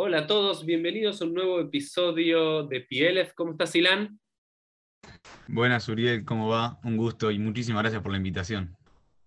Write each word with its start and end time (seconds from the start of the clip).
Hola 0.00 0.18
a 0.18 0.26
todos, 0.28 0.64
bienvenidos 0.64 1.20
a 1.20 1.24
un 1.24 1.34
nuevo 1.34 1.58
episodio 1.58 2.62
de 2.62 2.82
PLF. 2.82 3.34
¿Cómo 3.34 3.50
estás, 3.50 3.74
Ilan? 3.74 4.20
Buenas, 5.48 5.88
Uriel, 5.88 6.24
¿cómo 6.24 6.46
va? 6.46 6.78
Un 6.84 6.96
gusto 6.96 7.32
y 7.32 7.40
muchísimas 7.40 7.82
gracias 7.82 8.00
por 8.00 8.12
la 8.12 8.18
invitación. 8.18 8.76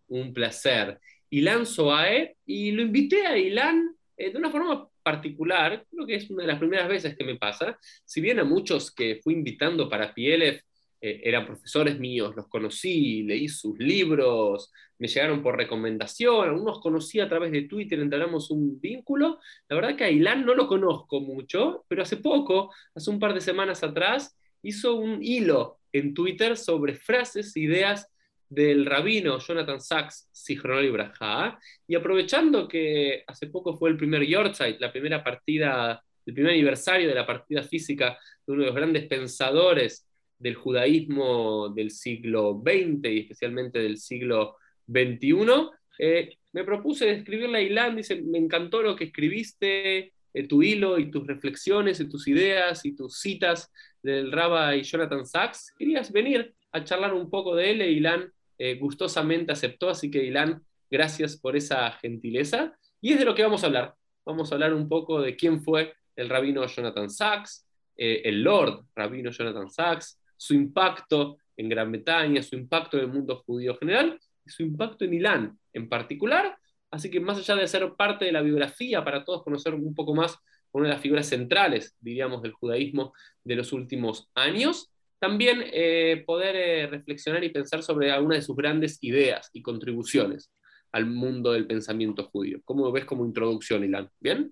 Un 0.08 0.34
placer. 0.34 0.98
Ilan 1.30 1.66
Soae, 1.66 2.38
y 2.46 2.72
lo 2.72 2.84
invité 2.84 3.28
a 3.28 3.38
Ilan 3.38 3.98
eh, 4.16 4.32
de 4.32 4.38
una 4.38 4.50
forma 4.50 4.88
particular, 5.04 5.86
creo 5.92 6.08
que 6.08 6.16
es 6.16 6.30
una 6.30 6.44
de 6.44 6.48
las 6.48 6.60
primeras 6.60 6.88
veces 6.88 7.18
que 7.18 7.26
me 7.26 7.36
pasa. 7.36 7.78
Si 8.06 8.22
bien 8.22 8.40
a 8.40 8.46
muchos 8.46 8.96
que 8.96 9.20
fui 9.22 9.34
invitando 9.34 9.90
para 9.90 10.14
PLF 10.14 10.62
eh, 11.04 11.22
eran 11.24 11.48
profesores 11.48 12.00
míos, 12.00 12.36
los 12.36 12.48
conocí, 12.48 13.24
leí 13.24 13.50
sus 13.50 13.78
libros, 13.80 14.72
me 15.00 15.08
llegaron 15.08 15.42
por 15.42 15.58
recomendación, 15.58 16.48
algunos 16.48 16.80
conocí 16.80 17.20
a 17.20 17.28
través 17.28 17.52
de 17.52 17.64
Twitter, 17.64 18.00
entablamos 18.00 18.52
un 18.52 18.80
vínculo. 18.80 19.40
La 19.68 19.76
verdad 19.76 19.96
que 19.96 20.04
a 20.04 20.12
Ilan 20.12 20.46
no 20.46 20.54
lo 20.54 20.68
conozco 20.68 21.20
mucho, 21.20 21.86
pero 21.88 22.04
hace 22.04 22.18
poco, 22.18 22.72
hace 22.94 23.10
un 23.10 23.20
par 23.20 23.34
de 23.34 23.42
semanas 23.42 23.84
atrás, 23.84 24.38
hizo 24.62 24.94
un 24.94 25.24
hilo 25.24 25.80
en 25.92 26.14
Twitter 26.14 26.56
sobre 26.56 26.94
frases, 26.94 27.58
ideas 27.58 28.08
del 28.48 28.86
rabino 28.86 29.40
Jonathan 29.40 29.82
Sachs, 29.82 30.30
Sichronol 30.32 30.86
y 30.86 30.92
Braja, 30.92 31.58
y 31.88 31.96
aprovechando 31.96 32.68
que 32.68 33.24
hace 33.26 33.48
poco 33.48 33.76
fue 33.76 33.90
el 33.90 33.98
primer 33.98 34.24
Yorkshire, 34.24 34.78
la 34.80 34.92
primera 34.92 35.24
partida, 35.24 36.04
el 36.28 36.34
primer 36.36 36.52
aniversario 36.52 37.08
de 37.08 37.16
la 37.16 37.26
partida 37.26 37.64
física 37.64 38.20
de 38.46 38.54
uno 38.54 38.62
de 38.62 38.68
los 38.68 38.76
grandes 38.76 39.08
pensadores 39.08 40.06
del 40.42 40.56
judaísmo 40.56 41.70
del 41.70 41.92
siglo 41.92 42.62
XX 42.66 43.10
y 43.10 43.20
especialmente 43.20 43.80
del 43.80 43.98
siglo 43.98 44.56
XXI, 44.88 45.70
eh, 46.00 46.38
me 46.54 46.64
propuse 46.64 47.12
escribirle 47.12 47.60
a 47.60 47.62
Ilan, 47.62 47.96
dice, 47.96 48.22
me 48.24 48.40
encantó 48.40 48.82
lo 48.82 48.96
que 48.96 49.06
escribiste, 49.06 50.14
eh, 50.34 50.48
tu 50.48 50.64
hilo 50.64 50.98
y 50.98 51.12
tus 51.12 51.28
reflexiones 51.28 52.00
y 52.00 52.10
tus 52.10 52.28
ideas 52.28 52.84
y 52.86 52.96
tus 52.96 53.20
citas 53.20 53.72
del 54.02 54.34
y 54.78 54.82
Jonathan 54.82 55.26
Sachs. 55.26 55.74
Querías 55.78 56.12
venir 56.12 56.56
a 56.72 56.84
charlar 56.84 57.14
un 57.14 57.30
poco 57.30 57.56
de 57.56 57.72
él 57.72 57.82
e 57.82 57.92
Ilan 57.92 58.32
eh, 58.58 58.76
gustosamente 58.76 59.52
aceptó, 59.52 59.90
así 59.90 60.10
que 60.10 60.24
Ilan, 60.24 60.64
gracias 60.90 61.38
por 61.38 61.56
esa 61.56 61.92
gentileza. 61.92 62.76
Y 63.00 63.14
es 63.14 63.20
de 63.20 63.26
lo 63.26 63.36
que 63.36 63.44
vamos 63.44 63.64
a 63.64 63.68
hablar. 63.68 63.94
Vamos 64.26 64.52
a 64.52 64.56
hablar 64.56 64.74
un 64.74 64.90
poco 64.90 65.22
de 65.22 65.36
quién 65.36 65.62
fue 65.62 65.94
el 66.16 66.30
rabino 66.30 66.66
Jonathan 66.66 67.10
Sachs, 67.10 67.68
el 67.96 68.42
Lord 68.42 68.86
rabino 68.96 69.30
Jonathan 69.30 69.70
Sachs, 69.70 70.21
su 70.42 70.56
impacto 70.56 71.38
en 71.56 71.70
Gran 71.70 71.92
Bretaña, 71.92 72.42
su 72.42 72.56
impacto 72.56 72.98
en 72.98 73.04
el 73.04 73.12
mundo 73.12 73.44
judío 73.46 73.78
general 73.78 74.20
y 74.44 74.50
su 74.50 74.64
impacto 74.64 75.06
en 75.06 75.12
Milán 75.12 75.60
en 75.72 75.88
particular. 75.88 76.58
Así 76.90 77.12
que 77.12 77.20
más 77.20 77.38
allá 77.38 77.62
de 77.62 77.68
ser 77.68 77.94
parte 77.94 78.26
de 78.26 78.32
la 78.32 78.42
biografía, 78.42 79.04
para 79.04 79.24
todos 79.24 79.44
conocer 79.44 79.76
un 79.76 79.94
poco 79.94 80.16
más 80.16 80.36
una 80.72 80.88
de 80.88 80.96
las 80.96 81.02
figuras 81.02 81.28
centrales, 81.28 81.96
diríamos, 82.00 82.42
del 82.42 82.54
judaísmo 82.54 83.14
de 83.44 83.56
los 83.56 83.72
últimos 83.72 84.32
años, 84.34 84.92
también 85.20 85.62
eh, 85.64 86.24
poder 86.26 86.56
eh, 86.56 86.88
reflexionar 86.88 87.44
y 87.44 87.50
pensar 87.50 87.84
sobre 87.84 88.12
algunas 88.12 88.40
de 88.40 88.42
sus 88.42 88.56
grandes 88.56 88.98
ideas 89.02 89.52
y 89.54 89.62
contribuciones 89.62 90.52
al 90.92 91.06
mundo 91.06 91.52
del 91.52 91.68
pensamiento 91.68 92.24
judío. 92.24 92.62
¿Cómo 92.66 92.86
lo 92.86 92.92
ves 92.92 93.06
como 93.06 93.28
introducción, 93.28 93.84
Ilan? 93.84 94.10
¿Bien? 94.20 94.52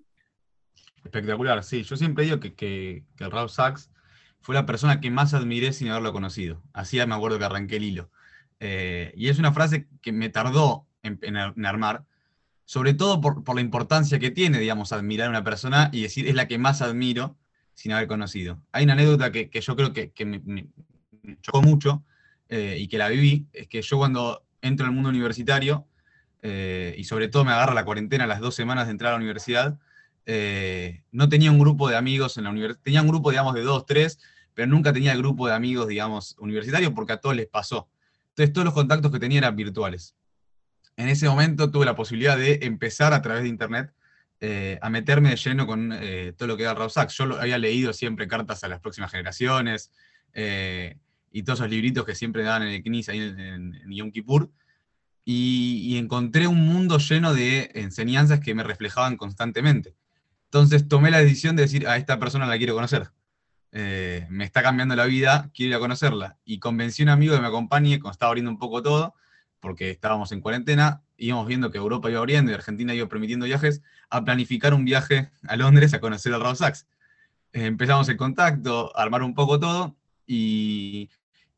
Espectacular, 1.02 1.64
sí. 1.64 1.82
Yo 1.82 1.96
siempre 1.96 2.26
digo 2.26 2.38
que, 2.38 2.54
que, 2.54 3.02
Sachs 3.48 3.90
fue 4.40 4.54
la 4.54 4.66
persona 4.66 5.00
que 5.00 5.10
más 5.10 5.34
admiré 5.34 5.72
sin 5.72 5.88
haberlo 5.88 6.12
conocido. 6.12 6.62
Así 6.72 6.96
me 7.06 7.14
acuerdo 7.14 7.38
que 7.38 7.44
arranqué 7.44 7.76
el 7.76 7.84
hilo. 7.84 8.10
Eh, 8.58 9.12
y 9.16 9.28
es 9.28 9.38
una 9.38 9.52
frase 9.52 9.88
que 10.02 10.12
me 10.12 10.28
tardó 10.28 10.86
en, 11.02 11.36
armar, 11.64 12.04
sobre 12.64 12.94
todo 12.94 13.20
por, 13.20 13.54
la 13.54 13.60
importancia 13.60 14.18
que 14.18 14.30
tiene, 14.30 14.58
digamos, 14.58 14.92
admirar 14.92 15.28
a 15.28 15.30
una 15.30 15.44
persona 15.44 15.90
y 15.92 16.02
decir 16.02 16.28
es 16.28 16.34
la 16.34 16.46
que 16.46 16.58
más 16.58 16.82
admiro 16.82 17.36
sin 17.74 17.92
haber 17.92 18.06
conocido. 18.06 18.60
Hay 18.72 18.84
una 18.84 18.92
anécdota 18.92 19.32
que, 19.32 19.48
yo 19.60 19.76
creo 19.76 19.92
que, 19.92 20.12
me, 20.24 20.66
chocó 21.42 21.62
mucho 21.62 22.04
eh, 22.48 22.76
y 22.78 22.88
que 22.88 22.98
la 22.98 23.08
viví, 23.08 23.46
es 23.52 23.68
que 23.68 23.80
yo 23.82 23.96
cuando 23.96 24.44
entro 24.60 24.84
en 24.84 24.90
el 24.90 24.94
mundo 24.94 25.08
universitario, 25.08 25.86
eh, 26.42 26.94
y 26.96 27.04
sobre 27.04 27.28
todo 27.28 27.44
me 27.44 27.52
agarra 27.52 27.74
la 27.74 27.84
cuarentena 27.84 28.26
las 28.26 28.40
dos 28.40 28.54
semanas 28.54 28.86
de 28.86 28.92
entrar 28.92 29.10
a 29.10 29.12
la 29.12 29.18
universidad, 29.18 29.78
eh, 30.26 31.02
no 31.10 31.28
tenía 31.28 31.50
un 31.50 31.58
grupo 31.58 31.88
de 31.88 31.96
amigos 31.96 32.36
en 32.36 32.44
la 32.44 32.50
universidad, 32.50 32.82
tenía 32.82 33.02
un 33.02 33.08
grupo, 33.08 33.30
digamos, 33.30 33.54
de 33.54 33.62
dos, 33.62 33.86
tres, 33.86 34.18
pero 34.54 34.68
nunca 34.68 34.92
tenía 34.92 35.12
el 35.12 35.18
grupo 35.18 35.46
de 35.48 35.54
amigos, 35.54 35.88
digamos, 35.88 36.36
universitarios 36.38 36.92
porque 36.92 37.12
a 37.12 37.16
todos 37.18 37.36
les 37.36 37.46
pasó. 37.46 37.88
Entonces 38.30 38.52
todos 38.52 38.64
los 38.64 38.74
contactos 38.74 39.10
que 39.10 39.18
tenía 39.18 39.38
eran 39.38 39.56
virtuales. 39.56 40.14
En 40.96 41.08
ese 41.08 41.28
momento 41.28 41.70
tuve 41.70 41.86
la 41.86 41.96
posibilidad 41.96 42.36
de 42.36 42.60
empezar 42.62 43.12
a 43.12 43.22
través 43.22 43.42
de 43.42 43.48
internet 43.48 43.92
eh, 44.40 44.78
a 44.82 44.90
meterme 44.90 45.30
de 45.30 45.36
lleno 45.36 45.66
con 45.66 45.92
eh, 45.92 46.32
todo 46.36 46.48
lo 46.48 46.56
que 46.56 46.62
era 46.62 46.74
Raw 46.74 46.88
Yo 46.88 47.40
había 47.40 47.58
leído 47.58 47.92
siempre 47.92 48.26
cartas 48.26 48.64
a 48.64 48.68
las 48.68 48.80
próximas 48.80 49.10
generaciones 49.10 49.90
y 51.32 51.42
todos 51.42 51.60
esos 51.60 51.70
libritos 51.70 52.04
que 52.04 52.14
siempre 52.14 52.42
daban 52.42 52.62
en 52.62 52.68
el 52.68 52.82
CNIS 52.82 53.08
ahí 53.08 53.18
en, 53.20 53.74
Yom 53.88 54.10
Kippur. 54.12 54.50
y, 55.24 55.96
encontré 55.96 56.46
un 56.46 56.66
mundo 56.66 56.98
lleno 56.98 57.34
de 57.34 57.70
enseñanzas 57.74 58.40
que 58.40 58.54
me 58.54 58.62
reflejaban 58.62 59.16
constantemente. 59.16 59.94
Entonces 60.50 60.88
tomé 60.88 61.12
la 61.12 61.18
decisión 61.18 61.54
de 61.54 61.62
decir, 61.62 61.86
a 61.86 61.96
esta 61.96 62.18
persona 62.18 62.44
la 62.44 62.58
quiero 62.58 62.74
conocer. 62.74 63.12
Eh, 63.70 64.26
me 64.30 64.42
está 64.42 64.64
cambiando 64.64 64.96
la 64.96 65.04
vida, 65.04 65.48
quiero 65.54 65.70
ir 65.70 65.76
a 65.76 65.78
conocerla. 65.78 66.38
Y 66.44 66.58
convencí 66.58 67.02
a 67.02 67.04
un 67.04 67.10
amigo 67.10 67.36
que 67.36 67.40
me 67.40 67.46
acompañe, 67.46 68.00
cuando 68.00 68.14
estaba 68.14 68.30
abriendo 68.30 68.50
un 68.50 68.58
poco 68.58 68.82
todo, 68.82 69.14
porque 69.60 69.90
estábamos 69.90 70.32
en 70.32 70.40
cuarentena, 70.40 71.04
íbamos 71.16 71.46
viendo 71.46 71.70
que 71.70 71.78
Europa 71.78 72.10
iba 72.10 72.18
abriendo 72.18 72.50
y 72.50 72.54
Argentina 72.54 72.92
iba 72.92 73.06
permitiendo 73.08 73.46
viajes, 73.46 73.80
a 74.08 74.24
planificar 74.24 74.74
un 74.74 74.84
viaje 74.84 75.30
a 75.46 75.56
Londres 75.56 75.94
a 75.94 76.00
conocer 76.00 76.34
al 76.34 76.40
Raw 76.40 76.56
Sachs. 76.56 76.88
Eh, 77.52 77.66
empezamos 77.66 78.08
el 78.08 78.16
contacto, 78.16 78.90
a 78.96 79.02
armar 79.02 79.22
un 79.22 79.34
poco 79.34 79.60
todo, 79.60 79.96
y, 80.26 81.10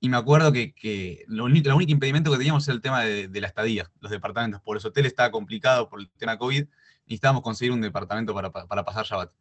me 0.03 0.17
acuerdo 0.19 0.53
que, 0.53 1.25
lo, 1.29 1.45
único 1.47 1.71
impedimento 1.89 2.31
que 2.31 2.37
teníamos 2.37 2.69
era 2.69 2.75
el 2.75 2.83
tema 2.83 3.05
de, 3.05 3.29
de, 3.29 3.41
la 3.41 3.47
estadía, 3.47 3.91
los 4.01 4.11
departamentos. 4.11 4.61
Por 4.61 4.77
los 4.77 4.85
hoteles 4.85 5.13
estaba 5.13 5.31
complicado 5.31 5.89
por 5.89 6.01
el 6.01 6.11
tema 6.11 6.37
COVID, 6.37 6.67
necesitábamos 7.07 7.43
conseguir 7.43 7.73
un 7.73 7.81
departamento 7.81 8.35
para, 8.35 8.51
pasar 8.85 9.07
Shabbat. 9.07 9.33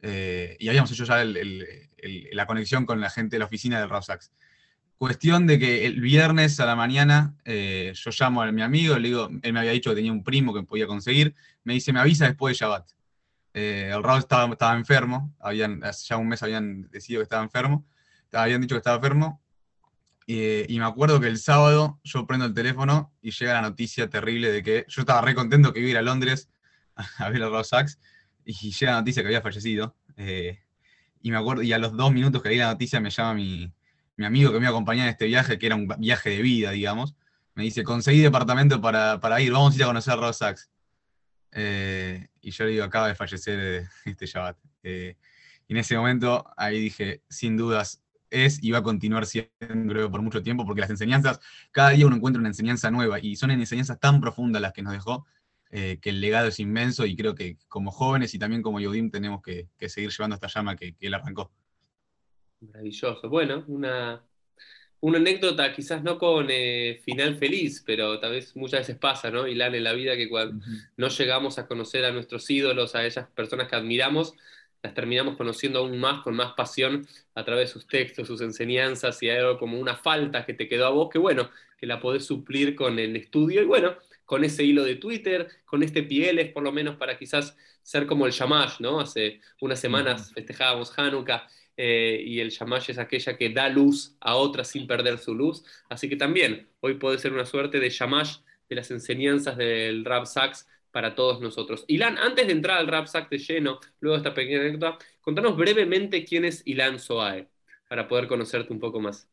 Eh, 0.00 0.56
y 0.60 0.68
habíamos 0.68 0.90
hecho 0.92 1.04
ya 1.04 1.24
la 1.24 2.46
conexión 2.46 2.86
con 2.86 3.00
la 3.00 3.10
gente 3.10 3.36
de 3.36 3.40
la 3.40 3.46
oficina 3.46 3.80
del 3.80 3.88
Rawsax. 3.88 4.32
Cuestión 4.96 5.46
de 5.46 5.58
que 5.58 5.86
el 5.86 6.00
viernes 6.00 6.58
a 6.58 6.66
la 6.66 6.74
mañana 6.74 7.36
eh, 7.44 7.92
yo 7.94 8.10
llamo 8.18 8.42
a 8.42 8.50
mi 8.50 8.62
amigo, 8.62 8.98
le 8.98 9.08
digo, 9.08 9.28
él 9.42 9.52
me 9.52 9.60
había 9.60 9.72
dicho 9.72 9.90
que 9.90 9.96
tenía 9.96 10.12
un 10.12 10.24
primo 10.24 10.52
que 10.52 10.62
podía 10.62 10.86
conseguir, 10.86 11.34
me 11.64 11.74
dice, 11.74 11.92
me 11.92 12.00
avisa 12.00 12.26
después 12.26 12.56
de 12.58 12.64
Shabbat. 12.64 12.90
Eh, 13.54 13.90
el 13.94 14.02
Raúl 14.02 14.20
estaba, 14.20 14.50
estaba 14.52 14.76
enfermo, 14.76 15.34
habían, 15.40 15.82
hace 15.84 16.08
ya 16.08 16.16
un 16.16 16.28
mes 16.28 16.42
habían 16.42 16.88
decidido 16.90 17.20
que 17.20 17.24
estaba 17.24 17.42
enfermo, 17.42 17.86
habían 18.32 18.60
dicho 18.60 18.74
que 18.74 18.78
estaba 18.78 18.96
enfermo, 18.96 19.40
y 20.30 20.78
me 20.78 20.84
acuerdo 20.84 21.20
que 21.20 21.26
el 21.26 21.38
sábado 21.38 22.00
yo 22.04 22.26
prendo 22.26 22.44
el 22.44 22.52
teléfono 22.52 23.14
y 23.22 23.30
llega 23.30 23.54
la 23.54 23.62
noticia 23.62 24.10
terrible 24.10 24.52
de 24.52 24.62
que 24.62 24.84
yo 24.86 25.00
estaba 25.00 25.22
re 25.22 25.34
contento 25.34 25.72
que 25.72 25.80
iba 25.80 25.88
a 25.88 25.90
ir 25.92 25.96
a 25.96 26.02
Londres 26.02 26.50
a 27.18 27.30
ver 27.30 27.42
a 27.42 27.48
Ross 27.48 27.68
Sachs 27.68 27.98
y 28.44 28.72
llega 28.72 28.92
la 28.92 28.98
noticia 28.98 29.22
que 29.22 29.28
había 29.28 29.42
fallecido. 29.42 29.94
Eh, 30.16 30.58
y 31.20 31.30
me 31.30 31.36
acuerdo, 31.36 31.62
y 31.62 31.72
a 31.72 31.78
los 31.78 31.96
dos 31.96 32.12
minutos 32.12 32.42
que 32.42 32.48
leí 32.48 32.58
la 32.58 32.68
noticia 32.68 33.00
me 33.00 33.10
llama 33.10 33.34
mi, 33.34 33.72
amigo 34.24 34.52
que 34.52 34.60
me 34.60 34.66
acompañaba 34.66 35.08
en 35.08 35.12
este 35.12 35.26
viaje, 35.26 35.58
que 35.58 35.66
era 35.66 35.76
un 35.76 35.86
viaje 35.98 36.30
de 36.30 36.42
vida, 36.42 36.70
digamos. 36.70 37.14
Me 37.54 37.64
dice, 37.64 37.84
conseguí 37.84 38.20
departamento 38.20 38.80
para, 38.80 39.40
ir, 39.40 39.52
vamos 39.52 39.74
a 39.74 39.76
ir 39.76 39.82
a 39.82 39.86
conocer 39.86 40.14
a 40.14 40.16
Ross 40.16 40.38
Sachs. 40.38 40.70
Eh, 41.52 42.28
y 42.40 42.50
yo 42.50 42.64
le 42.64 42.70
digo, 42.70 42.84
acaba 42.84 43.08
de 43.08 43.14
fallecer 43.14 43.58
eh, 43.60 43.88
este 44.06 44.26
Shabbat. 44.26 44.56
y 44.82 45.16
en 45.68 45.76
ese 45.76 45.96
momento 45.96 46.46
ahí 46.56 46.80
dije, 46.80 47.22
sin 47.28 47.56
dudas, 47.56 48.02
es 48.30 48.62
y 48.62 48.70
va 48.70 48.78
a 48.78 48.82
continuar 48.82 49.26
siendo 49.26 50.10
por 50.10 50.22
mucho 50.22 50.42
tiempo, 50.42 50.64
porque 50.64 50.80
las 50.80 50.90
enseñanzas, 50.90 51.40
cada 51.70 51.90
día 51.90 52.06
uno 52.06 52.16
encuentra 52.16 52.40
una 52.40 52.50
enseñanza 52.50 52.90
nueva 52.90 53.18
y 53.20 53.36
son 53.36 53.50
enseñanzas 53.50 53.98
tan 53.98 54.20
profundas 54.20 54.62
las 54.62 54.72
que 54.72 54.82
nos 54.82 54.92
dejó 54.92 55.26
eh, 55.70 55.98
que 56.00 56.10
el 56.10 56.20
legado 56.20 56.48
es 56.48 56.60
inmenso 56.60 57.04
y 57.04 57.14
creo 57.14 57.34
que 57.34 57.58
como 57.68 57.90
jóvenes 57.90 58.34
y 58.34 58.38
también 58.38 58.62
como 58.62 58.80
Yodim 58.80 59.10
tenemos 59.10 59.42
que, 59.42 59.68
seguir 59.88 60.10
llevando 60.10 60.34
esta 60.34 60.48
llama 60.48 60.76
que, 60.76 60.94
él 60.98 61.14
arrancó. 61.14 61.50
Maravilloso. 62.60 63.28
Bueno, 63.28 63.64
una, 63.68 64.22
una 65.00 65.18
anécdota 65.18 65.72
quizás 65.74 66.02
no 66.02 66.18
con 66.18 66.46
eh, 66.50 67.00
final 67.04 67.36
feliz, 67.36 67.82
pero 67.84 68.18
tal 68.18 68.32
vez 68.32 68.56
muchas 68.56 68.80
veces 68.80 68.96
pasa, 68.96 69.30
¿no? 69.30 69.46
Ilan, 69.46 69.74
en 69.74 69.84
la 69.84 69.92
vida 69.92 70.16
que 70.16 70.28
cuando 70.28 70.64
no 70.96 71.08
llegamos 71.08 71.58
a 71.58 71.66
conocer 71.66 72.04
a 72.06 72.12
nuestros 72.12 72.48
ídolos, 72.48 72.94
a 72.94 73.04
esas 73.04 73.28
personas 73.28 73.68
que 73.68 73.76
admiramos, 73.76 74.34
las 74.82 74.94
terminamos 74.94 75.36
conociendo 75.36 75.80
aún 75.80 75.98
más, 75.98 76.22
con 76.22 76.34
más 76.34 76.54
pasión, 76.54 77.06
a 77.34 77.44
través 77.44 77.68
de 77.68 77.72
sus 77.74 77.86
textos, 77.86 78.26
sus 78.26 78.40
enseñanzas, 78.40 79.22
y 79.22 79.28
hay 79.28 79.38
algo 79.38 79.58
como 79.58 79.78
una 79.78 79.96
falta 79.96 80.46
que 80.46 80.54
te 80.54 80.66
quedó 80.68 80.86
a 80.86 80.90
vos, 80.90 81.10
que 81.10 81.18
bueno, 81.18 81.50
que 81.76 81.86
la 81.86 82.00
podés 82.00 82.24
suplir 82.24 82.74
con 82.74 82.98
el 82.98 83.16
estudio, 83.16 83.62
y 83.62 83.66
bueno, 83.66 83.96
con 84.28 84.44
ese 84.44 84.62
hilo 84.62 84.84
de 84.84 84.96
Twitter, 84.96 85.48
con 85.64 85.82
este 85.82 86.02
Pieles, 86.02 86.52
por 86.52 86.62
lo 86.62 86.70
menos 86.70 86.96
para 86.96 87.16
quizás 87.16 87.56
ser 87.82 88.06
como 88.06 88.26
el 88.26 88.32
Shamash, 88.32 88.78
¿no? 88.78 89.00
Hace 89.00 89.40
unas 89.62 89.80
semanas 89.80 90.34
festejábamos 90.34 90.92
Hanukkah 90.98 91.48
eh, 91.78 92.22
y 92.26 92.38
el 92.38 92.50
Shamash 92.50 92.90
es 92.90 92.98
aquella 92.98 93.38
que 93.38 93.48
da 93.48 93.70
luz 93.70 94.18
a 94.20 94.34
otras 94.34 94.68
sin 94.68 94.86
perder 94.86 95.16
su 95.16 95.34
luz. 95.34 95.64
Así 95.88 96.10
que 96.10 96.16
también 96.16 96.68
hoy 96.80 96.96
puede 96.96 97.16
ser 97.16 97.32
una 97.32 97.46
suerte 97.46 97.80
de 97.80 97.88
Shamash 97.88 98.40
de 98.68 98.76
las 98.76 98.90
enseñanzas 98.90 99.56
del 99.56 100.04
Rab 100.04 100.26
Sachs 100.26 100.66
para 100.90 101.14
todos 101.14 101.40
nosotros. 101.40 101.86
Ilan, 101.88 102.18
antes 102.18 102.48
de 102.48 102.52
entrar 102.52 102.76
al 102.76 102.86
Rap 102.86 103.06
Sack 103.06 103.30
de 103.30 103.38
lleno, 103.38 103.80
luego 104.00 104.18
de 104.18 104.28
esta 104.28 104.34
pequeña 104.34 104.60
anécdota, 104.60 104.98
contanos 105.22 105.56
brevemente 105.56 106.22
quién 106.26 106.44
es 106.44 106.60
Ilan 106.66 106.98
Soae, 106.98 107.48
para 107.88 108.06
poder 108.06 108.28
conocerte 108.28 108.74
un 108.74 108.78
poco 108.78 109.00
más. 109.00 109.26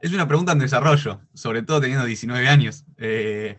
Es 0.00 0.10
una 0.10 0.26
pregunta 0.26 0.52
en 0.52 0.60
desarrollo, 0.60 1.20
sobre 1.34 1.62
todo 1.62 1.82
teniendo 1.82 2.06
19 2.06 2.48
años. 2.48 2.84
Eh, 2.96 3.58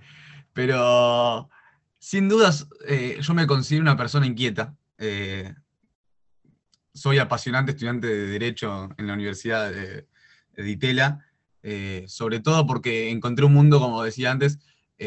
pero 0.57 1.51
sin 2.00 2.27
dudas, 2.27 2.68
eh, 2.88 3.19
yo 3.21 3.36
me 3.36 3.45
considero 3.45 3.83
una 3.83 3.95
persona 3.95 4.25
inquieta. 4.25 4.75
Eh, 4.98 5.54
soy 6.95 7.19
apasionante 7.19 7.74
estudiante 7.74 8.07
de 8.07 8.25
Derecho 8.25 8.89
en 8.98 9.06
la 9.06 9.13
Universidad 9.13 9.71
de, 9.71 10.07
Itela, 10.57 11.24
sobre 12.07 12.39
todo 12.39 12.65
porque 12.65 13.12
encontré 13.12 13.45
un 13.45 13.54
mundo, 13.54 13.80
como 13.80 14.01
decía 14.01 14.31
antes, 14.31 14.57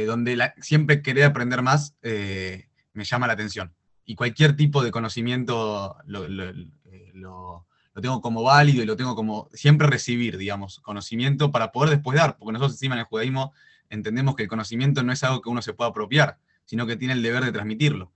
donde 0.06 0.52
siempre 0.60 1.02
querer 1.02 1.24
aprender 1.24 1.62
más 1.62 1.96
me 2.00 3.04
llama 3.04 3.26
la 3.26 3.32
atención. 3.32 3.74
Y 4.04 4.14
cualquier 4.14 4.54
tipo 4.54 4.84
de 4.84 4.92
conocimiento 4.92 5.96
lo, 6.06 6.28
lo 6.28 7.66
tengo 8.00 8.20
como 8.20 8.44
válido 8.44 8.84
y 8.84 8.86
lo 8.86 8.96
tengo 8.96 9.16
como 9.16 9.48
siempre 9.52 9.88
recibir, 9.88 10.38
digamos, 10.38 10.78
conocimiento 10.78 11.50
para 11.50 11.72
poder 11.72 11.90
después 11.90 12.16
dar, 12.16 12.38
porque 12.38 12.52
nosotros 12.52 12.74
encima 12.74 12.94
en 12.94 13.00
el 13.00 13.06
judaísmo 13.06 13.52
entendemos 13.90 14.34
que 14.36 14.44
el 14.44 14.48
conocimiento 14.48 15.02
no 15.02 15.12
es 15.12 15.22
algo 15.22 15.42
que 15.42 15.50
uno 15.50 15.60
se 15.60 15.74
pueda 15.74 15.90
apropiar, 15.90 16.38
sino 16.64 16.86
que 16.86 16.96
tiene 16.96 17.14
el 17.14 17.22
deber 17.22 17.44
de 17.44 17.52
transmitirlo. 17.52 18.12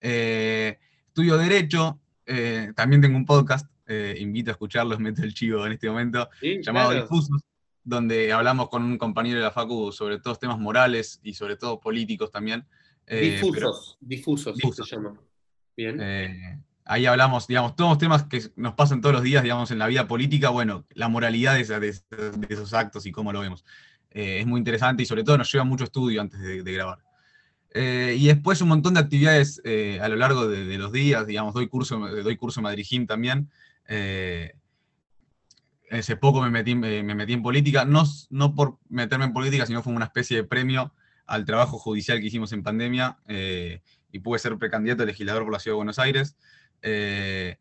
Eh, 0.00 0.78
estudio 1.08 1.36
Derecho, 1.36 1.98
eh, 2.26 2.72
también 2.76 3.00
tengo 3.00 3.16
un 3.16 3.24
podcast, 3.24 3.68
eh, 3.86 4.16
invito 4.20 4.50
a 4.50 4.52
escucharlos, 4.52 4.98
meto 5.00 5.22
el 5.22 5.34
chivo 5.34 5.66
en 5.66 5.72
este 5.72 5.88
momento, 5.88 6.28
llamado 6.62 6.92
Difusos, 6.92 7.42
donde 7.82 8.32
hablamos 8.32 8.68
con 8.68 8.84
un 8.84 8.98
compañero 8.98 9.38
de 9.38 9.44
la 9.44 9.50
Facu 9.50 9.90
sobre 9.90 10.20
todos 10.20 10.38
temas 10.38 10.58
morales 10.58 11.20
y 11.22 11.34
sobre 11.34 11.56
todo 11.56 11.80
políticos 11.80 12.30
también. 12.30 12.66
difusos, 13.06 13.98
difusos, 14.00 14.56
difusos, 14.56 14.88
se 14.88 14.96
llama. 14.96 15.18
Bien 15.76 16.62
ahí 16.84 17.06
hablamos, 17.06 17.46
digamos, 17.46 17.76
todos 17.76 17.90
los 17.90 17.98
temas 17.98 18.24
que 18.24 18.42
nos 18.56 18.74
pasan 18.74 19.00
todos 19.00 19.14
los 19.14 19.22
días, 19.22 19.42
digamos, 19.42 19.70
en 19.70 19.78
la 19.78 19.86
vida 19.86 20.06
política, 20.06 20.50
bueno, 20.50 20.84
la 20.90 21.08
moralidad 21.08 21.54
de, 21.54 21.60
esos 22.48 22.74
actos 22.74 23.06
y 23.06 23.12
cómo 23.12 23.32
lo 23.32 23.40
vemos. 23.40 23.64
Eh, 24.14 24.40
es 24.40 24.46
muy 24.46 24.58
interesante 24.58 25.02
y 25.02 25.06
sobre 25.06 25.24
todo 25.24 25.36
nos 25.36 25.52
lleva 25.52 25.64
mucho 25.64 25.84
estudio 25.84 26.20
antes 26.20 26.40
de, 26.40 26.72
grabar. 26.72 26.98
Eh, 27.74 28.16
y 28.18 28.28
después 28.28 28.60
un 28.62 28.68
montón 28.68 28.94
de 28.94 29.00
actividades 29.00 29.60
eh, 29.64 29.98
a 30.00 30.08
lo 30.08 30.16
largo 30.16 30.48
de, 30.48 30.78
los 30.78 30.92
días, 30.92 31.26
digamos, 31.26 31.52
doy 31.52 31.68
curso, 31.68 31.98
doy 31.98 32.36
curso 32.36 32.62
Madrid 32.62 32.86
también. 33.06 33.50
hace 35.90 36.16
poco 36.16 36.40
me 36.40 36.50
metí, 36.50 36.74
me, 36.74 37.02
metí 37.02 37.32
en 37.34 37.42
política, 37.42 37.84
no, 37.84 38.04
no 38.30 38.54
por 38.54 38.78
meterme 38.88 39.26
en 39.26 39.32
política, 39.32 39.66
sino 39.66 39.82
fue 39.82 39.92
una 39.92 40.06
especie 40.06 40.38
de 40.38 40.44
premio 40.44 40.94
al 41.26 41.44
trabajo 41.44 41.78
judicial 41.78 42.20
que 42.20 42.26
hicimos 42.26 42.52
en 42.52 42.62
pandemia 42.62 43.18
y 44.12 44.20
pude 44.20 44.38
ser 44.38 44.56
precandidato 44.56 45.02
a 45.02 45.06
legislador 45.06 45.42
por 45.42 45.52
la 45.52 45.58
Ciudad 45.58 45.74
de 45.74 45.78
Buenos 45.78 45.98
Aires. 45.98 46.36
Eh, 46.82 47.56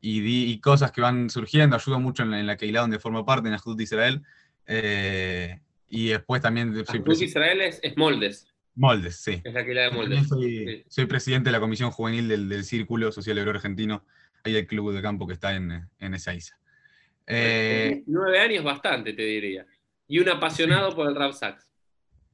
y, 0.00 0.60
cosas 0.60 0.92
que 0.92 1.00
van 1.00 1.28
surgiendo, 1.28 1.74
ayudo 1.74 1.98
mucho 1.98 2.22
en 2.22 2.30
la, 2.30 2.40
en 2.40 2.46
la 2.46 2.56
Keilah 2.56 2.82
donde 2.82 3.00
formo 3.00 3.26
parte, 3.26 3.48
en 3.48 3.54
Ahdut 3.54 3.80
Israel. 3.80 4.22
Eh, 4.66 5.60
y 5.88 6.08
después 6.08 6.42
también... 6.42 6.74
Soy 6.86 7.02
Israel 7.24 7.60
es, 7.60 7.96
Moldes. 7.96 8.46
Moldes, 8.74 9.16
sí. 9.16 9.40
Es 9.42 9.52
la 9.52 9.64
Keilah 9.64 9.82
de 9.84 9.90
Moldes. 9.90 10.28
Soy, 10.88 11.06
presidente 11.06 11.48
de 11.48 11.52
la 11.52 11.60
Comisión 11.60 11.90
Juvenil 11.90 12.28
del, 12.28 12.64
Círculo 12.64 13.12
Social 13.12 13.38
Obrero 13.38 13.56
Argentino, 13.56 14.04
ahí 14.44 14.56
el 14.56 14.66
club 14.66 14.92
de 14.92 15.02
campo 15.02 15.26
que 15.26 15.34
está 15.34 15.54
en, 15.54 15.88
en 15.98 16.14
Ezeiza. 16.14 16.58
Eh, 17.26 18.02
nueve 18.06 18.40
años 18.40 18.64
bastante, 18.64 19.12
te 19.12 19.22
diría. 19.22 19.66
Y 20.06 20.18
un 20.20 20.28
apasionado 20.28 20.94
por 20.94 21.08
el 21.08 21.14
rap 21.14 21.32
sax. 21.32 21.68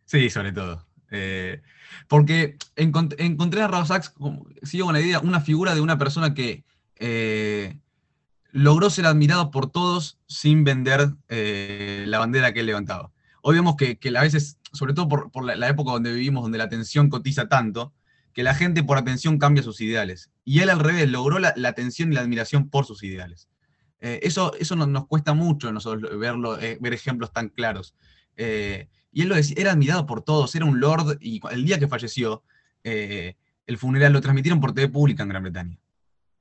Sí, 0.04 0.30
sobre 0.30 0.52
todo. 0.52 0.86
Eh, 1.10 1.62
porque 2.08 2.56
encontré 2.76 3.62
a 3.62 3.68
Raúl 3.68 3.86
Sachs, 3.86 4.14
sigo 4.62 4.86
con 4.86 4.94
la 4.94 5.00
idea, 5.00 5.20
una 5.20 5.40
figura 5.40 5.74
de 5.74 5.80
una 5.80 5.98
persona 5.98 6.34
que 6.34 6.64
eh, 6.96 7.78
logró 8.50 8.90
ser 8.90 9.06
admirado 9.06 9.50
por 9.50 9.70
todos 9.70 10.18
sin 10.26 10.64
vender 10.64 11.10
eh, 11.28 12.04
la 12.08 12.18
bandera 12.18 12.52
que 12.52 12.60
él 12.60 12.66
levantaba. 12.66 13.12
Hoy 13.46 13.56
vemos 13.56 13.76
que, 13.76 13.98
a 14.16 14.22
veces, 14.22 14.58
sobre 14.72 14.94
todo 14.94 15.08
por, 15.08 15.44
la, 15.44 15.68
época 15.68 15.92
donde 15.92 16.12
vivimos, 16.12 16.42
donde 16.42 16.58
la 16.58 16.64
atención 16.64 17.10
cotiza 17.10 17.48
tanto, 17.48 17.92
que 18.32 18.42
la 18.42 18.54
gente 18.54 18.82
por 18.82 18.96
atención 18.96 19.38
cambia 19.38 19.62
sus 19.62 19.80
ideales. 19.80 20.30
Y 20.44 20.60
él 20.60 20.70
al 20.70 20.80
revés, 20.80 21.10
logró 21.10 21.38
la, 21.38 21.54
atención 21.64 22.10
y 22.10 22.14
la 22.14 22.22
admiración 22.22 22.70
por 22.70 22.86
sus 22.86 23.02
ideales. 23.02 23.48
eso 24.00 24.54
eso 24.58 24.76
nos, 24.76 25.06
cuesta 25.06 25.34
mucho 25.34 25.70
nosotros 25.72 26.18
verlo, 26.18 26.56
ver 26.56 26.94
ejemplos 26.94 27.32
tan 27.32 27.50
claros. 27.50 27.94
Y 29.14 29.22
él 29.22 29.28
lo 29.28 29.36
decía, 29.36 29.54
era 29.58 29.70
admirado 29.70 30.06
por 30.06 30.22
todos, 30.22 30.54
era 30.56 30.64
un 30.64 30.80
lord, 30.80 31.18
y 31.20 31.40
el 31.52 31.64
día 31.64 31.78
que 31.78 31.86
falleció, 31.86 32.42
eh, 32.82 33.36
el 33.64 33.78
funeral 33.78 34.12
lo 34.12 34.20
transmitieron 34.20 34.60
por 34.60 34.72
TV 34.74 34.88
pública 34.88 35.22
en 35.22 35.28
Gran 35.28 35.42
Bretaña, 35.44 35.78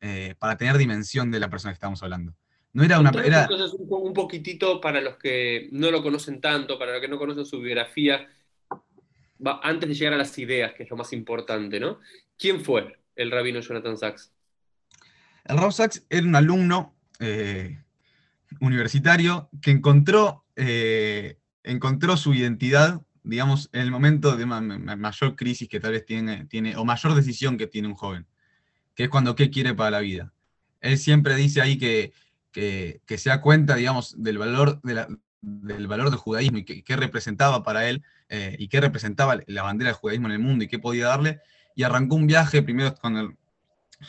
eh, 0.02 0.34
para 0.40 0.58
tener 0.58 0.78
dimensión 0.80 1.30
de 1.30 1.40
la 1.40 1.52
persona 1.52 1.72
que 1.72 1.76
estamos 1.76 2.02
hablando. 2.02 2.34
No 2.74 2.84
era 2.84 3.00
una... 3.00 3.12
Era... 3.24 3.48
Un, 3.50 4.14
poquitito 4.14 4.82
para 4.82 5.02
los 5.02 5.18
que 5.18 5.70
no 5.72 5.92
lo 5.92 6.04
conocen 6.04 6.42
tanto, 6.42 6.78
para 6.78 6.94
los 6.94 7.02
que 7.02 7.08
no 7.08 7.18
conocen 7.18 7.46
su 7.46 7.60
biografía, 7.60 8.28
antes 9.62 9.90
de 9.90 9.96
llegar 9.96 10.14
a 10.14 10.18
las 10.18 10.38
ideas, 10.38 10.74
que 10.74 10.84
es 10.84 10.90
lo 10.90 10.98
más 10.98 11.14
importante, 11.14 11.80
¿no? 11.80 12.00
¿Quién 12.38 12.62
fue 12.62 13.00
el 13.16 13.32
rabino 13.32 13.60
Jonathan 13.60 13.98
Sachs? 13.98 14.32
El 15.46 15.58
rabino 15.58 15.72
Sachs 15.72 16.06
era 16.10 16.26
un 16.26 16.36
alumno 16.36 16.96
eh, 17.20 17.80
universitario 18.60 19.50
que 19.62 19.72
encontró 19.72 20.44
encontró 21.64 22.18
su 22.18 22.34
identidad, 22.34 23.02
digamos, 23.24 23.70
en 23.74 23.82
el 23.82 23.92
momento 23.92 24.36
de 24.36 24.46
mayor 24.46 25.36
crisis 25.36 25.68
que 25.70 25.80
tal 25.80 25.94
vez 25.94 26.06
tiene, 26.06 26.46
tiene, 26.46 26.76
o 26.76 26.86
mayor 26.86 27.16
decisión 27.16 27.58
que 27.58 27.68
tiene 27.68 27.88
un 27.88 27.96
joven, 27.96 28.28
que 28.96 29.04
es 29.04 29.10
cuando 29.10 29.36
qué 29.36 29.50
quiere 29.50 29.74
para 29.74 29.92
la 29.92 30.00
vida. 30.00 30.34
Él 30.82 30.98
siempre 30.98 31.36
dice 31.36 31.62
ahí 31.62 31.78
que, 31.78 32.12
que, 32.54 33.02
se 33.18 33.30
da 33.30 33.42
cuenta, 33.42 33.76
digamos, 33.76 34.22
del 34.24 34.38
valor, 34.38 34.80
del 34.82 35.88
valor 35.88 36.10
del 36.10 36.20
judaísmo 36.20 36.60
y 36.60 36.64
qué 36.64 36.96
representaba 36.96 37.64
para 37.64 37.90
él 37.90 38.04
eh, 38.30 38.56
y 38.58 38.68
qué 38.68 38.80
representaba 38.80 39.40
la 39.48 39.64
bandera 39.64 39.90
del 39.90 39.98
judaísmo 39.98 40.28
en 40.28 40.34
el 40.34 40.40
mundo 40.40 40.64
y 40.64 40.68
qué 40.68 40.80
podía 40.80 41.08
darle. 41.08 41.42
Y 41.76 41.84
arrancó 41.84 42.16
un 42.16 42.28
viaje, 42.28 42.62
primero 42.62 42.96
con 42.96 43.18
el, 43.18 43.36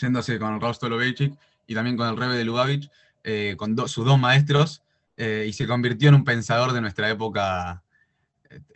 yéndose 0.00 0.38
con 0.38 0.54
el 0.54 0.74
Soloveitchik 0.74 1.34
y 1.66 1.74
también 1.74 1.96
con 1.96 2.08
el 2.08 2.16
Rebe 2.16 2.36
de 2.36 2.44
Lubavitch, 2.44 2.90
eh, 3.24 3.54
con 3.56 3.76
sus 3.88 4.04
dos 4.04 4.18
maestros, 4.18 4.82
eh, 5.16 5.46
y 5.48 5.52
se 5.52 5.66
convirtió 5.66 6.10
en 6.10 6.16
un 6.16 6.24
pensador 6.24 6.72
de 6.72 6.80
nuestra 6.80 7.10
época 7.10 7.82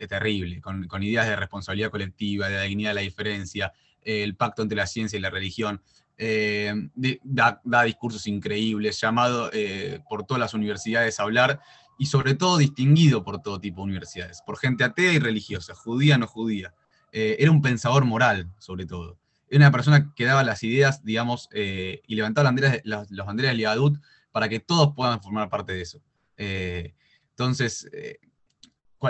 terrible, 0.09 0.61
con, 0.61 1.03
ideas 1.03 1.29
de 1.29 1.37
responsabilidad 1.37 1.91
colectiva, 1.91 2.49
de 2.49 2.57
la 2.57 2.63
dignidad 2.63 2.91
de 2.91 2.95
la 2.97 3.01
diferencia, 3.03 3.73
el 4.03 4.35
pacto 4.35 4.63
entre 4.63 4.77
la 4.77 4.89
ciencia 4.89 5.17
y 5.17 5.23
la 5.23 5.31
religión. 5.31 5.81
Eh, 6.19 6.75
da, 7.23 7.61
discursos 7.85 8.27
increíbles, 8.27 9.01
llamado 9.01 9.51
por 10.09 10.25
todas 10.25 10.41
las 10.41 10.55
universidades 10.55 11.21
a 11.21 11.23
hablar 11.23 11.61
y 11.99 12.07
sobre 12.07 12.35
todo 12.35 12.59
distinguido 12.59 13.23
por 13.23 13.41
todo 13.41 13.61
tipo 13.61 13.81
de 13.81 13.85
universidades, 13.85 14.43
por 14.45 14.59
gente 14.59 14.85
atea 14.85 15.13
y 15.13 15.19
religiosa, 15.19 15.75
judía 15.75 16.19
no 16.19 16.27
judía. 16.27 16.75
era 17.13 17.51
un 17.51 17.63
pensador 17.63 18.05
moral, 18.05 18.53
sobre 18.59 18.85
todo. 18.85 19.19
Era 19.49 19.67
una 19.67 19.73
persona 19.73 20.13
que 20.15 20.25
daba 20.25 20.43
las 20.43 20.63
ideas, 20.65 21.05
digamos, 21.05 21.49
y 21.53 22.15
levantaba 22.15 22.49
banderas, 22.49 22.81
las, 22.85 23.11
las 23.11 23.27
banderas 23.27 23.53
del 23.53 23.61
Yadut 23.61 23.99
para 24.33 24.49
que 24.49 24.61
todos 24.61 24.95
puedan 24.95 25.21
formar 25.21 25.49
parte 25.49 25.73
de 25.73 25.83
eso. 25.83 26.03
Eh, 26.37 26.95
entonces, 27.31 27.89
eh, 27.93 28.19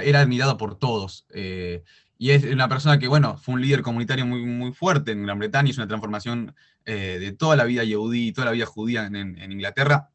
era 0.02 0.20
admirado 0.20 0.56
por 0.56 0.78
todos. 0.78 1.26
Eh, 1.30 1.84
y 2.18 2.30
es 2.30 2.44
una 2.44 2.68
persona 2.68 2.98
que, 2.98 3.08
bueno, 3.08 3.36
fue 3.36 3.54
un 3.54 3.62
líder 3.62 3.82
comunitario 3.82 4.26
muy, 4.26 4.44
muy 4.44 4.72
fuerte 4.72 5.12
en 5.12 5.24
Gran 5.24 5.38
Bretaña, 5.38 5.70
hizo 5.70 5.80
una 5.80 5.88
transformación 5.88 6.54
de 6.92 7.32
toda 7.32 7.56
la 7.56 7.64
vida 7.64 7.84
yehudí, 7.84 8.32
toda 8.32 8.46
la 8.46 8.52
vida 8.52 8.66
judía 8.66 9.06
en, 9.06 9.52
Inglaterra, 9.52 10.10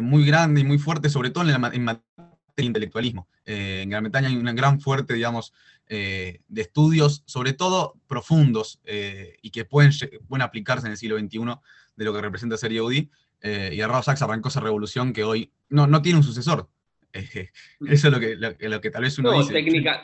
muy 0.00 0.24
grande 0.24 0.60
y 0.60 0.64
muy 0.64 0.78
fuerte, 0.78 1.08
sobre 1.08 1.30
todo 1.30 1.48
en, 1.48 1.50
en 1.50 1.84
materia 1.84 2.04
de 2.56 2.64
intelectualismo. 2.64 3.28
en 3.44 3.90
Gran 3.90 4.04
Bretaña 4.04 4.28
hay 4.28 4.36
una 4.36 4.52
gran 4.52 4.80
fuerte, 4.80 5.14
digamos, 5.14 5.52
de 5.88 6.40
estudios, 6.56 7.22
sobre 7.26 7.52
todo 7.52 7.94
profundos, 8.08 8.80
y 9.42 9.50
que 9.50 9.64
pueden, 9.64 9.92
pueden 10.28 10.42
aplicarse 10.42 10.86
en 10.86 10.92
el 10.92 10.98
siglo 10.98 11.18
XXI 11.18 11.38
de 11.96 12.04
lo 12.04 12.12
que 12.12 12.20
representa 12.20 12.56
ser 12.56 12.72
yehudí, 12.72 13.10
y 13.42 13.80
Arrao 13.80 14.02
Sachs 14.02 14.22
arrancó 14.22 14.48
esa 14.48 14.60
revolución 14.60 15.12
que 15.12 15.24
hoy 15.24 15.52
no, 15.68 15.86
no 15.86 16.02
tiene 16.02 16.18
un 16.18 16.24
sucesor. 16.24 16.68
Eh, 17.14 17.50
eso 17.88 18.08
es 18.08 18.12
lo 18.12 18.20
que, 18.20 18.36
lo, 18.36 18.80
que 18.80 18.90
tal 18.90 19.02
vez 19.02 19.18
uno 19.18 19.38
dice. 19.38 19.52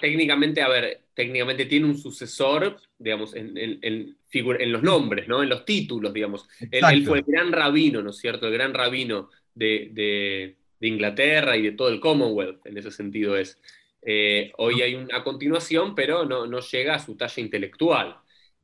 técnicamente, 0.00 0.60
a 0.60 0.68
ver, 0.68 1.04
técnicamente 1.14 1.66
tiene 1.66 1.86
un 1.86 1.96
sucesor, 1.96 2.78
digamos, 2.98 3.34
en, 3.34 3.56
en, 3.56 3.78
en, 3.82 4.72
los 4.72 4.82
nombres, 4.82 5.26
¿no? 5.26 5.42
En 5.42 5.48
los 5.48 5.64
títulos, 5.64 6.12
digamos. 6.12 6.46
Él, 6.70 7.06
fue 7.06 7.18
el 7.18 7.24
gran 7.24 7.52
rabino, 7.52 8.02
¿no 8.02 8.10
es 8.10 8.18
cierto? 8.18 8.46
El 8.46 8.52
gran 8.52 8.74
rabino 8.74 9.30
de, 9.54 9.90
de, 9.92 10.56
Inglaterra 10.86 11.56
y 11.56 11.62
de 11.62 11.72
todo 11.72 11.88
el 11.88 11.98
Commonwealth, 11.98 12.64
en 12.66 12.78
ese 12.78 12.90
sentido 12.90 13.36
es. 13.36 13.58
Eh, 14.02 14.52
hoy 14.58 14.80
hay 14.80 14.94
una 14.94 15.24
continuación, 15.24 15.94
pero 15.94 16.24
no, 16.24 16.46
no 16.46 16.60
llega 16.60 16.94
a 16.94 16.98
su 17.00 17.16
talla 17.16 17.42
intelectual. 17.42 18.16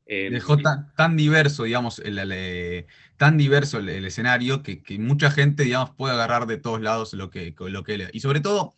Eh, 0.05 0.29
Dejó 0.31 0.57
tan, 0.57 1.17
diverso, 1.17 1.63
digamos, 1.63 1.99
el, 1.99 2.85
tan 3.17 3.37
diverso 3.37 3.79
el, 3.79 4.05
escenario 4.05 4.61
que, 4.61 4.81
mucha 4.99 5.31
gente, 5.31 5.63
digamos, 5.63 5.91
puede 5.91 6.13
agarrar 6.13 6.47
de 6.47 6.57
todos 6.57 6.81
lados 6.81 7.13
lo 7.13 7.29
que, 7.29 7.55
lo 7.57 7.83
que 7.83 8.09
Y 8.13 8.19
sobre 8.19 8.41
todo, 8.41 8.75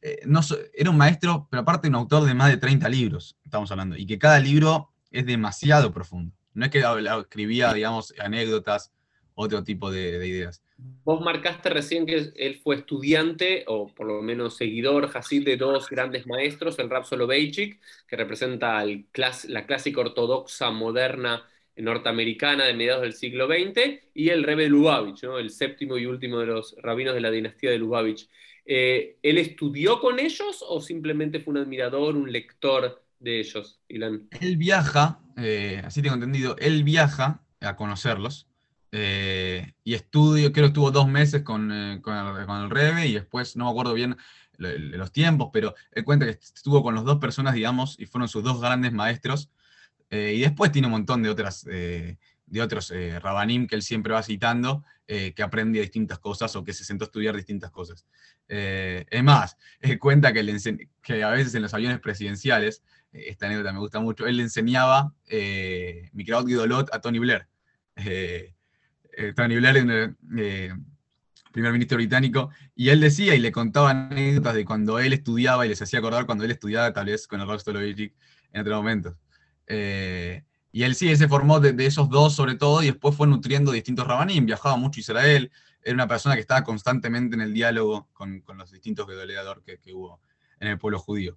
eh, 0.00 0.20
no, 0.26 0.40
era 0.74 0.90
un 0.90 0.96
maestro, 0.96 1.48
pero 1.50 1.62
aparte 1.62 1.88
un 1.88 1.94
autor 1.94 2.24
de 2.24 2.34
más 2.34 2.50
de 2.50 2.56
30 2.56 2.88
libros, 2.88 3.36
estamos 3.44 3.70
hablando, 3.70 3.96
y 3.96 4.06
que 4.06 4.18
cada 4.18 4.38
libro 4.38 4.90
es 5.10 5.26
demasiado 5.26 5.92
profundo. 5.92 6.34
No 6.54 6.64
es 6.64 6.70
que 6.70 6.84
escribía, 7.20 7.72
digamos, 7.72 8.14
anécdotas, 8.18 8.92
otro 9.34 9.64
tipo 9.64 9.90
de, 9.90 10.26
ideas. 10.26 10.62
Vos 11.04 11.20
marcaste 11.20 11.70
recién 11.70 12.06
que 12.06 12.32
él 12.34 12.60
fue 12.62 12.76
estudiante, 12.76 13.64
o 13.66 13.88
por 13.88 14.06
lo 14.06 14.20
menos 14.20 14.56
seguidor, 14.56 15.10
Hasid, 15.14 15.44
de 15.44 15.56
dos 15.56 15.88
grandes 15.88 16.26
maestros, 16.26 16.78
el 16.78 16.90
Rab 16.90 17.04
Soloveitchik, 17.04 17.80
que 18.06 18.16
representa 18.16 18.84
la 18.84 19.66
clásica 19.66 20.00
ortodoxa 20.00 20.70
moderna 20.70 21.44
norteamericana 21.76 22.64
de 22.64 22.74
mediados 22.74 23.02
del 23.02 23.14
siglo 23.14 23.46
XX, 23.46 24.00
y 24.14 24.28
el 24.28 24.44
Rebbe 24.44 24.68
Lubavitch, 24.68 25.24
el 25.24 25.50
séptimo 25.50 25.96
y 25.96 26.06
último 26.06 26.38
de 26.38 26.46
los 26.46 26.76
rabinos 26.82 27.14
de 27.14 27.20
la 27.20 27.30
dinastía 27.30 27.70
de 27.70 27.78
Lubavitch. 27.78 28.28
Eh, 28.64 29.18
¿Él 29.22 29.38
estudió 29.38 30.00
con 30.00 30.20
ellos 30.20 30.64
o 30.68 30.80
simplemente 30.80 31.40
fue 31.40 31.52
un 31.52 31.58
admirador, 31.58 32.16
un 32.16 32.30
lector 32.30 33.02
de 33.18 33.40
ellos, 33.40 33.80
Ilan? 33.88 34.28
Él 34.40 34.56
viaja, 34.56 35.20
eh, 35.36 35.82
así 35.84 36.02
tengo 36.02 36.14
entendido, 36.14 36.56
él 36.58 36.84
viaja 36.84 37.42
a 37.60 37.76
conocerlos 37.76 38.46
eh, 38.92 39.72
y 39.84 39.94
estudio, 39.94 40.52
creo 40.52 40.66
que 40.66 40.68
estuvo 40.68 40.90
dos 40.90 41.08
meses 41.08 41.42
con, 41.42 42.00
con, 42.02 42.14
el, 42.14 42.70
Rebe 42.70 43.06
y 43.06 43.14
después 43.14 43.56
no 43.56 43.64
me 43.64 43.70
acuerdo 43.70 43.94
bien 43.94 44.16
los 44.58 45.10
tiempos, 45.10 45.48
pero 45.52 45.74
él 45.90 46.04
cuenta 46.04 46.26
que 46.26 46.32
estuvo 46.32 46.82
con 46.82 46.94
las 46.94 47.04
dos 47.04 47.18
personas, 47.18 47.54
digamos, 47.54 47.98
y 47.98 48.06
fueron 48.06 48.28
sus 48.28 48.44
dos 48.44 48.60
grandes 48.60 48.92
maestros. 48.92 49.50
Y 50.12 50.40
después 50.40 50.70
tiene 50.70 50.86
un 50.88 50.92
montón 50.92 51.22
de 51.22 51.30
otras 51.30 51.66
de 52.52 52.60
otros 52.60 52.90
eh, 52.90 53.18
Rabanim 53.18 53.66
que 53.66 53.74
él 53.74 53.82
siempre 53.82 54.12
va 54.12 54.22
citando, 54.22 54.84
eh, 55.06 55.32
que 55.32 55.42
aprende 55.42 55.80
distintas 55.80 56.18
cosas 56.18 56.54
o 56.54 56.62
que 56.62 56.74
se 56.74 56.84
sentó 56.84 57.04
a 57.04 57.06
estudiar 57.06 57.34
distintas 57.34 57.70
cosas. 57.70 58.06
Eh, 58.46 59.06
es 59.10 59.24
más, 59.24 59.56
cuenta 59.98 60.34
que, 60.34 60.44
que, 61.02 61.24
a 61.24 61.30
veces 61.30 61.54
en 61.54 61.62
los 61.62 61.72
aviones 61.72 61.98
presidenciales, 61.98 62.82
esta 63.10 63.46
anécdota 63.46 63.72
me 63.72 63.78
gusta 63.78 64.00
mucho, 64.00 64.26
él 64.26 64.36
le 64.36 64.42
enseñaba 64.42 65.14
Micraot 66.12 66.46
Guidolot 66.46 66.94
a 66.94 67.00
Tony 67.00 67.18
Blair. 67.18 67.48
Tony 69.34 69.56
Blair, 69.56 70.14
primer 71.52 71.72
ministro 71.72 71.96
británico, 71.96 72.50
y 72.74 72.90
él 72.90 73.00
decía 73.00 73.34
y 73.34 73.38
le 73.38 73.50
contaba 73.50 73.90
anécdotas 73.90 74.54
de 74.54 74.64
cuando 74.66 74.98
él 74.98 75.14
estudiaba 75.14 75.64
y 75.64 75.70
les 75.70 75.80
hacía 75.80 76.00
acordar 76.00 76.26
cuando 76.26 76.44
él 76.44 76.50
estudiaba 76.50 76.92
tal 76.92 77.06
vez 77.06 77.26
con 77.26 77.40
el 77.40 77.46
Rostolovic 77.46 78.14
en 78.52 78.60
otro 78.60 78.76
momento. 78.76 79.16
Y 80.72 80.84
él 80.84 80.94
sí, 80.94 81.14
se 81.16 81.28
formó 81.28 81.60
de, 81.60 81.84
esos 81.84 82.08
dos 82.08 82.34
sobre 82.34 82.54
todo 82.54 82.82
y 82.82 82.86
después 82.86 83.14
fue 83.14 83.26
nutriendo 83.26 83.72
distintos 83.72 84.06
rabanim, 84.06 84.46
viajaba 84.46 84.76
mucho 84.76 85.00
Israel, 85.00 85.50
era 85.82 85.94
una 85.94 86.08
persona 86.08 86.34
que 86.34 86.40
estaba 86.40 86.64
constantemente 86.64 87.36
en 87.36 87.42
el 87.42 87.52
diálogo 87.52 88.08
con, 88.14 88.42
los 88.56 88.72
distintos 88.72 89.06
delegadores 89.06 89.62
que, 89.64 89.78
que, 89.78 89.92
hubo 89.92 90.20
en 90.60 90.68
el 90.68 90.78
pueblo 90.78 90.98
judío. 90.98 91.36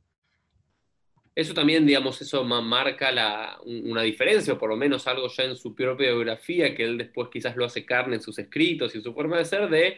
Eso 1.36 1.54
también, 1.54 1.86
digamos, 1.86 2.22
eso 2.22 2.46
marca 2.46 3.58
una 3.66 4.04
diferencia, 4.04 4.54
o 4.54 4.58
por 4.58 4.70
lo 4.70 4.78
menos 4.78 5.06
algo 5.06 5.28
ya 5.28 5.44
en 5.44 5.58
su 5.58 5.76
propia 5.76 6.12
biografía, 6.12 6.74
que 6.74 6.86
él 6.86 6.98
después 6.98 7.28
quizás 7.30 7.58
lo 7.58 7.66
hace 7.66 7.86
carne 7.86 8.16
en 8.16 8.22
sus 8.22 8.40
escritos 8.40 8.96
y 8.96 9.00
en 9.00 9.04
su 9.04 9.14
forma 9.14 9.38
de 9.38 9.44
ser, 9.44 9.70
de 9.70 9.98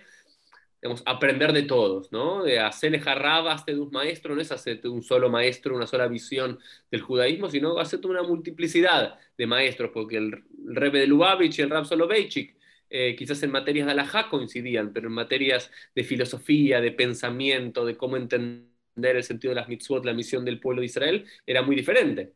aprender 1.05 1.53
de 1.53 1.63
todos, 1.63 2.11
¿no? 2.11 2.43
De 2.43 2.59
hacerle 2.59 2.99
jarrabas 2.99 3.65
de 3.65 3.77
un 3.79 3.91
maestro, 3.91 4.35
no 4.35 4.41
es 4.41 4.51
hacerte 4.51 4.87
un 4.87 5.03
solo 5.03 5.29
maestro, 5.29 5.75
una 5.75 5.87
sola 5.87 6.07
visión 6.07 6.59
del 6.91 7.01
judaísmo, 7.01 7.49
sino 7.49 7.79
hacerte 7.79 8.07
una 8.07 8.23
multiplicidad 8.23 9.19
de 9.37 9.47
maestros, 9.47 9.91
porque 9.93 10.17
el 10.17 10.43
Rebbe 10.65 10.99
de 10.99 11.07
Lubavitch 11.07 11.59
y 11.59 11.61
el 11.61 11.69
Rab 11.69 11.85
Soloveitchik, 11.85 12.55
eh, 12.89 13.15
quizás 13.17 13.43
en 13.43 13.51
materias 13.51 13.85
de 13.85 13.91
alajá 13.93 14.29
coincidían, 14.29 14.93
pero 14.93 15.07
en 15.07 15.13
materias 15.13 15.71
de 15.95 16.03
filosofía, 16.03 16.81
de 16.81 16.91
pensamiento, 16.91 17.85
de 17.85 17.97
cómo 17.97 18.17
entender 18.17 18.67
el 18.95 19.23
sentido 19.23 19.51
de 19.51 19.55
las 19.61 19.69
mitzvot, 19.69 20.05
la 20.05 20.13
misión 20.13 20.45
del 20.45 20.59
pueblo 20.59 20.81
de 20.81 20.87
Israel, 20.87 21.25
era 21.45 21.61
muy 21.61 21.75
diferente. 21.75 22.33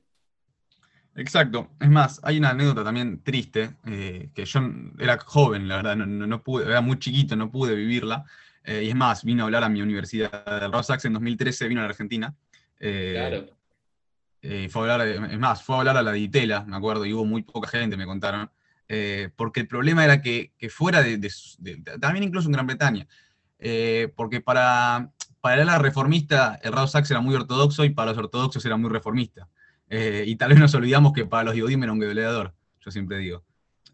Exacto. 1.16 1.70
Es 1.80 1.90
más, 1.90 2.20
hay 2.24 2.38
una 2.38 2.52
anécdota 2.52 2.84
también 2.84 3.22
triste, 3.22 3.76
eh, 3.86 4.30
que 4.34 4.46
yo 4.46 4.62
era 4.98 5.20
joven, 5.20 5.68
la 5.68 5.78
verdad, 5.78 5.96
no, 5.96 6.42
pude, 6.42 6.66
era 6.66 6.82
muy 6.82 7.00
chiquito, 7.00 7.36
no 7.36 7.52
pude 7.52 7.76
vivirla. 7.76 8.26
Eh, 8.64 8.84
y 8.86 8.90
es 8.90 8.96
más, 8.96 9.24
vino 9.24 9.44
a 9.44 9.46
hablar 9.46 9.64
a 9.64 9.70
mi 9.70 9.82
universidad 9.82 10.46
de 10.46 10.68
Rosax 10.68 11.06
en 11.06 11.14
2013, 11.14 11.68
vino 11.68 11.82
a 11.82 11.84
la 11.84 11.90
Argentina. 11.90 12.34
Eh, 12.80 13.14
claro. 13.16 14.70
fue 14.70 14.90
a 14.90 14.94
hablar, 14.94 15.08
es 15.08 15.40
más, 15.40 15.64
fue 15.64 15.76
a 15.76 15.80
hablar 15.80 15.98
a 15.98 16.02
la 16.02 16.14
Ditela, 16.14 16.64
me 16.64 16.78
acuerdo, 16.78 17.06
y 17.06 17.14
hubo 17.14 17.26
muy 17.26 17.44
poca 17.44 17.68
gente, 17.68 17.98
me 17.98 18.06
contaron. 18.06 18.50
porque 19.36 19.62
el 19.62 19.68
problema 19.68 20.06
era 20.06 20.22
que, 20.22 20.54
fuera 20.70 21.02
de, 21.02 21.20
también 22.00 22.24
incluso 22.24 22.48
en 22.48 22.54
Gran 22.54 22.68
Bretaña, 22.68 23.08
porque 24.16 24.40
para, 24.40 25.12
para 25.42 25.66
la 25.66 25.78
reformista 25.78 26.60
el 26.64 26.72
Rao 26.72 26.88
era 27.10 27.20
muy 27.20 27.36
ortodoxo 27.36 27.84
y 27.84 27.90
para 27.90 28.12
los 28.12 28.18
ortodoxos 28.18 28.66
era 28.66 28.78
muy 28.78 28.90
reformista. 28.90 29.50
Eh, 29.94 30.24
y 30.26 30.38
tal 30.38 30.52
vez 30.52 30.60
nos 30.60 30.74
olvidamos 30.74 31.12
que 31.12 31.26
para 31.26 31.44
los 31.44 31.56
Yodim 31.56 31.84
era 31.84 31.92
un 31.92 32.00
goleador, 32.00 32.56
yo 32.80 32.92
siempre 32.92 33.18
digo. 33.18 33.44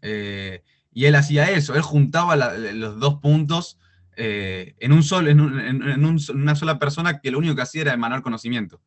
Eh, 0.00 0.62
y 0.92 1.06
él 1.06 1.16
hacía 1.16 1.50
eso, 1.50 1.74
él 1.74 1.82
juntaba 1.82 2.36
los 2.36 3.00
dos 3.00 3.16
puntos 3.16 3.78
eh, 4.16 4.76
en, 4.78 4.92
un 4.92 5.02
en, 5.26 6.04
una 6.04 6.54
sola 6.54 6.78
persona 6.78 7.20
que 7.20 7.32
lo 7.32 7.38
único 7.38 7.56
que 7.56 7.62
hacía 7.62 7.82
era 7.82 7.94
emanar 7.94 8.22
conocimiento. 8.22 8.80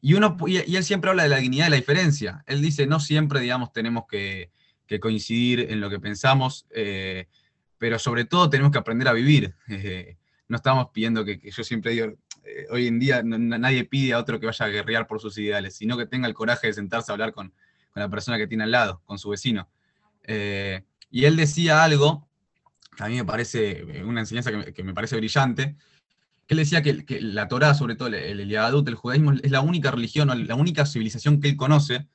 y, 0.00 0.14
uno, 0.14 0.36
y, 0.46 0.76
él 0.76 0.84
siempre 0.84 1.10
habla 1.10 1.24
de 1.24 1.30
la 1.30 1.38
dignidad 1.38 1.64
de 1.64 1.70
la 1.70 1.76
diferencia. 1.76 2.44
Él 2.46 2.62
dice, 2.62 2.86
no 2.86 3.00
siempre, 3.00 3.40
digamos, 3.40 3.72
tenemos 3.72 4.04
que, 4.08 4.52
coincidir 5.00 5.66
en 5.68 5.80
lo 5.80 5.90
que 5.90 5.98
pensamos, 5.98 6.68
pero 7.76 7.98
sobre 7.98 8.24
todo 8.24 8.48
tenemos 8.48 8.70
que 8.70 8.78
aprender 8.78 9.08
a 9.08 9.12
vivir. 9.12 9.56
no 10.48 10.56
estamos 10.56 10.90
pidiendo 10.94 11.24
que, 11.24 11.40
que 11.40 11.50
yo 11.50 11.64
siempre 11.64 11.90
digo, 11.90 12.14
eh, 12.46 12.66
hoy 12.70 12.86
en 12.86 12.98
día 12.98 13.22
nadie 13.22 13.84
pide 13.84 14.12
a 14.12 14.18
otro 14.18 14.38
que 14.38 14.46
vaya 14.46 14.64
a 14.64 14.68
guerrear 14.68 15.06
por 15.06 15.20
sus 15.20 15.36
ideales, 15.38 15.74
sino 15.76 15.96
que 15.96 16.06
tenga 16.06 16.28
el 16.28 16.34
coraje 16.34 16.68
de 16.68 16.72
sentarse 16.72 17.10
a 17.10 17.14
hablar 17.14 17.32
con, 17.32 17.52
la 17.94 18.10
persona 18.10 18.36
que 18.36 18.46
tiene 18.46 18.64
al 18.64 18.70
lado, 18.70 19.00
con 19.06 19.18
su 19.18 19.30
vecino. 19.30 19.70
Eh, 20.24 20.82
y 21.10 21.24
él 21.24 21.34
decía 21.34 21.82
algo 21.82 22.28
que 22.94 23.04
a 23.04 23.08
mí 23.08 23.16
me 23.16 23.24
parece 23.24 23.80
eh, 23.80 24.04
una 24.04 24.20
enseñanza 24.20 24.50
que 24.72 24.84
me, 24.84 24.92
parece 24.92 25.16
brillante, 25.16 25.76
que 26.46 26.54
él 26.54 26.58
decía 26.58 26.82
que, 26.82 27.20
la 27.22 27.48
Torah, 27.48 27.72
sobre 27.72 27.96
todo 27.96 28.08
el, 28.08 28.14
el 28.14 28.52
el 28.52 28.94
judaísmo, 28.94 29.32
es 29.32 29.50
la 29.50 29.62
única 29.62 29.90
religión, 29.90 30.28
la 30.46 30.54
única 30.54 30.84
civilización 30.84 31.40
que 31.40 31.48
él 31.48 31.56
conoce 31.56 32.06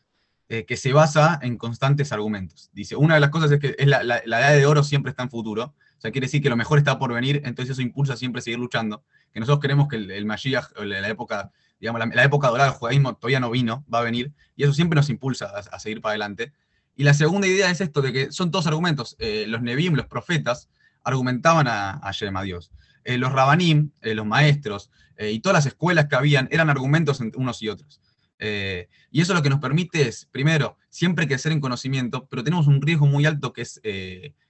que 0.67 0.75
se 0.75 0.91
basa 0.91 1.39
en 1.41 1.57
constantes 1.57 2.11
argumentos. 2.11 2.69
Dice, 2.73 2.97
una 2.97 3.13
de 3.13 3.21
las 3.21 3.29
cosas 3.29 3.51
es 3.51 3.59
que 3.61 3.73
la, 3.85 4.03
la, 4.03 4.17
edad 4.17 4.53
de 4.53 4.65
oro 4.65 4.83
siempre 4.83 5.11
está 5.11 5.23
en 5.23 5.29
futuro, 5.29 5.73
o 6.01 6.03
sea, 6.03 6.11
quiere 6.11 6.25
decir 6.25 6.41
que 6.41 6.49
lo 6.49 6.57
mejor 6.57 6.79
está 6.79 6.97
por 6.97 7.13
venir, 7.13 7.43
entonces 7.45 7.73
eso 7.73 7.81
impulsa 7.83 8.17
siempre 8.17 8.39
a 8.39 8.41
seguir 8.41 8.57
luchando 8.57 9.03
que 9.31 9.39
nosotros 9.39 9.59
creemos 9.59 9.87
que 9.87 9.97
el, 9.97 10.09
el 10.09 10.25
Mashiach, 10.25 10.71
la, 10.79 11.07
época, 11.07 11.51
digamos, 11.79 12.01
la, 12.11 12.23
época 12.23 12.47
dorada 12.47 12.71
del 12.71 12.79
judaísmo 12.79 13.15
todavía 13.17 13.39
no 13.39 13.51
vino, 13.51 13.85
va 13.93 13.99
a 13.99 14.01
venir, 14.01 14.33
y 14.55 14.63
eso 14.63 14.73
siempre 14.73 14.95
nos 14.95 15.11
impulsa 15.11 15.45
a, 15.45 15.79
seguir 15.79 16.01
para 16.01 16.13
adelante. 16.13 16.53
Y 16.95 17.03
la 17.03 17.13
segunda 17.13 17.45
idea 17.47 17.69
es 17.69 17.81
esto, 17.81 18.01
de 18.01 18.11
que 18.11 18.31
son 18.31 18.49
todos 18.49 18.65
argumentos. 18.65 19.15
Eh, 19.19 19.45
los 19.47 19.61
Nebim, 19.61 19.93
los 19.93 20.07
profetas, 20.07 20.69
argumentaban 21.03 21.67
a, 21.67 21.91
a 21.91 22.09
a 22.09 22.41
Dios. 22.41 22.71
Eh, 23.03 23.19
los 23.19 23.31
Rabanim, 23.31 23.91
eh, 24.01 24.15
los 24.15 24.25
maestros, 24.25 24.89
y 25.19 25.39
todas 25.41 25.53
las 25.53 25.65
escuelas 25.67 26.07
que 26.07 26.15
habían, 26.15 26.47
eran 26.49 26.71
argumentos 26.71 27.21
entre 27.21 27.39
unos 27.39 27.61
y 27.61 27.69
otros. 27.69 28.01
y 28.39 29.21
eso 29.21 29.35
lo 29.35 29.43
que 29.43 29.51
nos 29.51 29.59
permite 29.59 30.07
es, 30.07 30.25
primero, 30.31 30.79
siempre 30.89 31.27
crecer 31.27 31.51
en 31.51 31.59
conocimiento, 31.59 32.27
pero 32.27 32.43
tenemos 32.43 32.65
un 32.65 32.81
riesgo 32.81 33.05
muy 33.05 33.27
alto 33.27 33.53
que 33.53 33.61
es 33.61 33.79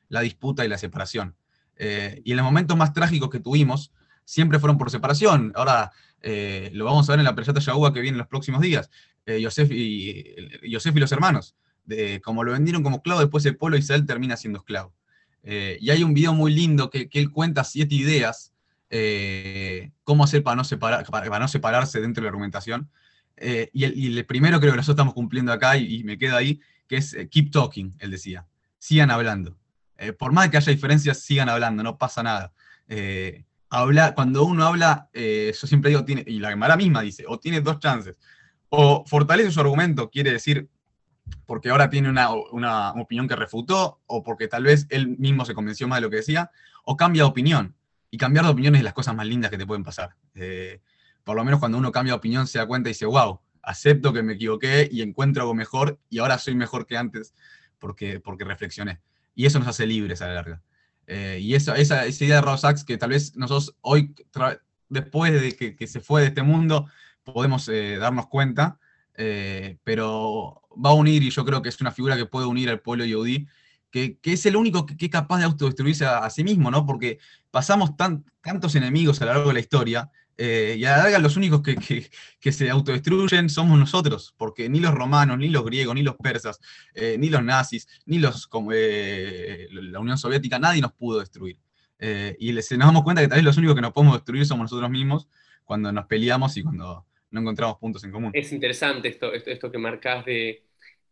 la 0.08 0.22
disputa 0.22 0.64
y 0.64 0.70
la 0.70 0.78
separación. 0.78 1.36
Y 2.24 2.32
en 2.32 2.38
los 2.38 2.46
momentos 2.46 2.78
más 2.78 2.94
trágicos 2.94 3.30
que 3.30 3.40
tuvimos, 3.40 3.92
siempre 4.26 4.60
fueron 4.60 4.78
por 4.78 4.92
separación. 4.92 5.52
Ahora 5.56 5.92
eh, 6.22 6.70
lo 6.74 6.86
vamos 6.86 7.10
a 7.10 7.14
ver 7.14 7.20
en 7.20 7.26
la 7.26 7.36
Preyata 7.36 7.60
Yahuá 7.60 7.94
que 7.94 8.02
viene 8.02 8.16
en 8.16 8.20
los 8.20 8.28
próximos 8.28 8.62
días. 8.62 8.90
Eh, 9.26 9.42
Yosef, 9.42 9.72
y, 9.72 10.26
y 10.64 10.70
los 10.72 11.12
hermanos, 11.12 11.56
de, 11.86 12.22
como 12.22 12.44
lo 12.44 12.52
vendieron 12.54 12.84
como 12.84 12.98
esclavo, 12.98 13.20
después 13.22 13.46
el 13.46 13.58
pueblo 13.58 13.76
de 13.76 13.82
Israel 13.82 14.06
termina 14.06 14.38
siendo 14.38 14.60
esclavo. 14.60 14.94
Eh, 15.44 15.78
y 15.82 15.90
hay 15.90 16.04
un 16.04 16.14
video 16.14 16.34
muy 16.34 16.54
lindo 16.54 16.90
que, 16.90 17.10
él 17.12 17.32
cuenta 17.32 17.64
siete 17.64 17.96
ideas, 17.96 18.54
cómo 20.04 20.26
hacer 20.26 20.44
para 20.44 20.58
no, 20.58 20.64
separar, 20.64 21.06
para, 21.06 21.40
no 21.40 21.48
separarse 21.48 22.02
dentro 22.02 22.22
de 22.22 22.26
la 22.26 22.30
argumentación. 22.30 22.90
Y 23.38 23.84
el, 23.84 24.26
primero 24.26 24.60
creo 24.60 24.74
que 24.74 24.78
nosotros 24.78 24.96
estamos 24.96 25.14
cumpliendo 25.14 25.52
acá 25.52 25.78
y, 25.78 26.04
me 26.04 26.18
queda 26.18 26.38
ahí, 26.38 26.60
que 26.88 26.98
es 26.98 27.16
keep 27.32 27.52
talking, 27.52 27.96
él 28.00 28.12
decía. 28.12 28.46
Sigan 28.78 29.10
hablando. 29.10 29.58
Por 30.18 30.32
más 30.32 30.50
que 30.50 30.58
haya 30.58 30.72
diferencias, 30.72 31.20
sigan 31.20 31.50
hablando, 31.50 31.84
no 31.84 31.98
pasa 31.98 32.24
nada 32.24 32.54
cuando 34.16 34.44
uno 34.44 34.66
habla, 34.66 35.10
eh, 35.14 35.54
yo 35.60 35.68
siempre 35.68 35.92
digo, 35.92 36.04
y 36.08 36.40
la 36.40 36.50
Gemara 36.50 36.76
misma 36.76 37.02
dice, 37.02 37.24
o 37.28 37.40
tiene 37.40 37.62
dos 37.62 37.80
chances, 37.80 38.16
o 38.70 39.06
fortalece 39.06 39.52
su 39.52 39.62
argumento, 39.62 40.10
quiere 40.10 40.32
decir, 40.34 40.70
porque 41.46 41.70
ahora 41.70 41.90
tiene 41.90 42.10
una, 42.10 42.92
opinión 42.92 43.28
que 43.28 43.36
refutó, 43.36 44.02
o 44.08 44.24
porque 44.24 44.48
tal 44.48 44.64
vez 44.64 44.88
él 44.90 45.18
mismo 45.18 45.46
se 45.46 45.54
convenció 45.54 45.88
más 45.88 45.98
de 45.98 46.02
lo 46.02 46.10
que 46.10 46.18
decía, 46.18 46.52
o 46.84 46.98
cambia 46.98 47.24
de 47.24 47.30
opinión. 47.30 47.76
Y 48.10 48.18
cambiar 48.18 48.44
de 48.44 48.52
opinión 48.52 48.76
es 48.76 48.84
las 48.84 48.94
cosas 48.94 49.16
más 49.16 49.26
lindas 49.26 49.50
que 49.50 49.58
te 49.58 49.66
pueden 49.66 49.86
pasar. 49.86 50.18
Eh, 50.36 50.82
por 51.24 51.38
lo 51.38 51.46
menos 51.46 51.62
cuando 51.62 51.78
uno 51.78 51.94
cambia 51.94 52.12
de 52.12 52.18
opinión 52.18 52.46
se 52.48 52.58
da 52.58 52.66
cuenta 52.66 52.90
y 52.90 52.92
dice, 52.92 53.06
wow, 53.06 53.40
acepto 53.62 54.12
que 54.12 54.22
me 54.22 54.34
equivoqué 54.34 54.90
y 54.92 55.02
encuentro 55.02 55.44
algo 55.44 55.54
mejor 55.54 55.98
y 56.10 56.20
ahora 56.20 56.38
soy 56.38 56.56
mejor 56.56 56.86
que 56.86 56.98
antes 56.98 57.34
porque, 57.80 58.20
porque 58.20 58.44
reflexioné. 58.44 59.00
Y 59.36 59.46
eso 59.46 59.60
nos 59.60 59.68
hace 59.68 59.86
libres 59.86 60.22
a 60.22 60.28
la 60.28 60.34
larga. 60.36 60.62
Eh, 61.08 61.40
y 61.42 61.56
esa, 61.56 61.76
esa, 61.78 62.08
idea 62.08 62.36
de 62.36 62.42
Rosax 62.42 62.84
que 62.84 62.98
tal 62.98 63.10
vez 63.10 63.36
nosotros 63.36 63.76
hoy, 63.82 64.16
después 64.90 65.34
de 65.34 65.76
que, 65.76 65.88
se 65.88 66.00
fue 66.00 66.22
de 66.22 66.28
este 66.28 66.44
mundo, 66.44 66.88
podemos 67.24 67.68
eh, 67.70 67.98
darnos 67.98 68.28
cuenta. 68.28 68.80
eh, 69.16 69.78
pero 69.84 70.62
va 70.74 70.92
a 70.92 70.94
unir, 70.94 71.24
y 71.24 71.30
yo 71.30 71.46
creo 71.46 71.62
que 71.62 71.70
es 71.70 71.82
una 71.82 71.92
figura 71.92 72.16
que 72.16 72.26
puede 72.26 72.46
unir 72.48 72.70
al 72.70 72.80
pueblo 72.80 73.06
yehudí, 73.06 73.48
que, 73.90 74.18
que 74.20 74.34
es 74.34 74.46
el 74.46 74.56
único 74.56 74.86
que, 74.86 74.96
es 74.98 75.12
capaz 75.12 75.40
de 75.40 75.46
autodestruirse 75.46 76.06
a, 76.06 76.30
sí 76.30 76.44
mismo, 76.44 76.72
¿no? 76.72 76.86
Porque 76.86 77.20
pasamos 77.52 77.98
tan, 77.98 78.24
tantos 78.42 78.76
enemigos 78.76 79.22
a 79.22 79.26
lo 79.26 79.34
largo 79.34 79.48
de 79.50 79.56
la 79.56 79.60
historia, 79.60 80.12
eh, 80.44 80.76
y 80.76 80.86
a 80.86 80.98
la 80.98 81.04
larga 81.04 81.20
los 81.20 81.38
únicos 81.38 81.62
que, 81.62 81.76
que, 82.40 82.52
se 82.52 82.68
autodestruyen 82.72 83.48
somos 83.48 83.78
nosotros, 83.78 84.34
porque 84.40 84.70
ni 84.70 84.80
los 84.80 84.92
romanos, 84.92 85.38
ni 85.38 85.50
los 85.50 85.64
griegos, 85.64 85.94
ni 85.94 86.02
los 86.02 86.16
persas, 86.16 86.60
eh, 86.96 87.16
ni 87.20 87.30
los 87.30 87.44
nazis, 87.44 87.88
ni 88.08 88.18
los, 88.18 88.48
como, 88.48 88.72
la 88.72 90.00
Unión 90.00 90.18
Soviética, 90.18 90.58
nadie 90.58 90.82
nos 90.82 90.94
pudo 90.94 91.20
destruir. 91.20 91.60
y 92.40 92.54
nos 92.54 92.70
damos 92.70 93.04
cuenta 93.04 93.22
que 93.22 93.28
tal 93.28 93.38
vez 93.38 93.46
los 93.46 93.58
únicos 93.58 93.76
que 93.76 93.82
nos 93.82 93.94
podemos 93.94 94.16
destruir 94.16 94.44
somos 94.48 94.64
nosotros 94.64 94.90
mismos 94.90 95.28
cuando 95.64 95.92
nos 95.92 96.08
peleamos 96.08 96.58
y 96.58 96.64
cuando 96.64 97.06
no 97.30 97.42
encontramos 97.42 97.78
puntos 97.78 98.04
en 98.04 98.12
común. 98.12 98.32
Es 98.34 98.52
interesante 98.52 99.10
esto, 99.10 99.32
esto, 99.34 99.72
que 99.72 99.78
marcas 99.78 100.26
de 100.26 100.64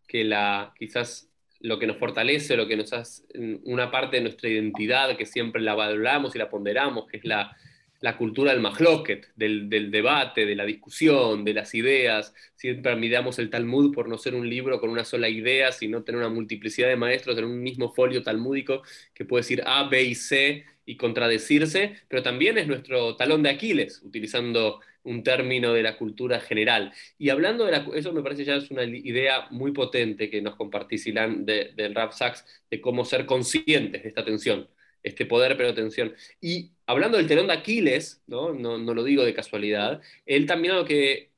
que 0.07 0.24
la, 0.24 0.74
quizás 0.75 1.29
lo 1.59 1.77
que 1.77 1.86
nos 1.86 1.98
fortalece, 1.98 2.57
lo 2.57 2.67
que 2.67 2.77
nos 2.77 2.93
hace 2.93 3.25
una 3.63 3.91
parte 3.91 4.17
de 4.17 4.24
nuestra 4.24 4.50
identidad, 4.50 5.15
que 5.15 5.27
siempre 5.27 5.62
la 5.62 5.75
valoramos 5.75 6.36
y 6.36 6.39
la 6.39 6.50
ponderamos, 6.50 7.05
que 7.05 7.17
es 7.17 7.25
la, 7.25 7.55
la 8.01 8.18
cultura 8.18 8.51
del 8.51 8.62
mahloket, 8.62 9.27
del, 9.36 9.70
del, 9.70 9.91
debate, 9.91 10.46
de 10.46 10.56
la 10.56 10.65
discusión, 10.65 11.44
de 11.44 11.53
las 11.53 11.75
ideas. 11.75 12.34
Siempre 12.56 12.96
miramos 12.96 13.39
el 13.39 13.50
Talmud 13.50 13.94
por 13.94 14.08
no 14.08 14.18
ser 14.18 14.36
un 14.36 14.50
libro 14.50 14.79
con 14.79 14.89
una 14.89 15.03
sola 15.03 15.29
idea, 15.29 15.72
sino 15.72 16.03
tener 16.03 16.20
una 16.20 16.29
multiplicidad 16.29 16.88
de 16.88 16.96
maestros 16.96 17.38
en 17.38 17.46
un 17.46 17.62
mismo 17.62 17.94
folio 17.94 18.24
talmúdico 18.24 18.84
que 19.13 19.25
puede 19.25 19.41
decir 19.41 19.63
A, 19.65 19.88
B 19.89 20.03
y 20.03 20.15
C 20.15 20.65
y 20.86 20.98
contradecirse, 20.98 21.98
pero 22.08 22.24
también 22.24 22.58
es 22.58 22.68
nuestro 22.68 23.15
talón 23.15 23.44
de 23.44 23.50
Aquiles, 23.51 24.01
utilizando 24.03 24.79
un 25.03 25.24
término 25.24 25.74
de 25.74 25.84
la 25.84 25.98
cultura 25.98 26.39
general. 26.39 26.94
Y 27.18 27.29
hablando 27.29 27.65
de 27.65 27.72
la, 27.72 27.86
eso 27.96 28.12
me 28.13 28.24
parece 28.24 28.46
ya 28.46 28.56
es 28.56 28.72
una 28.72 28.84
idea 28.84 29.48
muy 29.51 29.72
potente 29.72 30.29
que 30.29 30.41
nos 30.41 30.56
compartís, 30.56 31.06
Ilan, 31.08 31.46
del 31.46 31.96
Rap 31.96 32.13
Sachs, 32.13 32.46
de 32.70 32.82
cómo 32.82 33.06
ser 33.06 33.25
conscientes 33.25 34.03
de 34.03 34.10
esta 34.10 34.25
tensión, 34.25 34.68
este 35.03 35.25
poder 35.25 35.56
pero 35.58 35.74
tensión. 35.74 36.13
Y 36.41 36.72
hablando 36.86 37.18
del 37.18 37.27
telón 37.27 37.48
de 37.48 37.53
Aquiles, 37.53 38.22
¿no? 38.27 38.53
No, 38.53 38.77
no 38.77 38.94
lo 38.94 39.03
digo 39.03 39.24
de 39.24 39.34
casualidad, 39.34 40.01
él 40.25 40.46
también 40.46 40.74
algo 40.74 40.86
que 40.86 41.29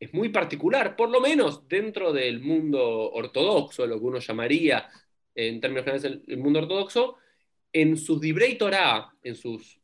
es 0.00 0.14
muy 0.14 0.28
particular, 0.28 0.96
por 0.96 1.10
lo 1.10 1.20
menos 1.20 1.68
dentro 1.68 2.12
del 2.12 2.40
mundo 2.40 3.10
ortodoxo, 3.12 3.86
lo 3.86 3.98
que 3.98 4.04
uno 4.04 4.18
llamaría 4.18 4.88
en 5.34 5.60
términos 5.60 5.84
generales 5.84 6.20
el, 6.26 6.38
mundo 6.38 6.60
ortodoxo, 6.60 7.16
en 7.72 7.96
sus 7.96 8.20
Dibrei 8.20 8.56
Torah, 8.56 9.14
en 9.22 9.34
sus 9.34 9.80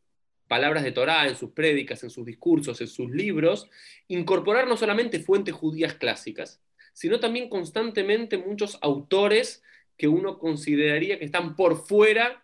palabras 0.46 0.84
de 0.84 0.92
Torah, 0.92 1.26
en 1.26 1.36
sus 1.36 1.50
prédicas, 1.50 2.02
en 2.04 2.10
sus 2.10 2.24
discursos, 2.24 2.80
en 2.80 2.86
sus 2.86 3.10
libros, 3.10 3.68
incorporar 4.08 4.68
no 4.68 4.76
solamente 4.76 5.18
fuentes 5.18 5.54
judías 5.54 5.94
clásicas, 5.94 6.60
sino 6.92 7.18
también 7.18 7.48
constantemente 7.48 8.38
muchos 8.38 8.78
autores 8.82 9.62
que 9.96 10.08
uno 10.08 10.38
consideraría 10.38 11.18
que 11.18 11.24
están 11.24 11.56
por 11.56 11.84
fuera 11.86 12.43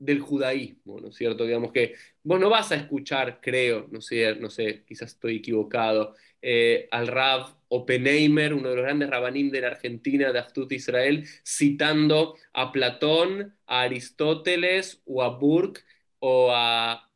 del 0.00 0.18
judaísmo, 0.20 0.98
¿no 0.98 1.08
es 1.08 1.14
cierto? 1.14 1.44
Digamos 1.44 1.72
que 1.72 1.94
vos 2.24 2.40
no 2.40 2.48
vas 2.48 2.72
a 2.72 2.76
escuchar, 2.76 3.38
creo, 3.40 3.86
no 3.92 4.00
sé, 4.00 4.34
no 4.36 4.50
sé 4.50 4.82
quizás 4.86 5.12
estoy 5.12 5.36
equivocado, 5.36 6.16
eh, 6.42 6.88
al 6.90 7.06
Rav 7.06 7.54
Oppenheimer, 7.68 8.54
uno 8.54 8.70
de 8.70 8.76
los 8.76 8.84
grandes 8.84 9.10
rabanim 9.10 9.50
de 9.50 9.60
la 9.60 9.68
Argentina, 9.68 10.32
de 10.32 10.38
Aftut 10.38 10.72
Israel, 10.72 11.28
citando 11.44 12.34
a 12.54 12.72
Platón, 12.72 13.54
a 13.66 13.82
Aristóteles 13.82 15.02
o 15.04 15.22
a 15.22 15.28
Burke 15.38 15.82
o 16.18 16.50
a 16.50 17.08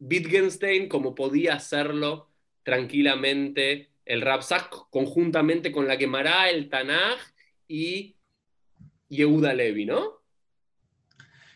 Wittgenstein 0.00 0.88
como 0.88 1.14
podía 1.14 1.54
hacerlo 1.54 2.30
tranquilamente 2.62 3.90
el 4.04 4.22
Rapsak 4.22 4.88
conjuntamente 4.90 5.70
con 5.70 5.86
la 5.86 5.96
Gemara, 5.96 6.48
el 6.48 6.68
Tanaj 6.70 7.18
y 7.68 8.16
Yehuda 9.08 9.52
Levi, 9.52 9.84
¿no? 9.84 10.22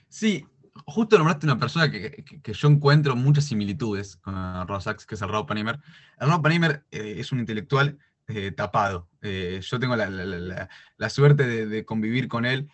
Sí, 0.09 0.45
justo 0.85 1.17
nombraste 1.17 1.47
una 1.47 1.59
persona 1.59 1.91
que, 1.91 2.25
yo 2.53 2.69
encuentro 2.69 3.17
muchas 3.17 3.45
similitudes 3.45 4.17
con 4.17 4.35
Rob 4.67 4.81
Sachs, 4.81 5.07
que 5.07 5.15
es 5.15 5.23
el 5.23 5.29
Rob 5.29 5.47
Panimer. 5.47 5.81
El 6.21 6.41
Panimer 6.43 6.85
eh, 6.91 7.17
es 7.19 7.33
un 7.33 7.41
intelectual 7.41 7.99
eh, 8.29 8.53
tapado. 8.53 9.09
Eh, 9.23 9.61
yo 9.63 9.79
tengo 9.79 9.97
la, 9.97 11.11
suerte 11.11 11.67
de, 11.67 11.85
convivir 11.85 12.29
con 12.29 12.45
él 12.45 12.69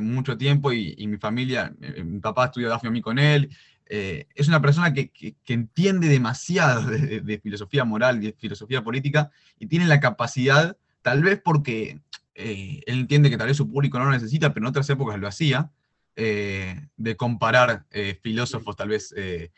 mucho 0.00 0.38
tiempo 0.38 0.72
y, 0.72 1.06
mi 1.06 1.18
familia, 1.18 1.74
mi 2.02 2.20
papá 2.20 2.46
estudió 2.46 2.72
a 2.72 2.90
mí 2.90 3.02
con 3.02 3.18
él, 3.18 3.50
eh, 3.90 4.26
es 4.34 4.48
una 4.48 4.60
persona 4.60 4.92
que, 4.92 5.10
entiende 5.46 6.08
demasiado 6.08 6.90
de, 6.90 7.40
filosofía 7.42 7.84
moral 7.84 8.22
y 8.22 8.26
de 8.26 8.32
filosofía 8.34 8.84
política 8.84 9.30
y 9.58 9.66
tiene 9.66 9.86
la 9.86 10.00
capacidad, 10.00 10.76
tal 11.02 11.22
vez 11.22 11.40
porque 11.42 12.00
eh, 12.34 12.82
él 12.86 13.00
entiende 13.00 13.30
que 13.30 13.38
tal 13.38 13.48
vez 13.48 13.56
su 13.56 13.70
público 13.70 13.98
no 13.98 14.04
lo 14.04 14.10
necesita, 14.10 14.52
pero 14.52 14.64
en 14.66 14.70
otras 14.70 14.90
épocas 14.90 15.18
lo 15.18 15.26
hacía, 15.26 15.70
eh, 15.70 15.77
de 16.18 17.16
comparar 17.16 17.86
filósofos 18.22 18.74
tal 18.74 18.88
vez 18.88 19.10
de, 19.10 19.50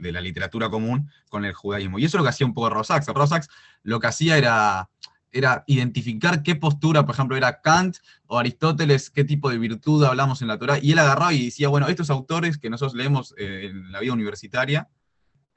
la 0.00 0.20
literatura 0.20 0.70
común 0.70 1.10
con 1.28 1.44
el 1.44 1.52
judaísmo. 1.52 1.98
Y 1.98 2.04
eso 2.04 2.16
es 2.16 2.20
lo 2.20 2.24
que 2.24 2.30
hacía 2.30 2.46
un 2.46 2.54
poco 2.54 2.70
Rosax. 2.70 3.06
Rosax 3.08 3.48
lo 3.82 3.98
que 3.98 4.06
hacía 4.06 4.38
era 4.38 4.88
era 5.34 5.64
identificar 5.66 6.42
qué 6.42 6.54
postura, 6.54 7.04
por 7.04 7.14
ejemplo, 7.14 7.36
era 7.36 7.60
Kant 7.60 7.96
o 8.26 8.38
Aristóteles, 8.38 9.10
qué 9.10 9.24
tipo 9.24 9.50
de 9.50 9.58
virtud 9.58 10.04
hablamos 10.04 10.40
en 10.40 10.48
la 10.48 10.58
Torah, 10.58 10.78
y 10.80 10.92
él 10.92 10.98
agarraba 10.98 11.34
y 11.34 11.46
decía, 11.46 11.68
bueno, 11.68 11.88
estos 11.88 12.08
autores 12.08 12.56
que 12.56 12.70
nosotros 12.70 12.94
leemos 12.94 13.34
eh, 13.36 13.66
en 13.66 13.90
la 13.90 14.00
vida 14.00 14.12
universitaria, 14.12 14.88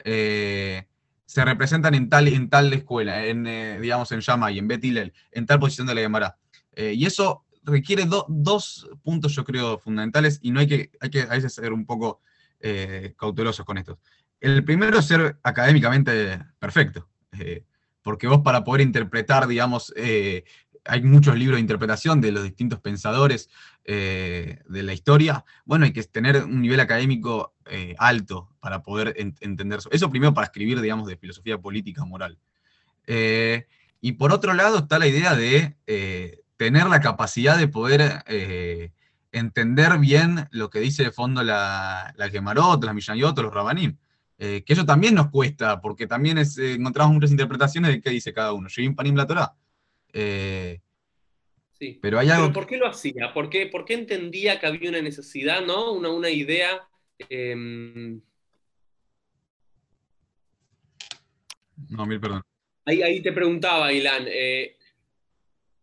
eh, 0.04 0.88
se 1.26 1.46
representan 1.46 1.94
en 1.94 2.10
tal, 2.10 2.28
en 2.28 2.50
tal 2.50 2.74
escuela, 2.74 3.26
en, 3.26 3.46
eh, 3.46 3.80
digamos, 3.80 4.12
en 4.12 4.22
y 4.52 4.58
en 4.58 4.68
Bet 4.68 4.84
en 4.84 5.46
tal 5.46 5.60
posición 5.60 5.88
de 5.88 5.96
la 5.96 6.02
Gemara. 6.02 6.38
y 6.76 7.06
eso 7.06 7.46
requiere 7.68 8.06
dos 8.06 8.90
puntos, 9.04 9.34
yo 9.34 9.44
creo, 9.44 9.78
fundamentales, 9.78 10.40
y 10.42 10.52
no 10.52 10.60
hay 10.60 10.68
que, 10.68 10.92
hay 11.00 11.10
que 11.10 11.22
a 11.22 11.28
veces 11.28 11.54
ser 11.54 11.74
un 11.74 11.86
poco 11.86 12.22
cautelosos 13.18 13.66
con 13.66 13.78
estos. 13.78 14.00
El 14.40 14.64
primero 14.64 14.98
es 14.98 15.06
ser 15.06 15.38
académicamente 15.44 16.40
perfecto 16.58 17.08
porque 18.08 18.28
vos 18.28 18.40
para 18.40 18.64
poder 18.64 18.80
interpretar, 18.80 19.48
digamos, 19.48 19.94
eh, 19.98 20.46
hay 20.86 21.02
muchos 21.02 21.38
libros 21.38 21.58
de 21.58 21.60
interpretación 21.60 22.22
de 22.22 22.32
los 22.32 22.42
distintos 22.42 22.80
pensadores 22.80 23.50
eh, 23.84 24.62
de 24.66 24.84
la 24.84 24.94
historia, 24.94 25.44
bueno, 25.66 25.84
hay 25.84 25.92
que 25.92 26.02
tener 26.04 26.46
un 26.46 26.62
nivel 26.62 26.80
académico 26.80 27.54
eh, 27.66 27.96
alto 27.98 28.56
para 28.62 28.82
poder 28.82 29.14
entender 29.18 29.80
eso. 29.80 29.90
Eso 29.92 30.10
primero 30.10 30.34
para 30.34 30.46
escribir, 30.46 30.80
digamos, 30.80 31.06
de 31.06 31.18
filosofía 31.18 31.58
política 31.58 32.06
moral. 32.06 32.40
y 34.00 34.12
por 34.14 34.32
otro 34.32 34.54
lado 34.54 34.78
está 34.78 35.00
la 35.00 35.08
idea 35.08 35.36
de 35.36 35.76
tener 36.58 36.88
la 36.88 37.00
capacidad 37.00 37.58
de 37.58 37.68
poder 37.68 38.24
entender 39.32 39.98
bien 40.00 40.48
lo 40.52 40.70
que 40.70 40.80
dice 40.80 41.04
de 41.04 41.12
fondo 41.12 41.44
la, 41.44 42.14
la 42.18 42.30
Gemarot, 42.30 42.84
la 42.84 42.94
Millanayot, 42.94 43.38
los 43.38 43.54
Rabanim. 43.54 43.98
Eh, 44.40 44.64
que 44.64 44.74
eso 44.74 44.86
también 44.86 45.16
nos 45.16 45.32
cuesta, 45.32 45.82
porque 45.82 46.06
también 46.06 46.38
es, 46.38 46.58
eh, 46.60 46.74
encontramos 46.74 47.14
muchas 47.14 47.32
interpretaciones 47.32 47.92
de 47.92 48.02
qué 48.02 48.12
dice 48.12 48.34
cada 48.34 48.54
uno. 48.54 48.70
Yo 48.70 48.96
Panim 48.96 49.16
la 49.16 49.26
Torah. 49.26 49.56
Eh, 50.14 50.80
sí. 51.72 51.98
Pero 52.02 52.20
hay 52.20 52.30
algo. 52.30 52.54
¿Por 52.54 52.68
qué 52.68 52.78
lo 52.78 52.88
hacía? 52.88 53.34
¿Por 53.34 53.50
qué, 53.50 53.66
¿Por 53.66 53.84
qué, 53.84 53.96
entendía 53.96 54.60
que 54.60 54.68
había 54.68 54.90
una 54.90 55.02
necesidad, 55.02 55.66
¿no? 55.66 55.92
Una, 55.92 56.10
una 56.10 56.30
idea. 56.30 56.88
Em, 57.30 58.22
no, 61.90 62.06
mil 62.06 62.20
perdón. 62.20 62.44
Ahí, 62.86 63.02
ahí 63.02 63.22
te 63.22 63.34
preguntaba, 63.34 63.92
Ilan, 63.92 64.28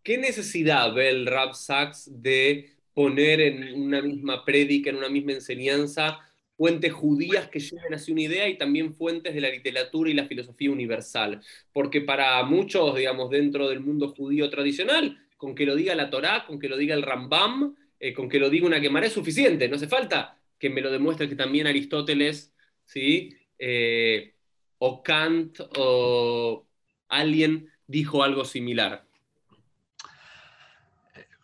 ¿qué 0.05 0.19
necesidad 0.19 0.95
ve 0.95 1.11
el 1.11 1.27
Rap 1.27 1.55
Sachs 1.55 2.11
de 2.23 2.71
poner 2.95 3.41
en 3.41 3.83
una 3.83 4.03
misma 4.03 4.45
prédica, 4.45 4.91
en 4.91 4.97
una 4.97 5.09
misma 5.09 5.33
enseñanza, 5.33 6.21
fuentes 6.57 6.93
judías 6.93 7.49
que 7.49 7.59
lleven 7.59 7.95
así 7.95 8.13
una 8.13 8.23
idea 8.23 8.49
y 8.49 8.57
también 8.59 8.95
fuentes 8.95 9.35
de 9.35 9.41
la 9.41 9.51
literatura 9.51 10.11
y 10.11 10.15
la 10.15 10.27
filosofía 10.27 10.71
universal. 10.71 11.43
Porque 11.73 12.01
para 12.03 12.43
muchos, 12.45 12.95
digamos, 12.97 13.31
dentro 13.31 13.69
del 13.69 13.81
mundo 13.81 14.15
judío 14.15 14.49
tradicional, 14.51 15.19
con 15.37 15.55
que 15.55 15.67
lo 15.67 15.75
diga 15.75 15.95
la 15.97 16.11
Torá, 16.11 16.45
con 16.47 16.59
que 16.61 16.69
lo 16.69 16.77
diga 16.77 16.95
el 16.95 17.03
Rambam, 17.03 17.75
eh, 17.99 18.13
con 18.13 18.29
que 18.29 18.39
lo 18.39 18.51
diga 18.51 18.67
una 18.67 18.81
quemara 18.81 19.07
es 19.07 19.13
suficiente, 19.13 19.69
no 19.69 19.77
hace 19.77 19.89
falta 19.89 20.39
que 20.59 20.71
me 20.71 20.81
lo 20.81 20.91
demuestre 20.91 21.29
que 21.29 21.37
también 21.37 21.67
Aristóteles, 21.67 22.55
¿sí? 22.85 23.37
Eh, 23.59 24.35
o 24.79 25.03
Kant 25.03 25.61
o 25.77 26.67
alguien 27.09 27.71
dijo 27.87 28.23
algo 28.23 28.45
similar. 28.45 29.04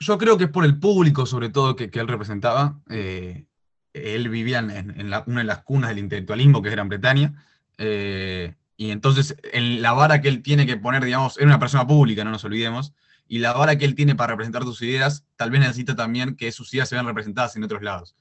Yo 0.02 0.16
creo 0.16 0.38
que 0.38 0.44
es 0.44 0.50
por 0.50 0.64
el 0.64 0.78
público, 0.78 1.26
sobre 1.26 1.50
todo, 1.50 1.76
que, 1.76 1.90
él 1.92 2.08
representaba. 2.08 2.80
Eh, 2.88 3.44
él 3.92 4.30
vivía 4.30 4.60
en, 4.60 5.12
una 5.26 5.40
de 5.40 5.44
las 5.44 5.62
cunas 5.62 5.90
del 5.90 5.98
intelectualismo, 5.98 6.62
que 6.62 6.70
es 6.70 6.74
Gran 6.74 6.88
Bretaña, 6.88 7.44
eh, 7.76 8.54
y 8.78 8.92
entonces 8.92 9.36
en 9.52 9.82
la 9.82 9.92
vara 9.92 10.22
que 10.22 10.28
él 10.28 10.42
tiene 10.42 10.66
que 10.66 10.78
poner, 10.78 11.04
digamos, 11.04 11.36
era 11.36 11.48
una 11.48 11.58
persona 11.58 11.86
pública, 11.86 12.24
no 12.24 12.30
nos 12.30 12.44
olvidemos, 12.44 12.94
y 13.28 13.40
la 13.40 13.52
vara 13.52 13.76
que 13.76 13.84
él 13.84 13.94
tiene 13.94 14.14
para 14.14 14.32
representar 14.32 14.62
sus 14.62 14.80
ideas, 14.80 15.26
tal 15.36 15.50
vez 15.50 15.60
necesita 15.60 15.94
también 15.94 16.34
que 16.34 16.50
sus 16.50 16.72
ideas 16.72 16.88
se 16.88 16.94
vean 16.94 17.06
representadas 17.06 17.54
en 17.56 17.64
otros 17.64 17.82
lados. 17.82 18.16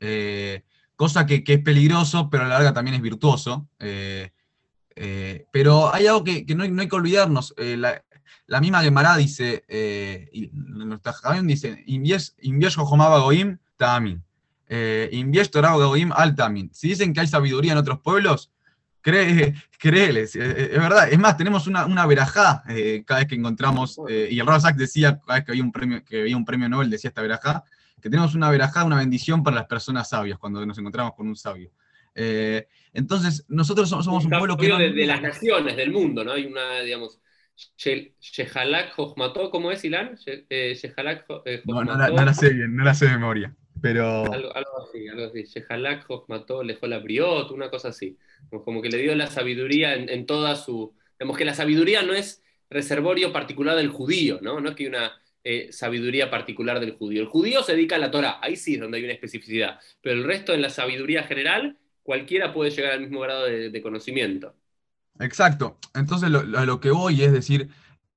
Eh, 0.00 0.64
cosa 0.96 1.26
que, 1.26 1.44
es 1.46 1.62
peligroso, 1.62 2.28
pero 2.28 2.42
a 2.42 2.48
la 2.48 2.54
larga 2.54 2.74
también 2.74 2.96
es 2.96 3.02
virtuoso. 3.02 3.68
Pero 5.52 5.94
hay 5.94 6.06
algo 6.08 6.24
que, 6.24 6.44
no, 6.56 6.64
hay, 6.64 6.88
que 6.88 6.96
olvidarnos. 6.96 7.54
Misma 8.60 8.82
Gemara 8.82 9.16
dice, 9.16 9.64
eh, 9.68 10.50
nuestra 10.52 11.14
dice, 11.42 11.82
Inviesh 11.86 12.74
Jojomaba 12.76 13.20
Goim 13.20 13.58
Tamin. 13.76 14.22
Inviesh 15.12 15.50
Torah 15.50 15.74
Goim 15.74 16.12
Al 16.12 16.34
Tamin. 16.34 16.70
Si 16.72 16.88
dicen 16.88 17.12
que 17.12 17.20
hay 17.20 17.26
sabiduría 17.26 17.72
en 17.72 17.78
otros 17.78 18.00
pueblos, 18.00 18.52
cree, 19.00 19.54
créeles, 19.78 20.36
es 20.36 20.70
verdad. 20.70 21.08
Es 21.10 21.18
más, 21.18 21.36
tenemos 21.36 21.66
una, 21.66 21.86
una 21.86 22.06
verajá 22.06 22.62
cada 23.04 23.20
vez 23.20 23.28
que 23.28 23.34
encontramos, 23.34 24.00
y 24.08 24.38
el 24.38 24.46
Razak 24.46 24.76
decía, 24.76 25.20
cada 25.26 25.38
vez 25.38 25.44
que 25.44 25.52
había 25.52 25.64
un 25.64 25.72
premio, 25.72 26.04
que 26.04 26.20
había 26.22 26.36
un 26.36 26.44
premio 26.44 26.68
Nobel, 26.68 26.90
decía 26.90 27.08
esta 27.08 27.22
verajá, 27.22 27.64
que 28.00 28.08
tenemos 28.08 28.34
una 28.34 28.50
verajá, 28.50 28.84
una 28.84 28.96
bendición 28.96 29.42
para 29.42 29.56
las 29.56 29.66
personas 29.66 30.08
sabias 30.08 30.38
cuando 30.38 30.64
nos 30.64 30.78
encontramos 30.78 31.14
con 31.14 31.28
un 31.28 31.36
sabio. 31.36 31.70
Eh, 32.14 32.66
entonces, 32.92 33.44
nosotros 33.48 33.88
somos, 33.88 34.24
un 34.24 34.30
pueblo 34.30 34.56
que... 34.56 34.66
De, 34.66 35.06
las 35.06 35.22
naciones, 35.22 35.76
del 35.76 35.92
mundo, 35.92 36.24
¿no? 36.24 36.32
Hay 36.32 36.46
una, 36.46 36.80
digamos, 36.80 37.19
Shehalak 37.76 38.92
Jochmató, 38.92 39.50
¿cómo 39.50 39.70
es, 39.70 39.84
Ilan? 39.84 40.16
Shehalak 40.16 41.26
eh, 41.44 41.62
no, 41.64 41.84
no, 41.84 41.96
la 41.96 42.34
sé 42.34 42.50
bien, 42.50 42.74
no 42.76 42.84
la 42.84 42.94
sé 42.94 43.06
de 43.06 43.12
memoria, 43.12 43.54
pero... 43.80 44.32
Algo, 44.32 44.52
así, 44.54 45.08
algo 45.08 45.26
así. 45.26 45.42
Shehalak 45.44 46.06
Jochmató 46.06 46.62
lejó 46.62 46.86
la 46.86 46.98
briot, 46.98 47.50
una 47.50 47.70
cosa 47.70 47.88
así. 47.88 48.18
Como 48.64 48.82
que 48.82 48.88
le 48.88 48.98
dio 48.98 49.14
la 49.14 49.26
sabiduría 49.26 49.94
en, 49.94 50.26
toda 50.26 50.56
su... 50.56 50.94
Digamos 51.18 51.36
que 51.36 51.44
la 51.44 51.54
sabiduría 51.54 52.02
no 52.02 52.14
es 52.14 52.42
reservorio 52.70 53.32
particular 53.32 53.76
del 53.76 53.88
judío, 53.88 54.38
¿no? 54.42 54.60
No 54.60 54.70
es 54.70 54.76
que 54.76 54.86
una 54.86 55.12
eh, 55.42 55.68
sabiduría 55.72 56.30
particular 56.30 56.80
del 56.80 56.92
judío. 56.92 57.22
El 57.22 57.28
judío 57.28 57.62
se 57.62 57.72
dedica 57.72 57.96
a 57.96 57.98
la 57.98 58.10
Torah, 58.10 58.38
ahí 58.42 58.56
sí 58.56 58.74
es 58.74 58.80
donde 58.80 58.98
hay 58.98 59.04
una 59.04 59.14
especificidad, 59.14 59.80
pero 60.02 60.16
el 60.16 60.24
resto 60.24 60.52
en 60.52 60.60
la 60.60 60.68
sabiduría 60.68 61.22
general 61.22 61.78
cualquiera 62.02 62.52
puede 62.52 62.70
llegar 62.70 62.92
al 62.92 63.00
mismo 63.00 63.20
grado 63.20 63.46
de, 63.46 63.82
conocimiento. 63.82 64.54
Exacto. 65.20 65.78
Entonces, 65.94 66.30
lo, 66.30 66.42
lo, 66.42 66.80
que 66.80 66.90
voy 66.90 67.22
es 67.22 67.32
decir, 67.32 67.70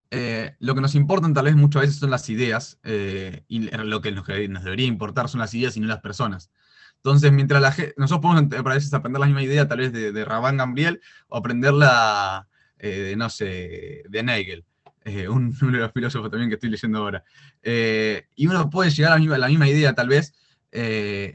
eh, 0.10 0.56
lo 0.60 0.74
que 0.74 0.82
nos 0.82 0.96
importan 0.96 1.34
tal 1.34 1.46
vez 1.46 1.56
muchas 1.56 1.82
veces 1.82 1.98
son 1.98 2.12
las 2.12 2.30
ideas, 2.30 2.80
eh, 2.84 3.44
y 3.48 3.62
lo 3.72 4.02
que 4.02 4.12
nos, 4.12 4.26
debería 4.28 4.86
importar 4.86 5.28
son 5.28 5.39
las 5.42 5.54
ideas 5.54 5.76
y 5.76 5.82
no 5.82 5.88
las 5.88 6.02
personas. 6.02 6.50
Entonces, 6.98 7.32
mientras 7.34 7.62
la 7.62 7.72
gente, 7.74 7.94
nosotros 7.98 8.22
podemos 8.22 8.66
a 8.66 8.74
veces 8.76 8.94
aprender 8.94 9.20
la 9.20 9.26
misma 9.26 9.44
idea 9.44 9.68
tal 9.68 9.80
vez 9.80 9.92
de, 9.92 10.13
de 10.13 10.26
Rabán 10.26 10.58
Gambriel 10.58 11.02
o 11.28 11.38
aprenderla, 11.38 12.48
eh, 12.80 13.16
no 13.18 13.30
sé, 13.30 14.04
de 14.08 14.24
Nagel, 14.24 14.66
un, 15.30 15.56
uno 15.62 15.72
de 15.72 15.80
los 15.80 15.92
filósofos 15.92 16.30
también 16.32 16.50
que 16.50 16.56
estoy 16.56 16.70
leyendo 16.70 17.00
ahora. 17.00 17.24
y 17.63 18.48
uno 18.48 18.70
puede 18.70 18.92
llegar 18.92 19.13
a 19.13 19.20
la 19.20 19.48
misma, 19.48 19.68
idea 19.68 19.94
tal 19.94 20.08
vez, 20.08 20.34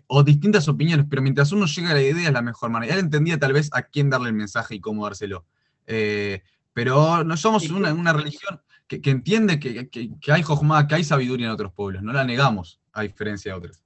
o 0.07 0.23
distintas 0.23 0.67
opiniones, 0.69 1.07
pero 1.11 1.21
mientras 1.21 1.53
uno 1.53 1.67
llega 1.67 1.91
a 1.91 1.95
la 1.95 2.03
idea 2.03 2.29
es 2.29 2.33
la 2.33 2.43
mejor 2.43 2.71
manera. 2.71 2.95
Él 2.95 3.01
entendía 3.01 3.39
tal 3.39 3.53
vez 3.53 3.71
a 3.73 3.83
quién 3.83 4.09
darle 4.09 4.29
el 4.29 4.35
mensaje 4.35 4.77
y 4.77 4.81
cómo 4.81 5.05
dárselo. 5.05 5.45
Eh, 5.89 6.43
pero 6.73 7.25
no 7.25 7.37
somos 7.37 7.69
una, 7.71 7.93
una 7.93 8.13
religión 8.13 8.61
que, 8.87 9.11
entiende 9.11 9.59
que, 9.59 10.33
hay 10.33 10.43
jojma, 10.43 10.87
que 10.87 10.97
hay 10.97 11.05
sabiduría 11.05 11.47
en 11.47 11.53
otros 11.53 11.73
pueblos, 11.73 12.03
no 12.03 12.13
la 12.13 12.25
negamos, 12.25 12.81
a 12.93 13.03
diferencia 13.03 13.53
de 13.53 13.59
otros. 13.59 13.83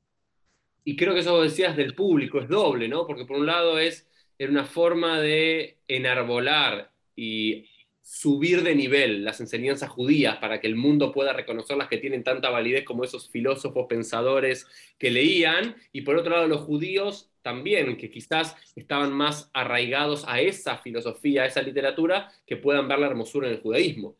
Y 0.85 0.97
creo 0.97 1.15
que 1.15 1.21
eso 1.21 1.41
decías 1.41 1.77
del 1.77 1.95
público, 1.95 2.41
es 2.41 2.49
doble, 2.49 2.89
¿no? 2.89 3.07
Porque 3.07 3.25
por 3.25 3.39
un 3.39 3.47
lado 3.47 3.79
es 3.79 4.09
una 4.39 4.65
forma 4.65 5.21
de 5.21 5.79
enarbolar 5.87 6.93
y 7.15 7.67
subir 8.03 8.65
de 8.65 8.75
nivel 8.75 9.25
las 9.25 9.41
enseñanzas 9.41 9.89
judías 9.89 10.39
para 10.39 10.61
que 10.61 10.67
el 10.67 10.75
mundo 10.75 11.13
pueda 11.13 11.33
reconocer 11.33 11.77
las 11.77 11.89
que 11.89 11.99
tienen 11.99 12.25
tanta 12.25 12.51
validez 12.51 12.85
como 12.85 13.05
esos 13.05 13.31
filósofos 13.31 13.87
pensadores 13.89 14.67
que 14.99 15.11
leían, 15.11 15.77
y 15.93 16.03
por 16.03 16.17
otro 16.17 16.33
lado 16.33 16.49
los 16.49 16.63
judíos 16.63 17.32
también, 17.43 17.97
que 17.97 18.11
quizás 18.11 18.57
estaban 18.77 19.13
más 19.13 19.51
arraigados 19.53 20.25
a 20.27 20.41
esa 20.41 20.79
filosofía, 20.79 21.43
a 21.43 21.47
esa 21.47 21.63
literatura, 21.63 22.31
que 22.47 22.57
puedan 22.57 22.89
ver 22.89 22.99
la 22.99 23.07
hermosura 23.07 23.49
en 23.49 23.55
el 23.55 23.61
judaísmo. 23.61 24.17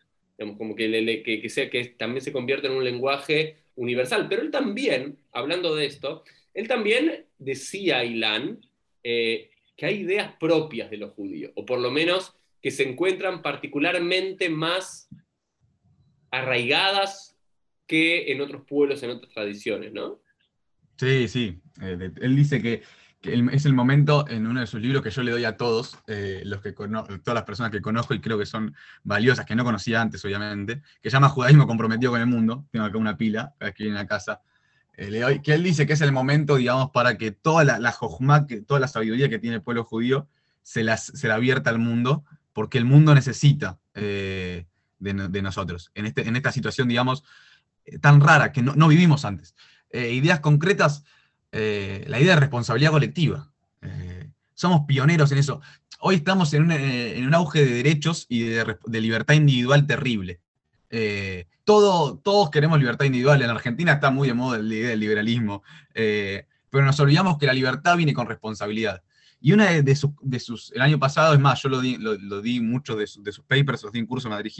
como 0.59 0.75
que, 0.75 1.23
que, 1.25 1.49
sea, 1.49 1.71
que 1.71 1.85
también 1.85 2.21
se 2.21 2.33
convierte 2.33 2.67
en 2.67 2.75
un 2.75 2.85
lenguaje 2.85 3.57
universal. 3.77 4.27
Pero 4.29 4.43
él 4.43 4.51
también, 4.51 5.19
hablando 5.33 5.75
de 5.75 5.87
esto, 5.87 6.25
él 6.53 6.69
también 6.69 7.27
decía, 7.39 8.05
Ilan, 8.05 8.61
eh, 9.03 9.51
que 9.77 9.87
hay 9.87 10.01
ideas 10.01 10.35
propias 10.39 10.91
de 10.91 10.99
los 10.99 11.13
judíos, 11.13 11.53
o 11.55 11.65
por 11.65 11.81
lo 11.81 11.91
menos 11.91 12.35
que 12.61 12.71
se 12.71 12.89
encuentran 12.89 13.43
particularmente 13.43 14.49
más 14.49 15.09
arraigadas 16.31 17.37
que 17.87 18.33
en 18.33 18.41
otros 18.41 18.63
pueblos, 18.65 19.03
en 19.03 19.11
otras 19.11 19.33
tradiciones, 19.33 19.93
¿no? 19.93 20.21
Sí, 20.97 21.27
sí. 21.29 21.61
Eh, 21.83 22.11
él 22.21 22.37
dice 22.37 22.63
que, 22.63 22.83
es 23.23 23.67
el 23.67 23.73
momento 23.73 24.29
en 24.29 24.47
uno 24.47 24.61
de 24.61 24.67
sus 24.67 24.81
libros 24.81 25.03
que 25.03 25.11
yo 25.11 25.23
le 25.23 25.31
doy 25.31 25.45
a 25.45 25.57
todos, 25.57 25.97
eh, 26.09 26.43
los 26.45 26.61
que 26.61 26.73
todas 26.73 27.35
las 27.35 27.45
personas 27.45 27.71
que 27.71 27.81
conozco 27.81 28.15
y 28.15 28.21
creo 28.21 28.39
que 28.39 28.47
son 28.47 28.75
valiosas, 29.05 29.47
que 29.47 29.55
no 29.55 29.65
conocía 29.65 30.01
antes, 30.01 30.25
obviamente, 30.25 30.83
que 31.01 31.11
llama 31.11 31.29
Judaísmo 31.29 31.67
comprometido 31.67 32.11
con 32.11 32.21
el 32.21 32.27
mundo. 32.27 32.67
Tengo 32.73 32.85
acá 32.85 32.99
una 32.99 33.17
pila, 33.17 33.55
cada 33.59 33.71
vez 33.71 33.75
que 33.77 33.85
viene 33.85 34.01
a 34.01 34.07
casa. 34.07 34.41
Eh, 34.97 35.41
que 35.43 35.55
él 35.55 35.63
dice 35.63 35.87
que 35.87 35.93
es 35.93 36.01
el 36.01 36.13
momento, 36.13 36.57
digamos, 36.57 36.91
para 36.91 37.17
que 37.17 37.31
toda 37.31 37.65
la, 37.65 37.79
la 37.79 37.97
toda 38.67 38.81
la 38.81 38.89
sabiduría 38.89 39.29
que 39.29 39.39
tiene 39.39 39.57
el 39.57 39.63
pueblo 39.63 39.85
judío 39.85 40.29
se, 40.63 40.85
se 40.97 41.29
la 41.29 41.35
abierta 41.35 41.71
al 41.71 41.79
mundo 41.79 42.25
porque 42.53 42.79
el 42.79 42.85
mundo 42.85 43.15
necesita 43.15 43.79
eh, 43.95 44.67
de, 44.99 45.43
nosotros, 45.43 45.91
en, 45.95 46.07
este, 46.07 46.29
en 46.29 46.37
esta 46.37 46.53
situación, 46.53 46.89
digamos, 46.89 47.25
tan 48.01 48.21
rara 48.21 48.53
que 48.53 48.63
no, 48.63 48.89
vivimos 48.89 49.25
antes. 49.25 49.55
Ideas 49.93 50.41
concretas, 50.41 51.05
la 51.53 52.21
idea 52.21 52.35
de 52.35 52.41
responsabilidad 52.41 52.91
colectiva. 52.91 53.53
somos 54.55 54.83
pioneros 54.87 55.31
en 55.33 55.39
eso. 55.39 55.61
Hoy 56.01 56.17
estamos 56.17 56.53
en 56.55 56.65
un, 56.65 57.35
auge 57.35 57.65
de 57.65 57.75
derechos 57.75 58.27
y 58.29 58.43
de, 58.43 59.01
libertad 59.01 59.35
individual 59.35 59.87
terrible. 59.87 60.41
Todo, 61.65 62.19
todos 62.19 62.51
queremos 62.51 62.79
libertad 62.79 63.05
individual. 63.05 63.43
En 63.43 63.51
Argentina 63.51 63.93
está 63.93 64.11
muy 64.11 64.29
de 64.29 64.35
moda 64.35 64.59
el 64.59 64.69
idea 64.69 64.97
liberalismo, 64.99 65.63
pero 65.93 66.85
nos 66.87 66.99
olvidamos 67.01 67.39
que 67.39 67.47
la 67.47 67.53
libertad 67.53 67.97
viene 67.97 68.15
con 68.15 68.27
responsabilidad. 68.27 69.03
Y 69.45 69.53
una 69.53 69.83
de, 69.83 69.97
sus, 69.97 70.73
el 70.73 70.83
año 70.83 71.01
pasado, 71.01 71.35
es 71.35 71.41
más, 71.41 71.61
yo 71.61 71.69
lo 71.69 71.81
di, 71.81 71.97
lo, 71.97 72.41
di 72.41 72.61
muchos 72.61 72.97
de, 72.97 73.33
sus 73.33 73.45
papers, 73.45 73.83
los 73.83 73.93
di 73.93 73.99
en 73.99 74.07
curso 74.07 74.31
Madrid 74.31 74.53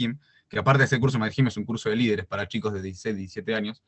que 0.49 0.59
aparte 0.59 0.79
de 0.79 0.85
ese 0.85 0.99
curso 0.99 1.17
Madrid 1.17 1.47
es 1.47 1.55
un 1.55 1.63
curso 1.63 1.89
de 1.89 1.95
líderes 1.95 2.25
para 2.25 2.49
chicos 2.49 2.73
de 2.73 2.81
16, 2.81 3.15
17 3.15 3.55
años. 3.55 3.81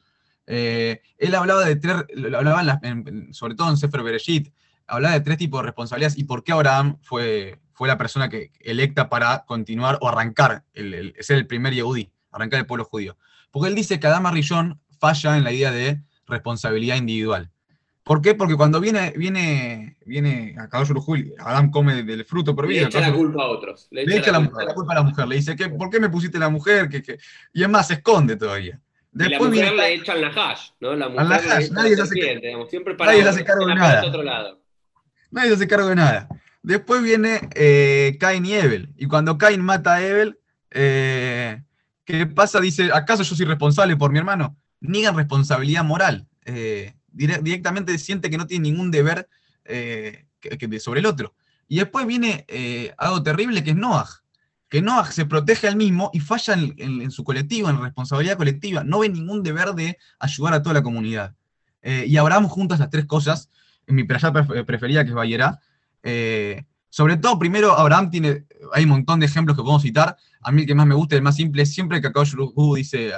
Eh, 0.47 1.01
él 1.17 1.35
hablaba 1.35 1.65
de 1.65 1.75
tres, 1.75 1.95
hablaba 2.35 2.79
sobre 3.31 3.55
todo 3.55 3.69
en 3.69 3.77
Sefer 3.77 4.03
Bereshit, 4.03 4.53
hablaba 4.87 5.15
de 5.15 5.21
tres 5.21 5.37
tipos 5.37 5.61
de 5.61 5.65
responsabilidades 5.65 6.17
y 6.17 6.25
por 6.25 6.43
qué 6.43 6.51
Abraham 6.51 6.97
fue, 7.01 7.59
fue 7.73 7.87
la 7.87 7.97
persona 7.97 8.29
que 8.29 8.51
electa 8.59 9.09
para 9.09 9.45
continuar 9.45 9.97
o 10.01 10.07
arrancar, 10.07 10.63
el, 10.73 11.15
ser 11.19 11.37
el 11.37 11.47
primer 11.47 11.73
Yehudi, 11.73 12.11
arrancar 12.31 12.59
el 12.59 12.65
pueblo 12.65 12.85
judío. 12.85 13.17
Porque 13.51 13.69
él 13.69 13.75
dice 13.75 13.99
que 13.99 14.07
Adam 14.07 14.31
Rillón 14.31 14.79
falla 14.99 15.37
en 15.37 15.43
la 15.43 15.51
idea 15.51 15.71
de 15.71 16.01
responsabilidad 16.27 16.97
individual. 16.97 17.51
¿Por 18.05 18.21
qué? 18.21 18.35
Porque 18.35 18.55
cuando 18.55 18.79
viene, 18.79 19.13
viene, 19.17 19.97
viene 20.05 20.55
a 20.59 20.69
caballo 20.69 21.01
Juli, 21.01 21.33
Adán 21.39 21.71
come 21.71 22.03
del 22.03 22.23
fruto 22.23 22.55
prohibido. 22.55 22.83
Le 22.83 22.87
echa 22.87 22.99
la 22.99 23.11
culpa 23.11 23.41
a 23.41 23.47
otros. 23.47 23.87
Le, 23.89 24.03
echa, 24.03 24.31
la, 24.31 24.47
culpa. 24.75 24.93
a 24.93 24.95
la 24.95 25.01
mujer. 25.01 25.27
Le 25.27 25.37
dice, 25.37 25.55
¿por 25.69 25.89
qué 25.89 25.99
me 25.99 26.09
pusiste 26.09 26.37
la 26.37 26.49
mujer? 26.49 26.87
Y 27.51 27.63
es 27.63 27.69
más, 27.69 27.87
se 27.87 27.95
esconde 27.95 28.35
todavía. 28.35 28.79
Después 29.15 29.49
la 29.49 29.71
mujer 29.71 29.73
le 29.75 29.93
echan 29.93 30.19
la 30.19 30.27
hash, 30.27 30.71
¿no? 30.81 30.93
La 30.93 31.07
mujer 31.07 31.25
la 31.25 31.35
hash. 31.37 31.71
Nadie 31.71 31.95
se 31.95 32.01
hace, 32.01 32.15
siempre 32.69 32.95
para 32.95 33.11
nadie 33.11 33.23
se 33.23 33.29
hace 33.29 33.45
cargo 33.45 33.65
de 33.65 33.75
nada. 33.75 34.05
Otro 34.05 34.23
lado. 34.23 34.61
Nadie 35.31 35.49
se 35.49 35.55
hace 35.55 35.67
cargo 35.67 35.87
de 35.87 35.95
nada. 35.95 36.27
Después 36.61 37.01
viene 37.01 37.47
eh, 37.55 38.17
Cain 38.19 38.45
y 38.45 38.53
Evel. 38.53 38.89
Y 38.97 39.05
cuando 39.07 39.37
Cain 39.37 39.61
mata 39.61 39.95
a 39.95 40.05
Evel, 40.05 40.37
eh, 40.71 41.63
¿qué 42.03 42.25
pasa? 42.25 42.59
Dice, 42.59 42.89
¿acaso 42.93 43.23
yo 43.23 43.35
soy 43.35 43.45
responsable 43.45 43.95
por 43.95 44.11
mi 44.11 44.19
hermano? 44.19 44.57
Niegan 44.81 45.15
responsabilidad 45.15 45.85
moral. 45.85 46.27
Eh, 46.43 46.93
directamente 47.07 47.97
siente 47.97 48.29
que 48.29 48.37
no 48.37 48.47
tiene 48.47 48.69
ningún 48.69 48.91
deber 48.91 49.29
eh, 49.63 50.25
sobre 50.79 50.99
el 50.99 51.05
otro. 51.05 51.33
Y 51.69 51.77
después 51.77 52.05
viene 52.05 52.45
algo 52.97 53.23
terrible 53.23 53.63
que 53.63 53.69
es 53.69 53.77
Noah, 53.77 54.09
que 54.69 54.81
Noah 54.81 55.11
se 55.11 55.25
protege 55.25 55.67
al 55.67 55.75
mismo 55.75 56.09
y 56.13 56.19
falla 56.19 56.53
en, 56.53 57.11
su 57.11 57.23
colectivo, 57.23 57.69
en 57.69 57.81
responsabilidad 57.81 58.37
colectiva, 58.37 58.83
no 58.83 58.99
ve 58.99 59.09
ningún 59.09 59.43
deber 59.43 59.73
de 59.73 59.97
ayudar 60.19 60.53
a 60.53 60.61
toda 60.61 60.73
la 60.73 60.83
comunidad. 60.83 61.35
Eh, 61.81 62.05
y 62.07 62.17
Abraham 62.17 62.47
juntas 62.47 62.79
las 62.79 62.89
tres 62.89 63.05
cosas, 63.05 63.49
en 63.87 63.95
mi 63.95 64.03
playa 64.03 64.31
preferida 64.65 65.03
que 65.03 65.09
es 65.09 65.15
Bayerá. 65.15 65.59
sobre 66.89 67.17
todo, 67.17 67.37
primero, 67.37 67.77
Abraham 67.77 68.09
tiene, 68.09 68.45
hay 68.73 68.83
un 68.83 68.89
montón 68.89 69.19
de 69.19 69.27
ejemplos 69.27 69.55
que 69.55 69.61
podemos 69.61 69.83
citar, 69.83 70.17
a 70.41 70.51
mí 70.51 70.61
el 70.61 70.67
que 70.67 70.75
más 70.75 70.87
me 70.87 70.95
gusta, 70.95 71.15
el 71.15 71.21
más 71.21 71.35
simple, 71.35 71.65
siempre 71.65 72.01
que 72.01 72.07
acá 72.07 72.23
dice 72.75 73.11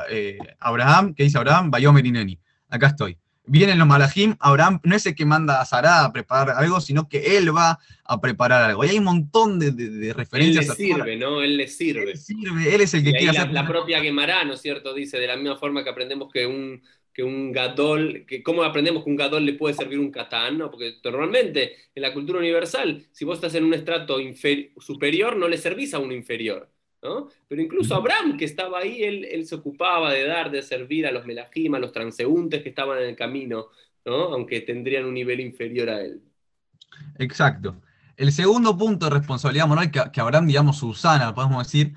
Abraham, 0.60 1.13
que 1.13 1.23
dice 1.23 1.38
Abraham, 1.38 1.71
Bayomer 1.71 2.05
Ineni. 2.05 2.39
Acá 2.69 2.88
estoy 2.88 3.17
vienen 3.47 3.79
los 3.79 3.88
malajim, 3.88 4.36
Abraham 4.39 4.79
no 4.83 4.95
es 4.95 5.05
el 5.05 5.15
que 5.15 5.25
manda 5.25 5.62
a 5.62 5.65
Sarah 5.65 6.05
a 6.05 6.13
preparar 6.13 6.57
algo, 6.57 6.79
sino 6.79 7.10
que 7.10 7.38
él 7.38 7.55
va 7.55 7.79
a 8.03 8.21
preparar 8.21 8.63
algo. 8.63 8.86
Y 8.86 8.89
hay 8.89 8.97
un 8.99 9.05
montón 9.05 9.60
de, 9.60 10.13
referencias. 10.13 10.65
Él 10.65 10.69
le 10.69 10.75
sirve, 10.75 11.15
¿no? 11.17 11.41
Él 11.41 11.57
le 11.57 11.67
sirve. 11.67 12.12
Él, 12.12 12.17
sirve, 12.17 12.75
él 12.75 12.81
es 12.81 12.93
el 12.93 13.03
que 13.03 13.12
quiere 13.12 13.33
la, 13.33 13.41
hacer... 13.41 13.53
La 13.53 13.67
propia 13.67 14.01
Gemara, 14.01 14.43
¿no 14.43 14.53
es 14.53 14.62
cierto? 14.62 14.93
Dice, 14.93 15.17
de 15.17 15.27
la 15.27 15.36
misma 15.36 15.55
forma 15.55 15.83
que 15.83 15.89
aprendemos 15.89 16.31
que 16.31 16.45
un, 16.45 16.81
que 17.13 17.23
un 17.23 17.51
gadol, 17.51 18.25
que 18.27 18.43
cómo 18.43 18.63
aprendemos 18.63 19.03
que 19.03 19.10
un 19.10 19.15
gadol 19.15 19.43
le 19.43 19.53
puede 19.53 19.73
servir 19.73 19.97
un 19.97 20.12
katán, 20.12 20.57
¿no? 20.60 20.69
Porque 20.69 20.97
normalmente 21.03 21.75
en 21.95 22.03
la 22.03 22.13
cultura 22.13 22.38
universal, 22.39 23.07
si 23.12 23.25
vos 23.25 23.38
estás 23.38 23.55
en 23.55 23.63
un 23.63 23.73
estrato 23.73 24.17
superior, 24.77 25.36
no 25.36 25.47
le 25.47 25.57
servís 25.57 25.95
a 25.95 25.99
uno 25.99 26.13
inferior. 26.13 26.69
¿No? 27.01 27.29
Pero 27.47 27.62
incluso 27.62 27.95
Abraham, 27.95 28.38
que 28.38 28.45
estaba 28.45 28.79
ahí, 28.79 29.03
él, 29.03 29.45
se 29.45 29.55
ocupaba 29.55 30.12
de 30.13 30.25
dar, 30.25 30.51
de 30.51 30.62
servir 30.62 31.05
a 31.07 31.12
los 31.12 31.25
melajim, 31.25 31.75
a 31.75 31.79
los 31.79 31.91
transeúntes 31.91 32.63
que 32.63 32.69
estaban 32.69 32.99
en 32.99 33.10
el 33.10 33.15
camino, 33.15 33.67
¿no? 34.05 34.33
aunque 34.33 34.62
tendrían 34.62 35.05
un 35.05 35.13
nivel 35.13 35.39
inferior 35.39 35.89
a 35.89 36.01
él. 36.01 36.21
Exacto. 37.19 37.81
El 38.15 38.31
segundo 38.31 38.75
punto 38.77 39.05
de 39.05 39.12
responsabilidad 39.12 39.67
moral 39.67 39.91
que, 39.91 40.01
que 40.12 40.21
Abraham, 40.21 40.47
digamos, 40.47 40.77
Susana, 40.77 41.36
podemos 41.36 41.63
decir, 41.65 41.93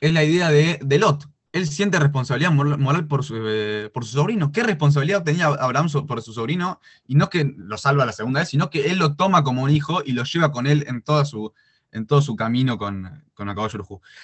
es 0.00 0.12
la 0.12 0.24
idea 0.24 0.50
de, 0.50 0.78
de 0.82 0.98
Lot. 0.98 1.28
Él 1.52 1.66
siente 1.66 1.98
responsabilidad 1.98 2.52
moral 2.52 3.08
por 3.08 3.24
su, 3.24 3.34
eh, 3.36 3.90
por 3.92 4.04
su 4.04 4.12
sobrino. 4.12 4.52
¿Qué 4.52 4.62
responsabilidad 4.62 5.24
tenía 5.24 5.46
Abraham 5.46 5.88
por 6.06 6.22
su 6.22 6.32
sobrino? 6.32 6.80
Y 7.06 7.16
no 7.16 7.28
que 7.28 7.54
lo 7.56 7.76
salva 7.76 8.06
la 8.06 8.12
segunda 8.12 8.40
vez, 8.40 8.50
sino 8.50 8.70
que 8.70 8.90
él 8.90 8.98
lo 8.98 9.16
toma 9.16 9.42
como 9.42 9.62
un 9.62 9.70
hijo 9.70 10.00
y 10.04 10.12
lo 10.12 10.22
lleva 10.22 10.52
con 10.52 10.68
él 10.68 10.84
en, 10.86 11.02
toda 11.02 11.24
su, 11.24 11.52
en 11.92 12.06
todo 12.06 12.22
su 12.22 12.36
camino 12.36 12.78
con, 12.78 13.24
con 13.34 13.48
Akadosh 13.48 13.76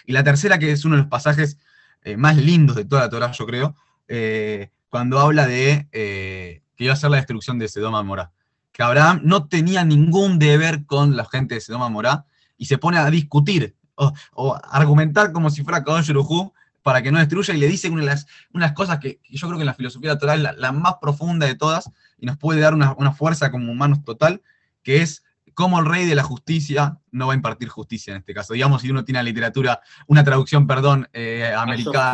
Y 0.04 0.12
la 0.12 0.24
tercera, 0.24 0.58
que 0.58 0.72
es 0.72 0.84
uno 0.84 0.96
de 0.96 1.02
los 1.02 1.10
pasajes 1.10 1.58
eh, 2.02 2.16
más 2.16 2.36
lindos 2.36 2.76
de 2.76 2.84
toda 2.84 3.02
la 3.02 3.10
Torah, 3.10 3.32
yo 3.32 3.46
creo, 3.46 3.76
eh, 4.08 4.70
cuando 4.88 5.18
habla 5.18 5.46
de 5.46 5.88
que 5.90 6.84
iba 6.84 6.92
a 6.92 6.96
ser 6.96 7.10
la 7.10 7.16
destrucción 7.16 7.58
de 7.58 7.68
Sedoma 7.68 8.02
Morá 8.02 8.32
que 8.76 8.82
Abraham 8.82 9.22
no 9.24 9.48
tenía 9.48 9.86
ningún 9.86 10.38
deber 10.38 10.84
con 10.84 11.16
la 11.16 11.24
gente 11.24 11.54
de 11.54 11.62
Sedoma 11.62 11.88
Morá 11.88 12.26
y 12.58 12.66
se 12.66 12.76
pone 12.76 12.98
a 12.98 13.10
discutir 13.10 13.74
o, 13.94 14.60
argumentar 14.70 15.32
como 15.32 15.48
si 15.48 15.64
fuera 15.64 15.82
Kadosh 15.82 16.08
Yurujú 16.08 16.52
para 16.82 17.00
que 17.00 17.10
no 17.10 17.18
destruya 17.18 17.54
y 17.54 17.56
le 17.56 17.68
dice 17.68 17.88
una 17.88 18.02
de 18.02 18.08
las, 18.08 18.26
unas 18.52 18.72
cosas 18.72 18.98
que, 18.98 19.18
yo 19.30 19.46
creo 19.46 19.56
que 19.56 19.62
en 19.62 19.68
la 19.68 19.72
filosofía 19.72 20.10
natural 20.12 20.42
la, 20.42 20.52
la 20.52 20.72
más 20.72 20.96
profunda 21.00 21.46
de 21.46 21.54
todas 21.54 21.90
y 22.18 22.26
nos 22.26 22.36
puede 22.36 22.60
dar 22.60 22.74
una, 22.74 23.12
fuerza 23.12 23.50
como 23.50 23.72
humanos 23.72 24.04
total, 24.04 24.42
que 24.82 25.00
es 25.00 25.22
cómo 25.56 25.80
el 25.80 25.86
rey 25.86 26.04
de 26.04 26.14
la 26.14 26.22
justicia 26.22 26.98
no 27.10 27.28
va 27.28 27.32
a 27.32 27.36
impartir 27.36 27.68
justicia 27.68 28.10
en 28.10 28.18
este 28.18 28.34
caso. 28.34 28.52
Digamos, 28.52 28.82
si 28.82 28.90
uno 28.90 29.06
tiene 29.06 29.20
la 29.20 29.22
literatura, 29.22 29.80
una 30.06 30.22
traducción, 30.22 30.66
perdón, 30.66 31.08
eh, 31.14 31.50
americana. 31.56 32.12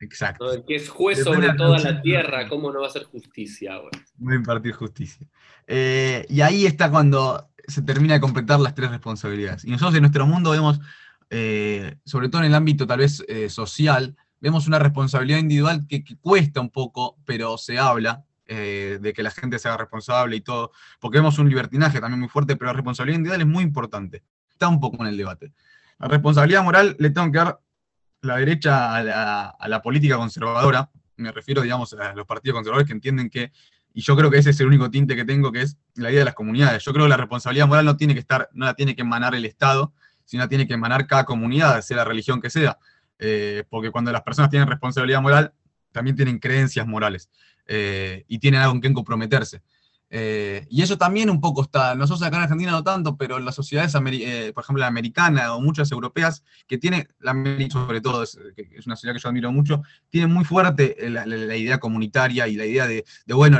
Exacto. 0.00 0.50
El 0.50 0.64
que 0.64 0.76
es 0.76 0.88
juez 0.88 1.22
sobre 1.22 1.52
toda 1.54 1.78
la 1.78 2.00
tierra, 2.00 2.48
¿cómo 2.48 2.72
no 2.72 2.80
va 2.80 2.86
a 2.86 2.90
ser 2.90 3.04
justicia 3.04 3.74
ahora? 3.74 3.98
No 4.18 4.34
impartir 4.34 4.72
justicia. 4.72 5.26
Eh, 5.66 6.24
y 6.30 6.40
ahí 6.40 6.64
está 6.64 6.90
cuando 6.90 7.50
se 7.66 7.82
termina 7.82 8.14
de 8.14 8.20
completar 8.20 8.58
las 8.58 8.74
tres 8.74 8.90
responsabilidades. 8.90 9.66
Y 9.66 9.70
nosotros 9.70 9.94
en 9.96 10.00
nuestro 10.00 10.26
mundo 10.26 10.52
vemos, 10.52 10.80
eh, 11.28 11.96
sobre 12.06 12.30
todo 12.30 12.40
en 12.40 12.46
el 12.46 12.54
ámbito 12.54 12.86
tal 12.86 13.00
vez 13.00 13.22
eh, 13.28 13.50
social, 13.50 14.16
vemos 14.40 14.66
una 14.66 14.78
responsabilidad 14.78 15.38
individual 15.38 15.86
que, 15.86 16.02
cuesta 16.22 16.62
un 16.62 16.70
poco, 16.70 17.18
pero 17.26 17.58
se 17.58 17.78
habla 17.78 18.24
de 18.56 19.12
que 19.14 19.22
la 19.22 19.30
gente 19.30 19.58
sea 19.58 19.76
responsable 19.76 20.36
y 20.36 20.40
todo, 20.40 20.72
porque 21.00 21.18
vemos 21.18 21.38
un 21.38 21.48
libertinaje 21.48 22.00
también 22.00 22.20
muy 22.20 22.28
fuerte, 22.28 22.56
pero 22.56 22.70
la 22.70 22.72
responsabilidad 22.72 23.18
individual 23.18 23.40
es 23.42 23.46
muy 23.46 23.62
importante. 23.62 24.22
Está 24.50 24.68
un 24.68 24.80
poco 24.80 25.02
en 25.02 25.08
el 25.08 25.16
debate. 25.16 25.52
La 25.98 26.08
responsabilidad 26.08 26.62
moral 26.62 26.96
le 26.98 27.10
tengo 27.10 27.30
que 27.30 27.38
dar 27.38 27.60
la 28.22 28.36
derecha 28.36 28.96
a 28.96 29.68
la, 29.68 29.82
política 29.82 30.16
conservadora, 30.16 30.90
me 31.16 31.32
refiero, 31.32 31.62
digamos, 31.62 31.92
a 31.94 32.14
los 32.14 32.26
partidos 32.26 32.56
conservadores 32.56 32.86
que 32.86 32.92
entienden 32.92 33.30
que, 33.30 33.52
y 33.92 34.00
yo 34.00 34.16
creo 34.16 34.30
que 34.30 34.38
ese 34.38 34.50
es 34.50 34.60
el 34.60 34.68
único 34.68 34.90
tinte 34.90 35.16
que 35.16 35.24
tengo, 35.24 35.50
que 35.52 35.62
es 35.62 35.76
la 35.94 36.10
idea 36.10 36.20
de 36.20 36.24
las 36.26 36.34
comunidades. 36.34 36.84
Yo 36.84 36.92
creo 36.92 37.06
que 37.06 37.10
la 37.10 37.16
responsabilidad 37.16 37.66
moral 37.66 37.84
no 37.84 37.96
tiene 37.96 38.14
que 38.14 38.20
estar, 38.20 38.48
no 38.52 38.66
la 38.66 38.74
tiene 38.74 38.94
que 38.94 39.02
emanar 39.02 39.34
el 39.34 39.44
Estado, 39.44 39.92
sino 40.24 40.44
la 40.44 40.48
tiene 40.48 40.66
que 40.66 40.74
emanar 40.74 41.06
cada 41.06 41.24
comunidad, 41.24 41.80
sea 41.82 41.98
la 41.98 42.04
religión 42.04 42.40
que 42.40 42.50
sea. 42.50 42.78
Eh, 43.18 43.64
porque 43.68 43.90
cuando 43.90 44.12
las 44.12 44.22
personas 44.22 44.50
tienen 44.50 44.68
responsabilidad 44.68 45.20
moral, 45.20 45.52
también 45.90 46.14
tienen 46.14 46.38
creencias 46.38 46.86
morales 46.86 47.30
eh, 47.68 48.24
y 48.26 48.38
tienen 48.38 48.60
algo 48.60 48.74
en 48.74 48.80
que 48.80 48.92
comprometerse. 48.92 49.62
Eh, 50.10 50.66
y 50.70 50.80
eso 50.80 50.96
también 50.96 51.28
un 51.28 51.40
poco 51.40 51.62
está, 51.62 51.94
nosotros 51.94 52.26
acá 52.26 52.38
en 52.38 52.42
Argentina 52.44 52.70
no 52.70 52.82
tanto, 52.82 53.16
pero 53.16 53.36
en 53.36 53.44
las 53.44 53.54
sociedades, 53.54 53.94
eh, 53.94 54.52
por 54.54 54.64
ejemplo, 54.64 54.80
la 54.80 54.86
americana 54.86 55.54
o 55.54 55.60
muchas 55.60 55.92
europeas, 55.92 56.42
que 56.66 56.78
tiene, 56.78 57.08
la 57.20 57.34
sobre 57.70 58.00
todo, 58.00 58.22
es, 58.22 58.38
una 58.86 58.96
sociedad 58.96 59.14
que 59.14 59.20
yo 59.20 59.28
admiro 59.28 59.52
mucho, 59.52 59.82
tiene 60.08 60.26
muy 60.26 60.44
fuerte 60.44 60.96
la, 61.10 61.26
idea 61.56 61.78
comunitaria 61.78 62.48
y 62.48 62.56
la 62.56 62.64
idea 62.64 62.86
de, 62.86 63.04
bueno, 63.26 63.58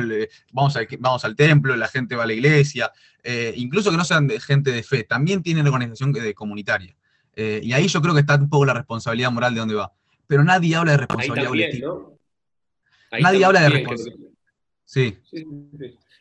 vamos, 0.53 0.79
vamos 0.99 1.25
al 1.25 1.37
templo, 1.37 1.77
la 1.77 1.89
gente 1.89 2.17
va 2.17 2.25
a 2.25 2.27
la 2.27 2.33
iglesia, 2.33 2.93
eh, 3.23 3.53
incluso 3.57 3.91
que 3.91 3.99
no 3.99 4.05
sean 4.05 4.27
de 4.27 4.41
gente 4.41 4.71
de 4.73 4.83
fe, 4.83 5.05
también 5.05 5.43
tienen 5.43 5.67
organización 5.67 6.13
de, 6.13 6.35
comunitaria. 6.35 6.97
y 7.37 7.73
ahí 7.73 7.89
yo 7.89 8.01
creo 8.01 8.15
que 8.15 8.21
está 8.21 8.37
un 8.37 8.49
poco 8.49 8.65
la 8.65 8.75
responsabilidad 8.75 9.31
moral 9.31 9.55
de 9.55 9.61
dónde 9.61 9.75
va. 9.75 9.93
Pero 10.27 10.45
nadie 10.45 10.77
habla 10.77 10.93
de 10.93 10.99
responsabilidad 10.99 11.49
colectiva. 11.49 12.18
Nadie 13.11 13.45
habla 13.45 13.63
de 13.63 13.69
responsabilidad. 13.71 14.31
sí. 14.85 15.17
sí 15.31 15.45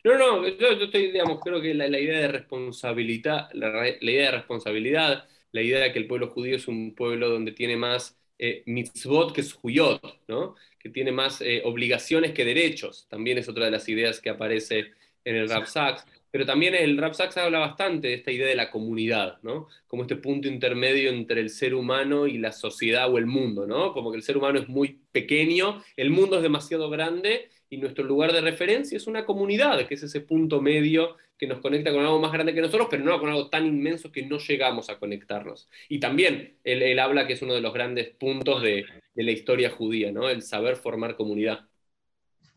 no, 0.04 0.16
no, 0.16 0.48
yo, 0.48 0.68
estoy, 0.70 1.10
digamos, 1.12 1.40
creo 1.42 1.60
que 1.60 1.74
la, 1.74 1.86
idea 1.86 2.20
de 2.20 2.28
responsabilidad, 2.28 3.48
la, 3.52 3.88
idea 4.00 4.30
de 4.30 4.36
responsabilidad, 4.38 5.28
la 5.52 5.62
idea 5.62 5.80
de 5.80 5.92
que 5.92 5.98
el 5.98 6.06
pueblo 6.06 6.28
judío 6.28 6.56
es 6.56 6.68
un 6.68 6.94
pueblo 6.94 7.28
donde 7.28 7.52
tiene 7.52 7.76
más 7.76 8.16
eh, 8.38 8.62
mitzvot 8.66 9.34
que 9.34 9.44
huyot, 9.62 10.00
¿no? 10.28 10.54
Que 10.78 10.88
tiene 10.90 11.10
más 11.10 11.40
eh, 11.40 11.62
obligaciones 11.64 12.32
que 12.32 12.44
derechos. 12.44 13.06
También 13.10 13.38
es 13.38 13.48
otra 13.48 13.64
de 13.64 13.72
las 13.72 13.88
ideas 13.88 14.20
que 14.20 14.30
aparece 14.30 14.92
en 15.24 15.36
el 15.36 15.48
Rap 15.48 15.66
Sachs. 15.66 16.06
Pero 16.30 16.46
también 16.46 16.74
el 16.74 16.96
Rap 16.98 17.14
Sachs 17.14 17.36
habla 17.36 17.58
bastante 17.58 18.08
de 18.08 18.14
esta 18.14 18.30
idea 18.30 18.46
de 18.46 18.54
la 18.54 18.70
comunidad, 18.70 19.38
¿no? 19.42 19.68
Como 19.86 20.02
este 20.02 20.16
punto 20.16 20.48
intermedio 20.48 21.10
entre 21.10 21.40
el 21.40 21.50
ser 21.50 21.74
humano 21.74 22.26
y 22.26 22.38
la 22.38 22.52
sociedad 22.52 23.12
o 23.12 23.18
el 23.18 23.26
mundo, 23.26 23.66
¿no? 23.66 23.92
Como 23.92 24.10
que 24.10 24.16
el 24.18 24.22
ser 24.22 24.36
humano 24.36 24.58
es 24.58 24.68
muy 24.68 25.00
pequeño, 25.12 25.82
el 25.96 26.10
mundo 26.10 26.36
es 26.36 26.42
demasiado 26.42 26.90
grande 26.90 27.48
y 27.70 27.76
nuestro 27.78 28.04
lugar 28.04 28.32
de 28.32 28.40
referencia 28.40 28.96
es 28.96 29.06
una 29.06 29.24
comunidad, 29.24 29.86
que 29.86 29.94
es 29.94 30.02
ese 30.02 30.20
punto 30.20 30.60
medio 30.60 31.16
que 31.38 31.46
nos 31.46 31.60
conecta 31.60 31.92
con 31.92 32.00
algo 32.00 32.20
más 32.20 32.32
grande 32.32 32.52
que 32.52 32.60
nosotros, 32.60 32.88
pero 32.90 33.04
no 33.04 33.18
con 33.20 33.30
algo 33.30 33.48
tan 33.48 33.64
inmenso 33.64 34.10
que 34.10 34.26
no 34.26 34.38
llegamos 34.38 34.90
a 34.90 34.98
conectarnos. 34.98 35.68
Y 35.88 36.00
también 36.00 36.58
él, 36.64 36.98
habla 36.98 37.26
que 37.26 37.34
es 37.34 37.42
uno 37.42 37.54
de 37.54 37.60
los 37.60 37.72
grandes 37.72 38.08
puntos 38.08 38.62
de, 38.62 38.84
la 39.14 39.30
historia 39.30 39.70
judía, 39.70 40.12
¿no? 40.12 40.28
el 40.28 40.42
saber 40.42 40.76
formar 40.76 41.16
comunidad. 41.16 41.68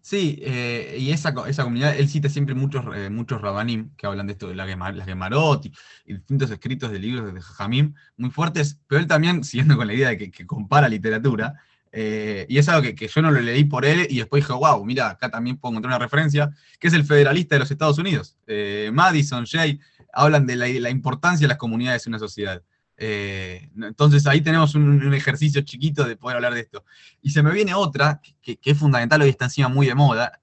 Sí, 0.02 0.40
eh, 0.42 0.98
y 1.00 1.12
esa, 1.12 1.34
esa, 1.48 1.64
comunidad, 1.64 1.96
él 1.96 2.10
cita 2.10 2.28
siempre 2.28 2.56
muchos, 2.56 2.84
eh, 2.96 3.10
muchos 3.10 3.40
rabanim 3.40 3.92
que 3.96 4.08
hablan 4.08 4.28
de 4.28 4.34
esto, 4.34 4.48
de 4.48 4.56
la, 4.56 4.66
las 4.66 5.06
Gemarot 5.06 5.66
y, 5.66 5.72
distintos 6.06 6.50
escritos 6.50 6.92
de 6.92 7.00
libros 7.00 7.32
de 7.32 7.40
Jajamim 7.40 7.94
muy 8.18 8.32
fuertes, 8.32 8.80
pero 8.88 9.00
él 9.00 9.08
también, 9.08 9.44
siguiendo 9.44 9.78
con 9.78 9.88
la 9.88 9.94
idea 9.94 10.10
de 10.10 10.32
que 10.32 10.46
compara 10.48 10.90
literatura, 10.90 11.56
eh, 11.94 12.46
y 12.48 12.58
es 12.58 12.70
algo 12.70 12.94
que, 12.96 13.08
yo 13.08 13.22
no 13.22 13.32
lo 13.32 13.42
leí 13.42 13.66
por 13.66 13.86
él 13.86 14.08
y 14.10 14.20
después 14.20 14.44
dije, 14.44 14.54
wow, 14.54 14.84
mira, 14.86 15.10
acá 15.10 15.30
también 15.30 15.58
puedo 15.58 15.74
encontrar 15.74 15.92
una 15.92 16.00
referencia, 16.00 16.52
que 16.80 16.88
es 16.88 16.94
el 16.94 17.04
federalista 17.04 17.56
de 17.56 17.60
los 17.60 17.72
Estados 17.72 17.98
Unidos. 17.98 18.38
Eh, 18.48 18.90
Madison, 18.94 19.46
Jay, 19.46 19.80
hablan 20.14 20.46
de 20.46 20.56
la, 20.56 20.90
importancia 20.90 21.46
de 21.46 21.50
las 21.50 21.58
comunidades 21.58 22.06
en 22.06 22.12
una 22.12 22.20
sociedad. 22.20 22.62
Eh, 23.04 23.68
entonces 23.82 24.28
ahí 24.28 24.42
tenemos 24.42 24.76
un, 24.76 25.12
ejercicio 25.16 25.62
chiquito 25.62 26.04
de 26.04 26.16
poder 26.18 26.36
hablar 26.36 26.54
de 26.54 26.60
esto. 26.60 26.86
Y 27.24 27.32
se 27.32 27.42
me 27.42 27.52
viene 27.52 27.74
otra, 27.74 28.22
que, 28.44 28.60
es 28.64 28.78
fundamental, 28.78 29.24
hoy 29.24 29.30
está 29.30 29.46
encima 29.46 29.70
muy 29.70 29.88
de 29.88 29.96
moda, 29.96 30.40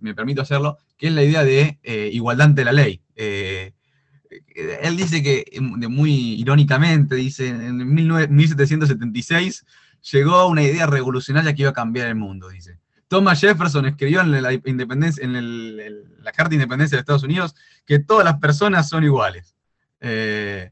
me 0.00 0.14
permito 0.14 0.42
hacerlo, 0.42 0.76
que 0.98 1.06
es 1.06 1.14
la 1.14 1.24
idea 1.24 1.44
de 1.44 1.78
igualdad 2.12 2.48
ante 2.48 2.62
la 2.62 2.72
ley. 2.72 3.00
él 3.16 4.96
dice 4.98 5.22
que, 5.22 5.46
muy 5.60 6.34
irónicamente, 6.34 7.14
dice, 7.14 7.48
en 7.48 7.94
1776 7.94 9.64
llegó 10.12 10.46
una 10.46 10.62
idea 10.62 10.86
revolucionaria 10.86 11.54
que 11.54 11.62
iba 11.62 11.70
a 11.70 11.74
cambiar 11.74 12.08
el 12.08 12.16
mundo, 12.16 12.50
dice. 12.50 12.78
Thomas 13.08 13.40
Jefferson 13.40 13.86
escribió 13.86 14.20
en 14.20 14.42
la, 14.42 14.52
independencia, 14.52 15.24
en 15.24 16.22
la 16.22 16.32
Carta 16.32 16.50
de 16.50 16.56
Independencia 16.56 16.96
de 16.96 17.00
Estados 17.00 17.22
Unidos 17.22 17.54
que 17.86 17.98
todas 17.98 18.26
las 18.26 18.38
personas 18.38 18.90
son 18.90 19.04
iguales. 19.04 19.54
Eh, 20.00 20.70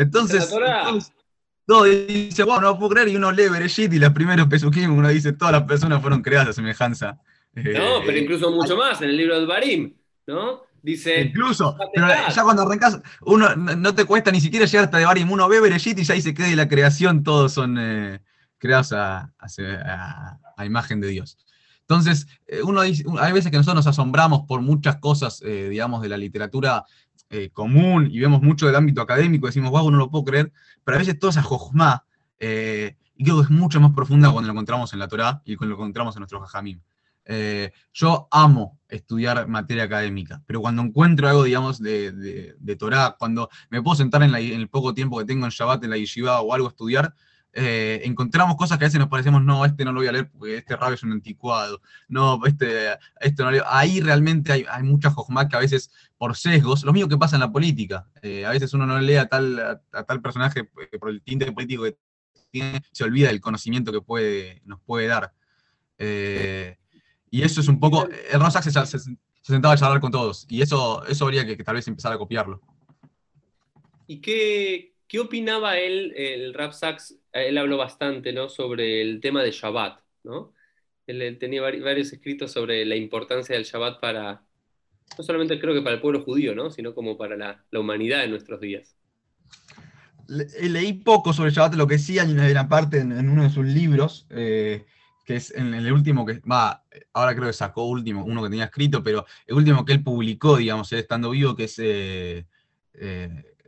entonces, 0.00 0.50
todo 1.66 1.84
dice, 1.84 2.42
bueno, 2.44 2.62
no 2.62 2.78
puedo 2.78 2.90
creer, 2.90 3.08
y 3.08 3.16
uno 3.16 3.30
lee 3.30 3.48
Bereshit 3.48 3.92
y 3.92 3.98
los 3.98 4.12
primeros 4.12 4.48
pesukim, 4.48 4.96
uno 4.96 5.08
dice, 5.08 5.32
todas 5.32 5.52
las 5.52 5.64
personas 5.64 6.00
fueron 6.00 6.22
creadas 6.22 6.48
a 6.48 6.52
semejanza. 6.52 7.20
Eh, 7.54 7.74
no, 7.76 8.00
pero 8.06 8.18
incluso 8.18 8.50
mucho 8.50 8.76
más, 8.76 9.00
en 9.02 9.10
el 9.10 9.16
libro 9.16 9.38
de 9.38 9.46
Barim, 9.46 9.94
¿no? 10.26 10.62
Dice. 10.80 11.22
Incluso, 11.22 11.76
pero 11.92 12.06
ya 12.06 12.42
cuando 12.42 12.62
arrancas, 12.62 13.00
uno 13.22 13.54
no, 13.56 13.94
te 13.94 14.04
cuesta 14.04 14.30
ni 14.30 14.40
siquiera 14.40 14.64
llegar 14.64 14.84
hasta 14.84 14.98
de 14.98 15.04
Barim, 15.04 15.30
uno 15.30 15.48
ve 15.48 15.60
Bereshit 15.60 15.98
y 15.98 16.04
ya 16.04 16.14
dice 16.14 16.32
que 16.32 16.44
de 16.44 16.56
la 16.56 16.68
creación 16.68 17.22
todos 17.22 17.52
son. 17.52 17.76
Eh, 17.78 18.20
creados 18.58 18.92
a, 18.92 19.32
imagen 20.64 21.00
de 21.00 21.08
Dios. 21.08 21.38
Entonces, 21.82 22.26
eh, 22.46 22.60
uno 22.62 22.82
dice, 22.82 23.04
hay 23.18 23.32
veces 23.32 23.50
que 23.50 23.56
nosotros 23.56 23.76
nos 23.76 23.86
asombramos 23.86 24.42
por 24.46 24.60
muchas 24.60 24.96
cosas, 24.96 25.40
eh, 25.44 25.68
digamos, 25.70 26.02
de 26.02 26.10
la 26.10 26.18
literatura 26.18 26.84
eh, 27.30 27.50
común 27.50 28.08
y 28.10 28.20
vemos 28.20 28.42
mucho 28.42 28.66
del 28.66 28.76
ámbito 28.76 29.00
académico, 29.00 29.46
decimos, 29.46 29.70
wow, 29.70 29.90
no 29.90 29.98
lo 29.98 30.10
puedo 30.10 30.24
creer, 30.24 30.52
pero 30.84 30.96
a 30.96 30.98
veces 30.98 31.18
toda 31.18 31.30
esa 31.30 31.42
jojma, 31.42 32.04
y 32.40 33.24
creo 33.24 33.36
que 33.36 33.42
es 33.42 33.50
mucho 33.50 33.80
más 33.80 33.92
profunda 33.92 34.30
cuando 34.30 34.46
lo 34.46 34.52
encontramos 34.52 34.92
en 34.92 35.00
la 35.00 35.08
Torá 35.08 35.42
y 35.44 35.56
cuando 35.56 35.74
lo 35.74 35.82
encontramos 35.82 36.14
en 36.16 36.20
nuestro 36.20 36.40
jajamim. 36.40 36.80
yo 37.92 38.28
amo 38.30 38.78
estudiar 38.88 39.48
materia 39.48 39.84
académica, 39.84 40.42
pero 40.46 40.60
cuando 40.60 40.82
encuentro 40.82 41.28
algo, 41.28 41.44
digamos, 41.44 41.80
de, 41.80 42.12
de, 42.58 42.76
Torá, 42.76 43.16
cuando 43.18 43.50
me 43.70 43.82
puedo 43.82 43.96
sentar 43.96 44.22
en, 44.22 44.34
el 44.34 44.68
poco 44.68 44.94
tiempo 44.94 45.18
que 45.18 45.24
tengo 45.24 45.44
en 45.44 45.50
Shabbat 45.50 45.82
en 45.84 45.90
la 45.90 45.98
yeshiva 45.98 46.40
o 46.40 46.54
algo 46.54 46.68
a 46.68 46.70
estudiar, 46.70 47.14
eh, 47.52 48.02
encontramos 48.04 48.56
cosas 48.56 48.78
que 48.78 48.84
a 48.84 48.88
veces 48.88 49.00
nos 49.00 49.08
parecemos, 49.08 49.42
no, 49.42 49.64
este 49.64 49.84
no 49.84 49.92
lo 49.92 50.00
voy 50.00 50.08
a 50.08 50.12
leer 50.12 50.30
porque 50.30 50.58
este 50.58 50.76
rabio 50.76 50.94
es 50.94 51.02
un 51.02 51.12
anticuado, 51.12 51.80
no, 52.08 52.44
este, 52.46 52.92
este 53.20 53.42
no 53.42 53.50
lo 53.50 53.56
leo. 53.56 53.64
Ahí 53.66 54.00
realmente 54.00 54.52
hay, 54.52 54.64
hay 54.70 54.82
mucha 54.82 55.10
jojma 55.10 55.48
que 55.48 55.56
a 55.56 55.60
veces 55.60 55.90
por 56.18 56.36
sesgos, 56.36 56.84
lo 56.84 56.92
mismo 56.92 57.08
que 57.08 57.16
pasa 57.16 57.36
en 57.36 57.40
la 57.40 57.50
política, 57.50 58.06
eh, 58.22 58.44
a 58.44 58.50
veces 58.50 58.72
uno 58.74 58.86
no 58.86 59.00
lee 59.00 59.16
a 59.16 59.26
tal, 59.26 59.58
a, 59.92 60.02
tal 60.04 60.20
personaje 60.20 60.68
eh, 60.92 60.98
por 60.98 61.10
el 61.10 61.22
tinte 61.22 61.50
político 61.50 61.84
que 61.84 61.96
tiene, 62.50 62.82
se 62.92 63.04
olvida 63.04 63.28
del 63.28 63.40
conocimiento 63.40 63.92
que 63.92 64.02
puede, 64.02 64.62
nos 64.64 64.80
puede 64.80 65.06
dar. 65.06 65.32
y 67.30 67.42
eso 67.42 67.60
es 67.60 67.68
un 67.68 67.80
poco, 67.80 68.08
Ron 68.34 68.52
se, 68.52 68.70
se, 68.70 68.98
sentaba 69.42 69.74
a 69.74 69.76
charlar 69.76 70.00
con 70.00 70.12
todos, 70.12 70.46
y 70.48 70.62
eso, 70.62 71.04
eso 71.06 71.24
habría 71.24 71.46
que, 71.46 71.56
que 71.56 71.64
tal 71.64 71.74
vez 71.74 71.88
empezar 71.88 72.12
a 72.12 72.18
copiarlo. 72.18 72.60
¿Y 74.06 74.20
qué, 74.20 74.94
¿Qué 75.08 75.18
opinaba 75.18 75.78
él, 75.78 76.12
el 76.16 76.52
Rap 76.52 76.72
Sachs? 76.72 77.16
Él 77.32 77.56
habló 77.56 77.78
bastante 77.78 78.34
¿no? 78.34 78.50
sobre 78.50 79.00
el 79.00 79.20
tema 79.22 79.42
de 79.42 79.52
Shabbat. 79.52 80.00
¿no? 80.22 80.52
Él, 81.06 81.38
tenía 81.40 81.62
varios 81.62 82.12
escritos 82.12 82.52
sobre 82.52 82.84
la 82.84 82.94
importancia 82.94 83.54
del 83.54 83.64
Shabbat 83.64 84.00
para, 84.00 84.42
no 85.16 85.24
solamente 85.24 85.58
creo 85.58 85.72
que 85.72 85.80
para 85.80 85.94
el 85.94 86.02
pueblo 86.02 86.22
judío, 86.22 86.54
¿no? 86.54 86.70
sino 86.70 86.94
como 86.94 87.16
para 87.16 87.36
la, 87.36 87.64
humanidad 87.72 88.22
en 88.22 88.30
nuestros 88.32 88.60
días. 88.60 88.94
Eh, 90.28 90.68
leí 90.68 90.92
poco 90.92 91.32
sobre 91.32 91.52
Shabbat, 91.52 91.76
lo 91.76 91.86
que 91.86 91.98
sí 91.98 92.18
hay 92.18 92.30
una 92.30 92.46
gran 92.46 92.68
parte 92.68 92.98
en, 92.98 93.30
uno 93.30 93.44
de 93.44 93.50
sus 93.50 93.64
libros, 93.64 94.26
eh, 94.28 94.84
que 95.24 95.36
es 95.36 95.52
el 95.52 95.90
último 95.90 96.26
que, 96.26 96.40
va, 96.40 96.84
ahora 97.14 97.34
creo 97.34 97.46
que 97.46 97.54
sacó 97.54 97.86
último, 97.86 98.26
uno 98.26 98.42
que 98.42 98.50
tenía 98.50 98.66
escrito, 98.66 99.02
pero 99.02 99.24
el 99.46 99.56
último 99.56 99.86
que 99.86 99.94
él 99.94 100.02
publicó, 100.02 100.58
digamos, 100.58 100.92
estando 100.92 101.30
vivo, 101.30 101.56
que 101.56 101.64
es 101.64 101.78
eh, 101.78 102.44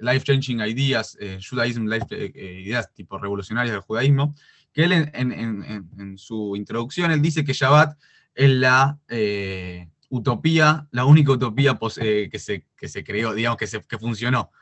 Life 0.01 0.25
Changing 0.25 0.61
Ideas, 0.61 1.17
eh, 1.21 1.39
Judaism, 1.41 1.87
life, 1.87 2.07
eh, 2.11 2.33
eh, 2.35 2.61
ideas 2.65 2.93
tipo 2.93 3.19
revolucionarias 3.19 3.73
del 3.73 3.83
judaísmo, 3.83 4.35
que 4.73 4.85
él 4.85 4.93
en, 4.93 6.17
su 6.17 6.55
introducción, 6.57 7.11
él 7.11 7.21
dice 7.21 7.45
que 7.45 7.53
Shabbat 7.53 7.99
es 8.35 8.51
la 8.51 8.99
utopía, 10.09 10.87
la 10.93 11.05
única 11.05 11.33
utopía 11.33 11.79
que, 11.79 12.39
se, 12.39 12.67
que 12.77 12.89
se 12.89 13.05
creó, 13.05 13.35
digamos, 13.35 13.59
que, 13.59 13.67
se, 13.67 13.81
que 13.83 13.99
funcionó. 13.99 14.53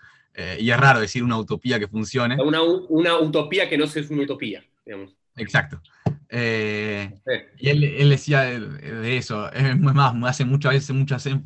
y 0.59 0.71
es 0.71 0.77
raro 0.79 1.01
decir 1.01 1.23
una 1.23 1.37
utopía 1.37 1.79
que 1.79 1.89
funcione. 1.89 2.43
Una, 2.43 2.63
una 2.63 3.19
utopía 3.19 3.69
que 3.69 3.77
no 3.77 3.85
es 3.85 4.11
una 4.11 4.23
utopía, 4.23 4.65
digamos. 4.87 5.15
Exacto. 5.37 5.81
Y 6.31 7.69
él, 7.69 8.09
decía 8.09 8.43
de, 8.43 9.19
eso, 9.19 9.53
es 9.53 9.79
más, 9.79 10.15
hace 10.25 10.47
muchas 10.47 10.73
veces 10.73 10.97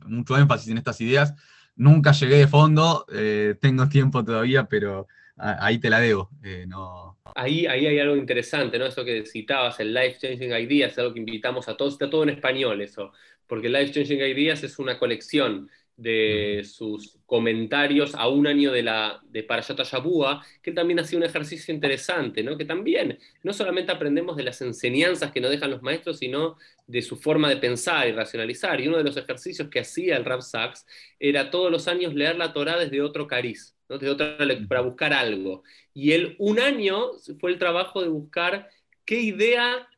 mucho 0.06 0.38
énfasis 0.38 0.68
en 0.68 0.78
estas 0.78 1.00
ideas, 1.00 1.34
Nunca 1.76 2.12
llegué 2.12 2.36
de 2.36 2.48
fondo, 2.48 3.06
eh, 3.12 3.56
tengo 3.60 3.88
tiempo 3.88 4.24
todavía, 4.24 4.64
pero 4.64 5.08
ahí 5.36 5.78
te 5.78 5.90
la 5.90 6.00
debo. 6.00 6.30
Eh, 6.42 6.64
no... 6.68 7.18
ahí, 7.34 7.66
ahí 7.66 7.86
hay 7.86 7.98
algo 7.98 8.16
interesante, 8.16 8.78
¿no? 8.78 8.86
Eso 8.86 9.04
que 9.04 9.24
citabas, 9.26 9.80
el 9.80 9.94
Life 9.94 10.18
Changing 10.18 10.52
Ideas, 10.52 10.92
es 10.92 10.98
algo 10.98 11.14
que 11.14 11.20
invitamos 11.20 11.68
a 11.68 11.76
todos, 11.76 11.94
está 11.94 12.10
todo 12.10 12.22
en 12.24 12.30
español 12.30 12.80
eso, 12.80 13.12
porque 13.46 13.68
Life 13.68 13.92
Changing 13.92 14.20
Ideas 14.20 14.62
es 14.62 14.78
una 14.78 14.98
colección 14.98 15.70
de 15.96 16.62
sus 16.64 17.18
comentarios 17.26 18.14
a 18.14 18.28
un 18.28 18.46
año 18.46 18.72
de, 18.72 18.82
la, 18.82 19.20
de 19.24 19.42
Parashat 19.42 19.80
Shabua, 19.80 20.44
que 20.62 20.72
también 20.72 20.98
ha 20.98 21.04
sido 21.04 21.18
un 21.18 21.26
ejercicio 21.28 21.72
interesante, 21.72 22.42
¿no? 22.42 22.56
que 22.56 22.64
también 22.64 23.18
no 23.42 23.52
solamente 23.52 23.92
aprendemos 23.92 24.36
de 24.36 24.42
las 24.42 24.60
enseñanzas 24.62 25.30
que 25.30 25.40
nos 25.40 25.50
dejan 25.50 25.70
los 25.70 25.82
maestros, 25.82 26.18
sino 26.18 26.56
de 26.86 27.02
su 27.02 27.16
forma 27.16 27.48
de 27.48 27.56
pensar 27.56 28.08
y 28.08 28.12
racionalizar. 28.12 28.80
Y 28.80 28.88
uno 28.88 28.98
de 28.98 29.04
los 29.04 29.16
ejercicios 29.16 29.68
que 29.68 29.80
hacía 29.80 30.16
el 30.16 30.24
Rav 30.24 30.42
Sachs 30.42 30.86
era 31.20 31.50
todos 31.50 31.70
los 31.70 31.86
años 31.88 32.14
leer 32.14 32.36
la 32.36 32.52
Torah 32.52 32.78
desde 32.78 33.00
otro 33.00 33.26
cariz, 33.26 33.76
¿no? 33.88 33.98
desde 33.98 34.10
otra 34.12 34.36
para 34.68 34.80
buscar 34.80 35.12
algo. 35.12 35.62
Y 35.94 36.12
él 36.12 36.36
un 36.38 36.58
año 36.58 37.12
fue 37.38 37.52
el 37.52 37.58
trabajo 37.58 38.02
de 38.02 38.08
buscar 38.08 38.68
qué 39.04 39.20
idea 39.20 39.88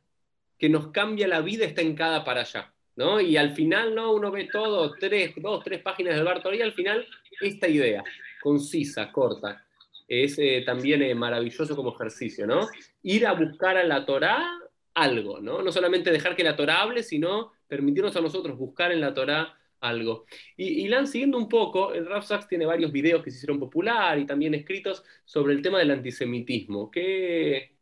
que 0.57 0.69
nos 0.69 0.91
cambia 0.91 1.27
la 1.27 1.41
vida 1.41 1.65
está 1.65 1.81
en 1.81 1.95
cada 1.95 2.23
para 2.23 2.41
allá. 2.41 2.74
¿No? 2.95 3.19
Y 3.19 3.37
al 3.37 3.51
final, 3.51 3.93
¿no? 3.93 4.13
Uno 4.13 4.31
ve 4.31 4.47
todo, 4.51 4.91
tres, 4.99 5.33
dos, 5.37 5.63
tres 5.63 5.81
páginas 5.81 6.15
del 6.15 6.23
Bartolí, 6.23 6.59
y 6.59 6.61
al 6.61 6.73
final 6.73 7.05
esta 7.41 7.67
idea, 7.67 8.03
concisa, 8.41 9.11
corta, 9.11 9.65
es 10.07 10.37
eh, 10.39 10.63
también 10.65 11.01
eh, 11.01 11.15
maravilloso 11.15 11.75
como 11.75 11.93
ejercicio, 11.93 12.45
¿no? 12.45 12.67
Ir 13.03 13.25
a 13.25 13.33
buscar 13.33 13.77
a 13.77 13.83
la 13.83 14.05
Torá 14.05 14.59
algo, 14.93 15.41
¿no? 15.41 15.61
No 15.61 15.71
solamente 15.71 16.11
dejar 16.11 16.35
que 16.35 16.43
la 16.43 16.55
Torá 16.55 16.81
hable, 16.81 17.03
sino 17.03 17.51
permitirnos 17.67 18.15
a 18.15 18.21
nosotros 18.21 18.57
buscar 18.57 18.91
en 18.91 19.01
la 19.01 19.13
Torá 19.13 19.57
algo. 19.81 20.25
Y, 20.55 20.85
y 20.85 20.87
Lan, 20.87 21.07
siguiendo 21.07 21.37
un 21.37 21.49
poco, 21.49 21.93
el 21.93 22.05
Rav 22.05 22.23
Sachs 22.23 22.47
tiene 22.47 22.65
varios 22.65 22.91
videos 22.91 23.23
que 23.23 23.31
se 23.31 23.37
hicieron 23.37 23.59
popular 23.59 24.17
y 24.17 24.25
también 24.25 24.53
escritos 24.53 25.03
sobre 25.25 25.53
el 25.53 25.61
tema 25.61 25.79
del 25.79 25.91
antisemitismo. 25.91 26.89
¿Qué, 26.89 27.75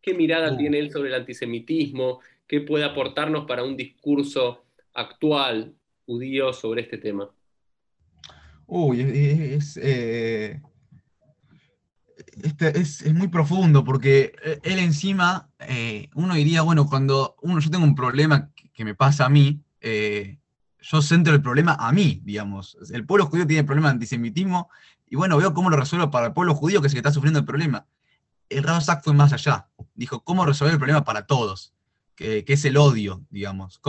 qué 0.00 0.14
mirada 0.14 0.52
uh. 0.52 0.56
tiene 0.56 0.78
él 0.78 0.90
sobre 0.90 1.08
el 1.08 1.14
antisemitismo? 1.14 2.20
¿Qué 2.46 2.60
puede 2.60 2.84
aportarnos 2.84 3.44
para 3.46 3.64
un 3.64 3.76
discurso 3.76 4.64
actual 4.94 5.74
judío 6.04 6.52
sobre 6.52 6.82
este 6.82 6.98
tema? 6.98 7.28
Uy, 8.66 9.00
es, 9.00 9.76
eh, 9.76 10.60
este, 12.42 12.78
es, 12.78 13.12
muy 13.12 13.28
profundo 13.28 13.84
porque 13.84 14.32
eh, 14.44 14.60
él 14.62 14.78
encima, 14.78 15.50
eh, 15.60 16.08
uno 16.14 16.34
diría, 16.34 16.62
bueno, 16.62 16.86
cuando 16.86 17.36
uno, 17.42 17.60
yo 17.60 17.70
tengo 17.70 17.84
un 17.84 17.94
problema 17.94 18.50
que, 18.74 18.84
me 18.84 18.94
pasa 18.94 19.26
a 19.26 19.28
mí, 19.28 19.62
yo 20.80 21.02
centro 21.02 21.32
el 21.32 21.42
problema 21.42 21.76
a 21.78 21.92
mí, 21.92 22.20
digamos. 22.24 22.76
El 22.92 23.06
pueblo 23.06 23.26
judío 23.26 23.46
tiene 23.46 23.64
problema 23.64 23.88
de 23.88 23.94
antisemitismo 23.94 24.68
y 25.08 25.16
bueno, 25.16 25.36
veo 25.36 25.54
cómo 25.54 25.70
lo 25.70 25.76
resuelvo 25.76 26.10
para 26.10 26.26
el 26.26 26.32
pueblo 26.32 26.54
judío 26.54 26.80
que 26.80 26.88
es 26.88 26.92
el 26.92 26.96
que 26.96 27.00
está 27.00 27.12
sufriendo 27.12 27.40
el 27.40 27.46
problema. 27.46 27.86
El 28.48 28.62
Rav 28.62 28.82
fue 29.02 29.14
más 29.14 29.32
allá. 29.32 29.68
Dijo, 29.94 30.22
¿cómo 30.22 30.44
resolver 30.44 30.74
el 30.74 30.78
problema 30.78 31.04
para 31.04 31.26
todos? 31.26 31.75
Que, 32.16 32.44
es 32.46 32.64
el 32.64 32.76
odio, 32.78 33.22
digamos. 33.30 33.80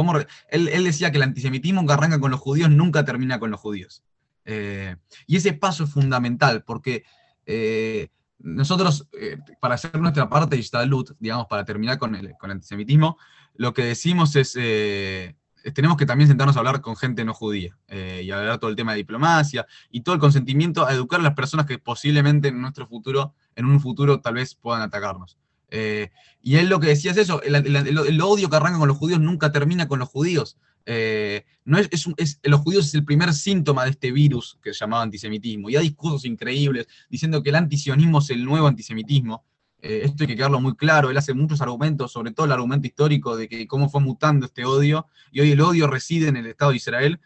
él, 0.50 0.84
decía 0.84 1.12
que 1.12 1.18
el 1.18 1.24
antisemitismo 1.24 1.86
que 1.88 1.94
arranca 1.94 2.20
con 2.20 2.30
los 2.30 2.40
judíos 2.40 2.70
nunca 2.70 3.06
termina 3.06 3.40
con 3.40 3.50
los 3.50 3.60
judíos. 3.60 4.04
Eh, 4.46 4.96
y 5.26 5.38
ese 5.38 5.54
paso 5.54 5.86
es 5.86 5.92
fundamental, 5.92 6.64
porque 6.64 7.04
eh, 7.46 8.10
nosotros, 8.40 9.08
eh, 9.20 9.38
para 9.60 9.76
hacer 9.76 10.00
nuestra 10.00 10.30
parte 10.30 10.56
de 10.56 10.62
Ishtalut, 10.62 11.12
digamos, 11.20 11.48
para 11.48 11.64
terminar 11.64 11.98
con 11.98 12.16
el, 12.16 12.34
con 12.38 12.52
antisemitismo, 12.52 13.18
lo 13.56 13.74
que 13.74 13.86
decimos 13.86 14.36
es, 14.36 14.54
tenemos 15.74 15.98
que 15.98 16.06
también 16.06 16.28
sentarnos 16.28 16.56
a 16.56 16.60
hablar 16.60 16.82
con 16.82 16.96
gente 16.96 17.26
no 17.26 17.34
judía, 17.34 17.78
y 17.90 18.30
hablar 18.30 18.60
todo 18.60 18.70
el 18.70 18.76
tema 18.76 18.92
de 18.92 19.00
diplomacia, 19.00 19.66
y 19.90 20.02
todo 20.02 20.16
el 20.16 20.22
consentimiento 20.22 20.86
a 20.86 20.94
educar 20.94 21.22
a 21.22 21.24
las 21.24 21.34
personas 21.34 21.66
que 21.66 21.80
posiblemente 21.80 22.50
en 22.50 22.62
nuestro 22.62 22.88
futuro, 22.88 23.34
en 23.56 23.66
un 23.66 23.80
futuro 23.80 24.20
tal 24.20 24.36
vez 24.36 24.54
puedan 24.54 24.84
atacarnos. 24.84 25.38
Eh, 25.70 26.12
y 26.42 26.56
él 26.56 26.70
lo 26.70 26.80
que 26.80 26.88
decía 26.88 27.12
es 27.12 27.18
eso, 27.18 27.42
el, 27.42 28.22
odio 28.22 28.50
que 28.50 28.56
arranca 28.56 28.80
con 28.80 28.88
los 28.88 28.98
judíos 28.98 29.20
nunca 29.20 29.52
termina 29.52 29.88
con 29.88 30.00
los 30.00 30.10
judíos. 30.10 30.58
Eh, 30.86 31.44
no 31.66 31.78
es, 31.78 31.90
los 32.44 32.62
judíos 32.62 32.88
es 32.88 32.94
el 32.94 33.04
primer 33.04 33.34
síntoma 33.34 33.84
de 33.84 33.92
este 33.92 34.12
virus 34.12 34.58
que 34.62 34.74
se 34.74 34.80
llamaba 34.80 35.04
antisemitismo. 35.04 35.70
Y 35.70 35.76
hay 35.76 35.90
discursos 35.90 36.26
increíbles 36.26 36.88
diciendo 37.10 37.44
que 37.44 37.50
el 37.50 37.56
antisionismo 37.56 38.20
es 38.20 38.30
el 38.30 38.46
nuevo 38.46 38.68
antisemitismo. 38.68 39.44
Eh, 39.82 40.02
esto 40.06 40.24
hay 40.24 40.28
que 40.28 40.36
quedarlo 40.38 40.62
muy 40.62 40.76
claro. 40.76 41.10
Él 41.10 41.18
hace 41.18 41.34
muchos 41.34 41.60
argumentos, 41.60 42.12
sobre 42.14 42.32
todo 42.32 42.46
el 42.46 42.54
argumento 42.54 42.88
histórico 42.88 43.36
de 43.36 43.50
que 43.50 43.68
cómo 43.68 43.90
fue 43.90 44.00
mutando 44.00 44.46
este 44.46 44.64
odio. 44.64 45.08
Y 45.32 45.42
hoy 45.42 45.52
el 45.52 45.60
odio 45.60 45.88
reside 45.88 46.30
en 46.30 46.38
el 46.38 46.48
Estado 46.48 46.72
de 46.72 46.78
Israel. 46.78 47.20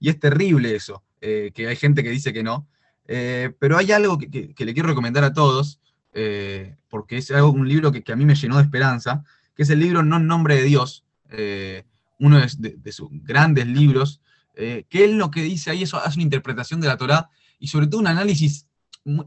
y 0.00 0.08
es 0.08 0.20
terrible 0.20 0.76
eso, 0.76 1.02
que 1.20 1.66
hay 1.68 1.76
gente 1.76 2.04
que 2.04 2.10
dice 2.10 2.32
que 2.32 2.44
no. 2.44 2.68
pero 3.04 3.76
hay 3.76 3.90
algo 3.90 4.18
que 4.18 4.64
le 4.64 4.74
quiero 4.74 4.88
recomendar 4.88 5.24
a 5.24 5.32
todos, 5.32 5.80
eh, 6.12 6.76
porque 6.88 7.18
es 7.18 7.30
un 7.30 7.68
libro 7.68 7.92
que, 7.92 8.02
a 8.12 8.16
mí 8.16 8.24
me 8.24 8.34
llenó 8.34 8.56
de 8.56 8.62
esperanza, 8.62 9.24
que 9.54 9.62
es 9.62 9.70
el 9.70 9.80
libro 9.80 10.02
No 10.02 10.16
en 10.16 10.26
nombre 10.26 10.56
de 10.56 10.62
Dios, 10.64 11.04
eh, 11.30 11.84
uno 12.18 12.40
de, 12.40 12.92
sus 12.92 13.08
grandes 13.10 13.66
libros, 13.66 14.20
eh, 14.54 14.84
que 14.88 15.04
él 15.04 15.18
lo 15.18 15.30
que 15.30 15.42
dice 15.42 15.70
ahí 15.70 15.82
es, 15.82 15.94
hace 15.94 16.16
una 16.16 16.24
interpretación 16.24 16.80
de 16.80 16.88
la 16.88 16.96
Torá 16.96 17.30
y 17.58 17.68
sobre 17.68 17.86
todo 17.86 18.00
un 18.00 18.06
análisis 18.06 18.66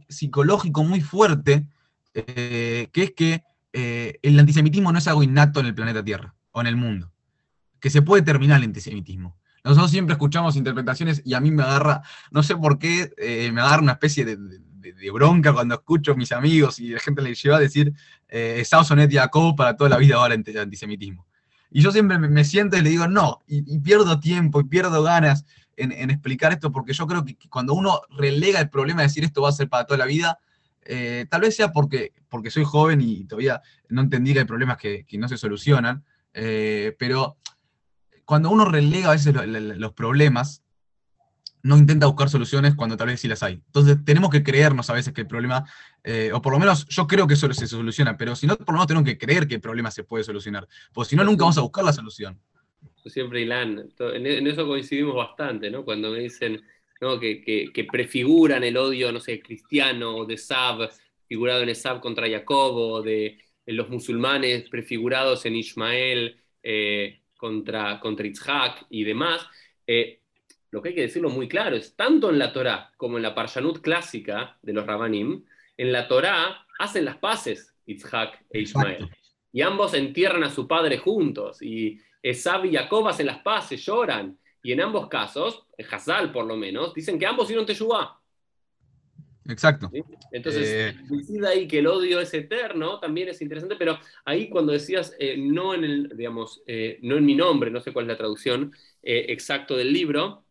psicológico 0.09 0.83
muy 0.83 1.01
fuerte, 1.01 1.65
que 2.13 2.89
es 2.93 3.11
que 3.11 3.43
el 3.71 4.39
antisemitismo 4.39 4.91
no 4.91 4.99
es 4.99 5.07
algo 5.07 5.23
innato 5.23 5.59
en 5.59 5.67
el 5.67 5.75
planeta 5.75 6.03
Tierra 6.03 6.35
o 6.51 6.61
en 6.61 6.67
el 6.67 6.75
mundo, 6.75 7.11
que 7.79 7.89
se 7.89 8.01
puede 8.01 8.21
terminar 8.21 8.59
el 8.59 8.65
antisemitismo. 8.65 9.37
Nosotros 9.63 9.91
siempre 9.91 10.13
escuchamos 10.13 10.55
interpretaciones 10.55 11.21
y 11.23 11.33
a 11.33 11.39
mí 11.39 11.51
me 11.51 11.63
agarra, 11.63 12.01
no 12.31 12.43
sé 12.43 12.55
por 12.57 12.77
qué, 12.77 13.11
me 13.53 13.61
agarra 13.61 13.81
una 13.81 13.93
especie 13.93 14.25
de, 14.25 14.37
bronca 15.13 15.53
cuando 15.53 15.75
escucho 15.75 16.13
a 16.13 16.15
mis 16.15 16.31
amigos 16.31 16.79
y 16.79 16.89
la 16.89 16.99
gente 16.99 17.21
le 17.21 17.33
lleva 17.33 17.57
a 17.57 17.59
decir 17.59 17.93
eh, 18.27 18.63
Sonet 18.65 19.11
Jacob 19.11 19.55
para 19.55 19.75
toda 19.75 19.89
la 19.89 19.97
vida 19.97 20.15
ahora 20.15 20.33
en 20.33 20.57
antisemitismo. 20.57 21.25
Y 21.69 21.81
yo 21.81 21.91
siempre 21.91 22.19
me, 22.19 22.43
siento 22.43 22.77
y 22.77 22.81
le 22.81 22.89
digo 22.89 23.07
no, 23.07 23.39
y, 23.47 23.79
pierdo 23.79 24.19
tiempo 24.19 24.59
y 24.59 24.65
pierdo 24.65 25.01
ganas 25.03 25.45
en, 25.77 26.11
explicar 26.11 26.51
esto, 26.51 26.71
porque 26.71 26.93
yo 26.93 27.07
creo 27.07 27.23
que, 27.23 27.37
cuando 27.49 27.73
uno 27.73 28.01
relega 28.09 28.59
el 28.59 28.69
problema 28.69 29.01
de 29.01 29.07
decir 29.07 29.23
esto 29.23 29.41
va 29.41 29.49
a 29.49 29.53
ser 29.53 29.69
para 29.69 29.85
toda 29.85 29.97
la 29.97 30.05
vida, 30.05 30.37
eh, 30.83 31.25
tal 31.29 31.41
vez 31.41 31.55
sea 31.55 31.71
porque, 31.71 32.11
porque 32.29 32.51
soy 32.51 32.65
joven 32.65 33.01
y 33.01 33.23
todavía 33.23 33.61
no 33.87 34.01
entendí 34.01 34.33
que 34.33 34.39
hay 34.39 34.45
problemas 34.45 34.77
que, 34.77 35.05
no 35.13 35.27
se 35.27 35.37
solucionan, 35.37 36.03
eh, 36.33 36.95
pero 36.99 37.37
cuando 38.25 38.49
uno 38.49 38.65
relega 38.65 39.09
a 39.09 39.13
veces 39.13 39.33
los 39.35 39.93
problemas, 39.93 40.61
no 41.63 41.77
intenta 41.77 42.07
buscar 42.07 42.29
soluciones 42.29 42.75
cuando 42.75 42.97
tal 42.97 43.07
vez 43.07 43.19
sí 43.19 43.27
las 43.27 43.43
hay. 43.43 43.53
Entonces 43.53 43.97
tenemos 44.03 44.29
que 44.29 44.43
creernos 44.43 44.89
a 44.89 44.93
veces 44.93 45.13
que 45.13 45.21
el 45.21 45.27
problema, 45.27 45.65
eh, 46.03 46.31
o 46.33 46.41
por 46.41 46.53
lo 46.53 46.59
menos 46.59 46.87
yo 46.87 47.07
creo 47.07 47.27
que 47.27 47.35
eso 47.35 47.51
se 47.53 47.67
soluciona, 47.67 48.17
pero 48.17 48.35
si 48.35 48.47
no, 48.47 48.57
por 48.57 48.69
lo 48.69 48.73
menos 48.73 48.87
tenemos 48.87 49.07
que 49.07 49.17
creer 49.17 49.47
que 49.47 49.55
el 49.55 49.61
problema 49.61 49.91
se 49.91 50.03
puede 50.03 50.23
solucionar, 50.23 50.67
porque 50.93 51.09
si 51.09 51.15
no, 51.15 51.23
nunca 51.23 51.43
vamos 51.43 51.57
a 51.57 51.61
buscar 51.61 51.83
la 51.83 51.93
solución. 51.93 52.39
siempre, 53.05 53.41
Ilan, 53.41 53.89
en 53.99 54.47
eso 54.47 54.65
coincidimos 54.65 55.15
bastante, 55.15 55.69
¿no? 55.69 55.83
Cuando 55.83 56.11
me 56.11 56.19
dicen 56.19 56.61
¿no? 57.01 57.19
que, 57.19 57.41
que, 57.41 57.83
prefiguran 57.83 58.63
el 58.63 58.77
odio, 58.77 59.11
no 59.11 59.19
sé, 59.19 59.41
cristiano, 59.41 60.25
de 60.25 60.37
Sab, 60.37 60.89
figurado 61.27 61.63
en 61.63 61.69
Esab 61.69 61.99
contra 61.99 62.29
Jacobo, 62.29 63.01
de, 63.01 63.39
los 63.65 63.89
musulmanes 63.89 64.67
prefigurados 64.69 65.45
en 65.45 65.55
Ismael 65.55 66.35
eh, 66.61 67.21
contra, 67.37 67.99
contra 67.99 68.27
Itzhak 68.27 68.85
y 68.89 69.03
demás. 69.03 69.47
Eh, 69.87 70.20
lo 70.71 70.81
que 70.81 70.89
hay 70.89 70.95
que 70.95 71.01
decirlo 71.01 71.29
muy 71.29 71.47
claro 71.47 71.75
es, 71.75 71.95
tanto 71.95 72.29
en 72.29 72.39
la 72.39 72.53
Torá 72.53 72.91
como 72.97 73.17
en 73.17 73.23
la 73.23 73.35
Parshanut 73.35 73.81
clásica 73.81 74.57
de 74.61 74.73
los 74.73 74.85
Rabanim, 74.85 75.43
en 75.77 75.91
la 75.91 76.07
Torá 76.07 76.65
hacen 76.79 77.05
las 77.05 77.17
paces 77.17 77.75
Itzhak 77.85 78.45
e 78.49 78.61
Ismael. 78.61 79.09
Y 79.51 79.61
ambos 79.61 79.93
entierran 79.93 80.43
a 80.43 80.49
su 80.49 80.67
padre 80.67 80.97
juntos. 80.97 81.61
Y 81.61 81.99
Esab 82.23 82.65
y 82.65 82.73
Jacob 82.73 83.07
hacen 83.07 83.25
las 83.25 83.39
paces, 83.39 83.85
lloran. 83.85 84.37
Y 84.63 84.71
en 84.71 84.81
ambos 84.81 85.09
casos, 85.09 85.65
en 85.77 85.85
Hazal 85.91 86.31
por 86.31 86.45
lo 86.45 86.55
menos, 86.55 86.93
dicen 86.93 87.19
que 87.19 87.25
ambos 87.25 87.45
hicieron 87.45 87.65
Teshuvah. 87.65 88.17
Exacto. 89.49 89.91
Entonces, 90.31 90.67
eh... 90.69 90.95
decir 91.09 91.45
ahí 91.45 91.67
que 91.67 91.79
el 91.79 91.87
odio 91.87 92.19
es 92.19 92.33
eterno 92.33 92.99
también 92.99 93.29
es 93.29 93.41
interesante, 93.41 93.75
pero 93.75 93.97
ahí 94.23 94.49
cuando 94.49 94.71
decías 94.71 95.15
eh, 95.19 95.35
no 95.35 95.73
en 95.73 95.83
el, 95.83 96.09
digamos, 96.15 96.61
eh, 96.67 96.99
no 97.01 97.17
en 97.17 97.25
mi 97.25 97.35
nombre, 97.35 97.71
no 97.71 97.81
sé 97.81 97.91
cuál 97.91 98.05
es 98.05 98.09
la 98.09 98.17
traducción 98.17 98.71
eh, 99.01 99.25
exacto 99.29 99.75
del 99.75 99.91
libro, 99.91 100.45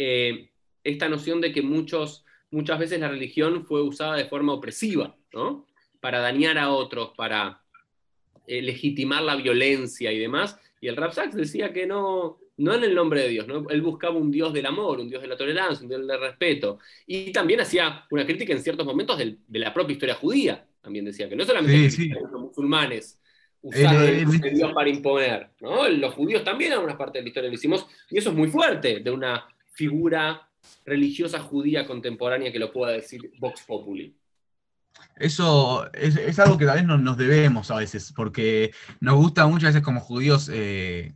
eh, 0.00 0.50
esta 0.84 1.08
noción 1.08 1.40
de 1.40 1.52
que 1.52 1.60
muchos, 1.60 2.24
muchas 2.52 2.78
veces 2.78 3.00
la 3.00 3.08
religión 3.08 3.66
fue 3.66 3.82
usada 3.82 4.14
de 4.14 4.26
forma 4.26 4.52
opresiva, 4.52 5.16
¿no? 5.32 5.66
Para 5.98 6.20
dañar 6.20 6.56
a 6.56 6.70
otros, 6.70 7.10
para 7.16 7.64
eh, 8.46 8.62
legitimar 8.62 9.24
la 9.24 9.34
violencia 9.34 10.12
y 10.12 10.20
demás. 10.20 10.56
Y 10.80 10.86
el 10.86 10.94
Rapsax 10.94 11.34
decía 11.34 11.72
que 11.72 11.84
no, 11.84 12.38
no 12.58 12.74
en 12.74 12.84
el 12.84 12.94
nombre 12.94 13.22
de 13.22 13.28
Dios, 13.28 13.48
¿no? 13.48 13.68
él 13.68 13.82
buscaba 13.82 14.16
un 14.16 14.30
Dios 14.30 14.52
del 14.52 14.66
amor, 14.66 15.00
un 15.00 15.08
Dios 15.08 15.20
de 15.20 15.26
la 15.26 15.36
tolerancia, 15.36 15.82
un 15.82 15.88
Dios 15.88 16.06
del 16.06 16.20
respeto. 16.20 16.78
Y 17.04 17.32
también 17.32 17.60
hacía 17.60 18.06
una 18.12 18.24
crítica 18.24 18.52
en 18.52 18.62
ciertos 18.62 18.86
momentos 18.86 19.18
de 19.18 19.58
la 19.58 19.74
propia 19.74 19.94
historia 19.94 20.14
judía. 20.14 20.64
También 20.80 21.06
decía 21.06 21.28
que 21.28 21.34
no 21.34 21.44
solamente 21.44 21.90
los 22.30 22.40
musulmanes 22.40 23.20
usaban 23.62 24.04
el, 24.04 24.54
Dios 24.54 24.72
para 24.72 24.88
imponer, 24.88 25.50
¿no? 25.60 25.88
los 25.88 26.14
judíos 26.14 26.44
también 26.44 26.72
en 26.74 26.78
una 26.78 26.96
parte 26.96 27.18
de 27.18 27.22
la 27.22 27.28
historia 27.30 27.50
lo 27.50 27.56
hicimos, 27.56 27.84
y 28.08 28.18
eso 28.18 28.30
es 28.30 28.36
muy 28.36 28.46
fuerte 28.46 29.00
de 29.00 29.10
una 29.10 29.48
figura 29.78 30.50
religiosa 30.84 31.38
judía 31.38 31.86
contemporánea 31.86 32.50
que 32.50 32.58
lo 32.58 32.72
pueda 32.72 32.92
decir 32.92 33.30
Vox 33.38 33.62
Populi. 33.62 34.16
Eso 35.14 35.88
es, 35.92 36.38
algo 36.40 36.58
que 36.58 36.66
tal 36.66 36.78
vez 36.78 36.84
no, 36.84 36.98
nos 36.98 37.16
debemos 37.16 37.70
a 37.70 37.76
veces, 37.76 38.12
porque 38.12 38.72
nos 38.98 39.14
gusta 39.14 39.46
muchas 39.46 39.70
veces 39.70 39.84
como 39.84 40.00
judíos 40.00 40.50
eh, 40.52 41.14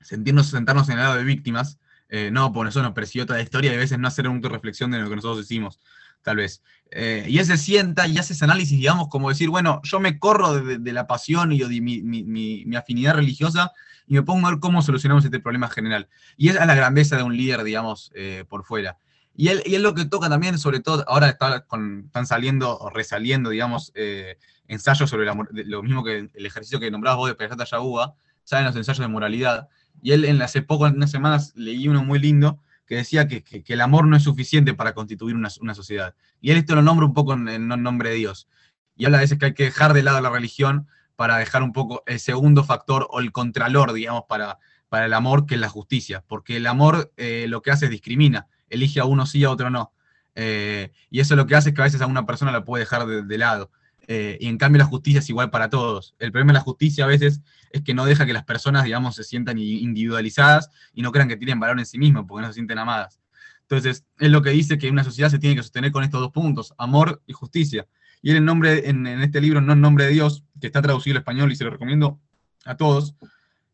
sentirnos, 0.00 0.48
sentarnos 0.48 0.90
en 0.90 0.98
el 0.98 1.04
lado 1.04 1.16
de 1.16 1.24
víctimas, 1.24 1.78
eh, 2.10 2.30
no, 2.30 2.52
por 2.52 2.68
eso 2.68 2.82
nos 2.82 2.92
persiguió 2.92 3.24
toda 3.24 3.38
la 3.38 3.44
historia 3.44 3.72
y 3.72 3.76
a 3.76 3.78
veces 3.78 3.98
no 3.98 4.08
hacer 4.08 4.28
una 4.28 4.46
reflexión 4.50 4.90
de 4.90 4.98
lo 4.98 5.08
que 5.08 5.16
nosotros 5.16 5.46
hicimos, 5.46 5.80
tal 6.22 6.36
vez. 6.36 6.62
Eh, 6.90 7.24
y 7.28 7.38
él 7.38 7.46
se 7.46 7.56
sienta 7.56 8.06
y 8.08 8.18
hace 8.18 8.32
ese 8.32 8.44
análisis, 8.44 8.76
digamos, 8.76 9.08
como 9.08 9.28
decir, 9.28 9.48
bueno, 9.48 9.80
yo 9.84 10.00
me 10.00 10.18
corro 10.18 10.54
de, 10.54 10.92
la 10.92 11.06
pasión 11.06 11.52
y 11.52 11.60
de 11.60 11.80
mi, 11.80 12.02
mi 12.02 12.76
afinidad 12.76 13.14
religiosa 13.14 13.72
y 14.10 14.14
me 14.14 14.24
pongo 14.24 14.48
a 14.48 14.50
ver 14.50 14.58
cómo 14.58 14.82
solucionamos 14.82 15.24
este 15.24 15.38
problema 15.38 15.68
general. 15.68 16.08
Y 16.36 16.48
esa 16.48 16.62
es 16.62 16.66
la 16.66 16.74
grandeza 16.74 17.16
de 17.16 17.22
un 17.22 17.36
líder, 17.36 17.62
digamos, 17.62 18.10
eh, 18.16 18.44
por 18.48 18.64
fuera. 18.64 18.98
Y 19.36 19.48
él, 19.48 19.62
y 19.64 19.78
lo 19.78 19.94
que 19.94 20.04
toca 20.04 20.28
también, 20.28 20.58
sobre 20.58 20.80
todo, 20.80 21.04
ahora 21.08 21.28
está 21.28 21.60
con, 21.60 22.06
están 22.06 22.26
saliendo 22.26 22.76
o 22.76 22.90
resaliendo, 22.90 23.50
digamos, 23.50 23.92
eh, 23.94 24.36
ensayos 24.66 25.08
sobre 25.08 25.26
lo 25.26 25.82
mismo 25.84 26.02
que 26.02 26.28
el 26.34 26.46
ejercicio 26.46 26.80
que 26.80 26.90
nombrabas 26.90 27.18
vos 27.18 27.28
de 27.28 27.36
Pejata 27.36 27.64
Yaguba, 27.64 28.16
salen 28.42 28.66
los 28.66 28.74
ensayos 28.74 28.98
de 28.98 29.06
moralidad. 29.06 29.68
Y 30.02 30.10
él, 30.10 30.24
en 30.24 30.42
hace 30.42 30.60
poco, 30.60 30.88
en 30.88 30.96
unas 30.96 31.12
semanas, 31.12 31.52
leí 31.54 31.86
uno 31.86 32.02
muy 32.02 32.18
lindo 32.18 32.58
que 32.90 32.96
decía 32.96 33.28
que, 33.28 33.44
que, 33.44 33.62
el 33.72 33.82
amor 33.82 34.08
no 34.08 34.16
es 34.16 34.24
suficiente 34.24 34.74
para 34.74 34.94
constituir 34.94 35.36
una, 35.36 35.48
una, 35.60 35.74
sociedad. 35.76 36.16
Y 36.40 36.50
él 36.50 36.56
esto 36.56 36.74
lo 36.74 36.82
nombra 36.82 37.06
un 37.06 37.14
poco 37.14 37.34
en, 37.34 37.68
nombre 37.68 38.10
de 38.10 38.16
Dios. 38.16 38.48
Y 38.96 39.04
habla 39.04 39.18
a 39.18 39.20
veces 39.20 39.38
que 39.38 39.46
hay 39.46 39.54
que 39.54 39.62
dejar 39.62 39.92
de 39.92 40.02
lado 40.02 40.20
la 40.20 40.28
religión 40.28 40.88
para 41.14 41.38
dejar 41.38 41.62
un 41.62 41.72
poco 41.72 42.02
el 42.06 42.18
segundo 42.18 42.64
factor 42.64 43.06
o 43.12 43.20
el 43.20 43.30
contralor, 43.30 43.92
digamos, 43.92 44.24
para, 44.28 44.58
para 44.88 45.06
el 45.06 45.12
amor, 45.12 45.46
que 45.46 45.54
es 45.54 45.60
la 45.60 45.68
justicia, 45.68 46.24
porque 46.26 46.56
el 46.56 46.66
amor 46.66 47.12
eh, 47.16 47.46
lo 47.46 47.62
que 47.62 47.70
hace 47.70 47.84
es 47.84 47.92
discrimina, 47.92 48.48
elige 48.68 48.98
a 48.98 49.04
uno 49.04 49.24
sí, 49.24 49.44
a 49.44 49.52
otro 49.52 49.70
no. 49.70 49.92
Eh, 50.34 50.90
y 51.10 51.20
eso 51.20 51.36
lo 51.36 51.46
que 51.46 51.54
hace 51.54 51.68
es 51.68 51.76
que 51.76 51.82
a 51.82 51.84
veces 51.84 52.00
a 52.00 52.06
una 52.06 52.26
persona 52.26 52.50
la 52.50 52.64
puede 52.64 52.82
dejar 52.82 53.06
de, 53.06 53.38
lado. 53.38 53.70
Eh, 54.12 54.38
y 54.40 54.48
en 54.48 54.58
cambio 54.58 54.80
la 54.80 54.86
justicia 54.86 55.20
es 55.20 55.28
igual 55.28 55.50
para 55.50 55.70
todos. 55.70 56.16
El 56.18 56.32
problema 56.32 56.52
de 56.52 56.58
la 56.58 56.64
justicia 56.64 57.04
a 57.04 57.06
veces 57.06 57.42
es 57.70 57.82
que 57.82 57.94
no 57.94 58.04
deja 58.04 58.26
que 58.26 58.32
las 58.32 58.42
personas, 58.42 58.82
digamos, 58.82 59.14
se 59.14 59.22
sientan 59.22 59.56
individualizadas 59.56 60.68
y 60.92 61.02
no 61.02 61.12
crean 61.12 61.28
que 61.28 61.36
tienen 61.36 61.60
valor 61.60 61.78
en 61.78 61.86
sí 61.86 61.96
mismos 61.96 62.24
porque 62.26 62.42
no 62.42 62.48
se 62.48 62.54
sienten 62.54 62.78
amadas. 62.78 63.20
Entonces, 63.60 64.04
es 64.18 64.30
lo 64.32 64.42
que 64.42 64.50
dice 64.50 64.78
que 64.78 64.90
una 64.90 65.04
sociedad 65.04 65.30
se 65.30 65.38
tiene 65.38 65.54
que 65.54 65.62
sostener 65.62 65.92
con 65.92 66.02
estos 66.02 66.20
dos 66.20 66.32
puntos, 66.32 66.74
amor 66.76 67.22
y 67.24 67.34
justicia. 67.34 67.86
Y 68.20 68.32
él 68.32 68.38
en, 68.38 68.46
nombre, 68.46 68.88
en, 68.88 69.06
este 69.06 69.40
libro, 69.40 69.60
No 69.60 69.74
en 69.74 69.80
nombre 69.80 70.06
de 70.06 70.10
Dios, 70.10 70.42
que 70.60 70.66
está 70.66 70.82
traducido 70.82 71.14
al 71.14 71.20
español 71.20 71.52
y 71.52 71.54
se 71.54 71.62
lo 71.62 71.70
recomiendo 71.70 72.20
a 72.64 72.76
todos, 72.76 73.14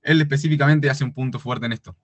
él 0.03 0.21
específicamente 0.21 0.91
hace 0.91 1.03
un 1.03 1.15
punto 1.15 1.39
fuerte 1.39 1.65
en 1.65 1.73
esto. 1.73 1.97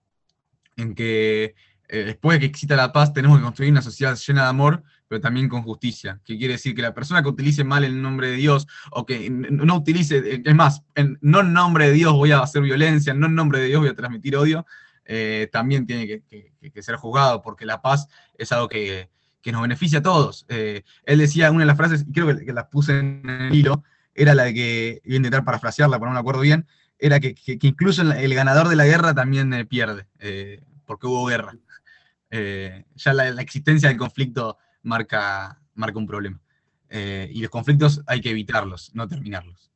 En 0.75 0.95
que 0.95 1.53
eh, 1.87 2.03
después 2.03 2.37
de 2.37 2.39
que 2.39 2.45
exista 2.47 2.75
la 2.75 2.91
paz, 2.91 3.13
tenemos 3.13 3.37
que 3.37 3.43
construir 3.43 3.71
una 3.71 3.83
sociedad 3.83 4.17
llena 4.17 4.41
de 4.41 4.49
amor, 4.49 4.83
pero 5.07 5.21
también 5.21 5.49
con 5.49 5.63
justicia. 5.63 6.19
Que 6.23 6.37
quiere 6.37 6.53
decir 6.53 6.75
que 6.75 6.81
la 6.81 6.93
persona 6.93 7.21
que 7.21 7.29
utilice 7.29 7.63
mal 7.63 7.83
el 7.83 8.01
nombre 8.01 8.29
de 8.29 8.35
Dios, 8.35 8.67
o 8.91 9.05
que 9.05 9.29
no 9.29 9.75
utilice, 9.75 10.17
eh, 10.17 10.41
es 10.43 10.55
más, 10.55 10.83
no 11.21 11.41
en 11.41 11.53
nombre 11.53 11.87
de 11.87 11.93
Dios 11.93 12.13
voy 12.13 12.31
a 12.31 12.39
hacer 12.39 12.61
violencia, 12.61 13.13
no 13.13 13.27
en 13.27 13.35
nombre 13.35 13.59
de 13.59 13.67
Dios 13.67 13.81
voy 13.81 13.89
a 13.89 13.95
transmitir 13.95 14.35
odio, 14.35 14.65
eh, 15.05 15.49
también 15.51 15.85
tiene 15.85 16.07
que, 16.07 16.81
ser 16.81 16.95
juzgado, 16.95 17.41
porque 17.41 17.65
la 17.65 17.81
paz 17.81 18.07
es 18.37 18.51
algo 18.51 18.67
que, 18.67 19.09
que 19.41 19.51
nos 19.51 19.61
beneficia 19.61 19.99
a 19.99 20.01
todos. 20.01 20.45
Eh, 20.47 20.83
él 21.03 21.19
decía, 21.19 21.51
una 21.51 21.61
de 21.61 21.65
las 21.67 21.77
frases, 21.77 22.05
y 22.07 22.11
creo 22.11 22.27
que, 22.27 22.45
que 22.45 22.53
las 22.53 22.65
puse 22.67 22.97
en 22.97 23.29
el 23.29 23.53
hilo, 23.53 23.83
era 24.15 24.33
la 24.33 24.43
de 24.43 24.53
que, 24.53 25.01
voy 25.05 25.13
a 25.13 25.17
intentar 25.17 25.43
parafrasearla, 25.43 25.99
pero 25.99 26.09
no 26.09 26.13
me 26.13 26.19
acuerdo 26.19 26.41
bien, 26.41 26.65
era 26.97 27.19
que, 27.19 27.35
incluso 27.61 28.01
el 28.01 28.33
ganador 28.33 28.69
de 28.69 28.75
la 28.75 28.85
guerra 28.85 29.13
también 29.13 29.53
eh, 29.53 29.65
pierde, 29.65 30.07
eh, 30.19 30.63
porque 30.85 31.07
hubo 31.07 31.25
guerra. 31.25 31.53
ya 32.31 33.13
la, 33.13 33.41
existencia 33.41 33.89
del 33.89 33.97
conflicto 33.97 34.57
marca, 34.83 35.59
marca 35.73 35.97
un 35.97 36.07
problema. 36.07 36.39
y 36.89 37.41
los 37.41 37.49
conflictos 37.49 38.01
hay 38.05 38.21
que 38.21 38.29
evitarlos, 38.29 38.93
no 38.93 39.07
terminarlos. 39.07 39.71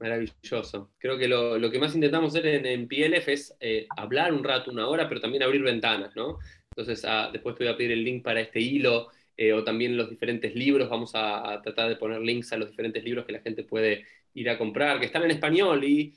maravilloso. 0.00 0.90
Creo 0.98 1.18
que 1.18 1.28
lo, 1.28 1.70
que 1.70 1.78
más 1.78 1.94
intentamos 1.94 2.34
hacer 2.34 2.46
en, 2.46 2.66
en 2.66 2.88
PLF 2.88 3.28
es 3.28 3.54
hablar 3.96 4.32
un 4.32 4.42
rato, 4.42 4.70
una 4.70 4.88
hora, 4.88 5.08
pero 5.08 5.20
también 5.20 5.42
abrir 5.42 5.62
ventanas, 5.62 6.16
¿no? 6.16 6.38
Entonces, 6.76 7.06
ah, 7.08 7.30
después 7.32 7.56
te 7.56 7.64
voy 7.64 7.72
a 7.72 7.76
pedir 7.76 7.92
el 7.92 8.04
link 8.04 8.22
para 8.22 8.40
este 8.40 8.60
hilo 8.60 9.08
eh, 9.34 9.54
o 9.54 9.64
también 9.64 9.96
los 9.96 10.10
diferentes 10.10 10.54
libros. 10.54 10.90
Vamos 10.90 11.12
a, 11.14 11.60
tratar 11.62 11.88
de 11.88 11.96
poner 11.96 12.20
links 12.20 12.52
a 12.52 12.58
los 12.58 12.68
diferentes 12.68 13.02
libros 13.02 13.24
que 13.24 13.32
la 13.32 13.40
gente 13.40 13.64
puede 13.64 14.04
ir 14.34 14.50
a 14.50 14.58
comprar, 14.58 15.00
que 15.00 15.06
están 15.06 15.24
en 15.24 15.30
español 15.30 15.82
y, 15.84 16.14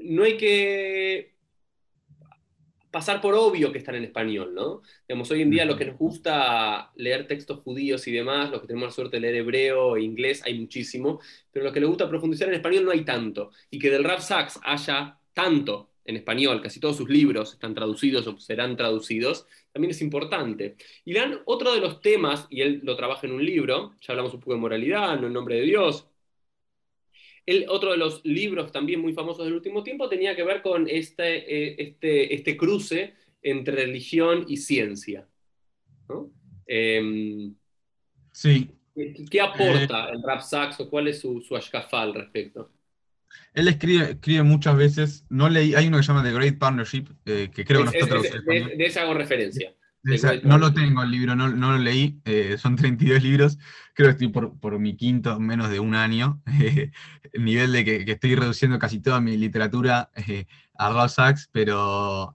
no 0.00 0.22
hay 0.24 0.36
que 0.36 1.34
pasar 2.90 3.20
por 3.20 3.34
obvio 3.34 3.72
que 3.72 3.78
están 3.78 3.94
en 3.94 4.04
español, 4.04 4.54
¿no? 4.54 4.82
Digamos, 5.06 5.30
hoy 5.30 5.42
en 5.42 5.50
día 5.50 5.64
lo 5.64 5.76
que 5.76 5.84
nos 5.84 5.98
gusta 5.98 6.90
leer 6.96 7.26
textos 7.26 7.60
judíos 7.60 8.06
y 8.08 8.12
demás, 8.12 8.50
los 8.50 8.60
que 8.60 8.66
tenemos 8.66 8.88
la 8.88 8.92
suerte 8.92 9.16
de 9.16 9.20
leer 9.20 9.34
hebreo 9.36 9.96
e 9.96 10.02
inglés, 10.02 10.42
hay 10.44 10.58
muchísimo, 10.58 11.20
pero 11.52 11.64
lo 11.66 11.72
que 11.72 11.80
nos 11.80 11.90
gusta 11.90 12.08
profundizar 12.08 12.48
en 12.48 12.54
español 12.54 12.84
no 12.84 12.90
hay 12.90 13.04
tanto. 13.04 13.50
Y 13.70 13.78
que 13.78 13.90
del 13.90 14.04
Rav 14.04 14.22
Sachs 14.22 14.58
haya 14.62 15.18
tanto 15.32 15.90
en 16.04 16.16
español, 16.16 16.62
casi 16.62 16.80
todos 16.80 16.96
sus 16.96 17.08
libros 17.08 17.52
están 17.52 17.74
traducidos 17.74 18.26
o 18.26 18.38
serán 18.38 18.76
traducidos, 18.76 19.46
también 19.72 19.90
es 19.90 20.00
importante. 20.00 20.76
Y 21.04 21.12
dan 21.12 21.40
otro 21.44 21.74
de 21.74 21.80
los 21.80 22.00
temas, 22.00 22.46
y 22.48 22.62
él 22.62 22.80
lo 22.82 22.96
trabaja 22.96 23.26
en 23.26 23.34
un 23.34 23.44
libro, 23.44 23.94
ya 24.00 24.12
hablamos 24.12 24.32
un 24.32 24.40
poco 24.40 24.54
de 24.54 24.60
moralidad, 24.60 25.20
no 25.20 25.26
en 25.26 25.34
nombre 25.34 25.56
de 25.56 25.62
Dios. 25.62 26.07
El, 27.48 27.64
otro 27.68 27.92
de 27.92 27.96
los 27.96 28.22
libros 28.24 28.70
también 28.72 29.00
muy 29.00 29.14
famosos 29.14 29.46
del 29.46 29.54
último 29.54 29.82
tiempo 29.82 30.08
tenía 30.08 30.36
que 30.36 30.44
ver 30.44 30.60
con 30.60 30.86
este, 30.86 31.38
eh, 31.38 31.76
este, 31.78 32.34
este 32.34 32.56
cruce 32.58 33.14
entre 33.40 33.86
religión 33.86 34.44
y 34.48 34.58
ciencia. 34.58 35.26
Em, 36.66 37.54
sí. 38.32 38.70
¿Qué, 39.30 39.40
aporta 39.40 40.10
el 40.10 40.22
Rap 40.22 40.42
Saxo? 40.42 40.90
¿Cuál 40.90 41.08
es 41.08 41.20
su, 41.20 41.40
su 41.40 41.56
al 41.56 42.14
respecto? 42.14 42.70
Él 43.54 43.68
escribe, 43.68 44.10
escribe 44.10 44.42
muchas 44.42 44.76
veces, 44.76 45.24
no 45.30 45.48
leí, 45.48 45.74
hay 45.74 45.86
uno 45.86 45.96
que 45.96 46.02
se 46.02 46.08
llama 46.08 46.24
The 46.24 46.32
Great 46.32 46.58
Partnership, 46.58 47.06
eh, 47.24 47.50
que 47.54 47.64
creo 47.64 47.80
que 47.80 47.84
no 47.84 47.90
está 47.92 48.06
traducido. 48.06 48.42
De, 48.42 48.76
de, 48.76 48.86
esa 48.86 49.02
hago 49.02 49.14
referencia. 49.14 49.74
No 50.44 50.58
lo 50.58 50.72
tengo 50.72 51.02
el 51.02 51.10
libro, 51.10 51.36
no, 51.36 51.48
no 51.48 51.72
lo 51.72 51.78
leí, 51.78 52.20
eh, 52.24 52.56
son 52.58 52.76
32 52.76 53.22
libros, 53.22 53.58
creo 53.94 54.08
que 54.08 54.12
estoy 54.12 54.28
por, 54.28 54.58
por 54.58 54.78
mi 54.78 54.96
quinto, 54.96 55.38
menos 55.40 55.70
de 55.70 55.80
un 55.80 55.94
año, 55.94 56.40
el 56.46 56.92
nivel 57.44 57.72
de 57.72 57.84
que, 57.84 58.04
que, 58.04 58.12
estoy 58.12 58.34
reduciendo 58.34 58.78
casi 58.78 59.00
toda 59.00 59.20
mi 59.20 59.36
literatura 59.36 60.10
eh, 60.14 60.46
a 60.76 60.90
Raw 60.90 61.08
Sachs, 61.08 61.48
pero 61.52 62.34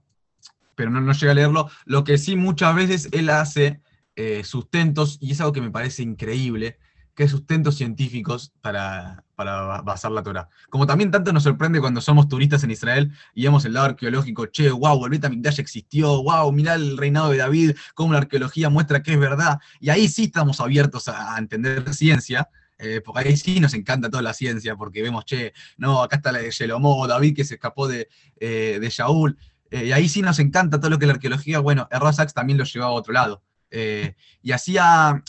pero 0.74 0.90
no, 0.90 1.00
no 1.00 1.12
llegué 1.12 1.30
a 1.30 1.34
leerlo. 1.34 1.70
Lo 1.84 2.04
que 2.04 2.18
sí 2.18 2.36
muchas 2.36 2.74
veces 2.74 3.08
él 3.12 3.30
hace 3.30 3.80
eh, 4.16 4.44
sustentos, 4.44 5.18
y 5.20 5.32
es 5.32 5.40
algo 5.40 5.52
que 5.52 5.60
me 5.60 5.70
parece 5.70 6.02
increíble, 6.02 6.78
es 7.22 7.30
sustentos 7.30 7.76
científicos 7.76 8.52
para, 8.60 9.24
para 9.36 9.80
basar 9.82 10.10
la 10.10 10.22
Torah. 10.22 10.48
Como 10.68 10.86
también 10.86 11.10
tanto 11.10 11.32
nos 11.32 11.44
sorprende 11.44 11.80
cuando 11.80 12.00
somos 12.00 12.28
turistas 12.28 12.64
en 12.64 12.72
Israel 12.72 13.12
y 13.34 13.44
vemos 13.44 13.64
el 13.64 13.74
lado 13.74 13.86
arqueológico, 13.86 14.46
che, 14.46 14.70
wow, 14.70 15.04
el 15.04 15.10
Betamigdash 15.10 15.60
existió, 15.60 16.22
wow, 16.22 16.50
mirá 16.52 16.74
el 16.74 16.96
reinado 16.96 17.30
de 17.30 17.38
David, 17.38 17.76
cómo 17.94 18.12
la 18.12 18.20
arqueología 18.20 18.68
muestra 18.68 19.02
que 19.02 19.12
es 19.12 19.18
verdad, 19.18 19.58
y 19.80 19.90
ahí 19.90 20.08
sí 20.08 20.24
estamos 20.24 20.60
abiertos 20.60 21.08
a, 21.08 21.36
entender 21.38 21.94
ciencia, 21.94 22.48
eh, 22.78 23.00
porque 23.04 23.28
ahí 23.28 23.36
sí 23.36 23.60
nos 23.60 23.74
encanta 23.74 24.10
toda 24.10 24.22
la 24.22 24.34
ciencia, 24.34 24.74
porque 24.76 25.02
vemos, 25.02 25.24
che, 25.24 25.52
no, 25.76 26.02
acá 26.02 26.16
está 26.16 26.32
la 26.32 26.40
de 26.40 26.50
Shelomó, 26.50 27.06
David 27.06 27.36
que 27.36 27.44
se 27.44 27.54
escapó 27.54 27.86
de, 27.86 28.08
eh, 28.40 28.78
de 28.80 28.88
Shaul, 28.90 29.38
y 29.70 29.90
ahí 29.90 30.08
sí 30.08 30.22
nos 30.22 30.38
encanta 30.38 30.78
todo 30.78 30.90
lo 30.90 30.98
que 30.98 31.06
la 31.06 31.14
arqueología, 31.14 31.58
bueno, 31.58 31.88
Errazax 31.90 32.32
también 32.32 32.58
lo 32.58 32.64
llevaba 32.64 32.92
a 32.92 32.94
otro 32.94 33.12
lado. 33.12 33.42
Eh, 33.76 34.14
y 34.40 34.52
hacía 34.52 35.24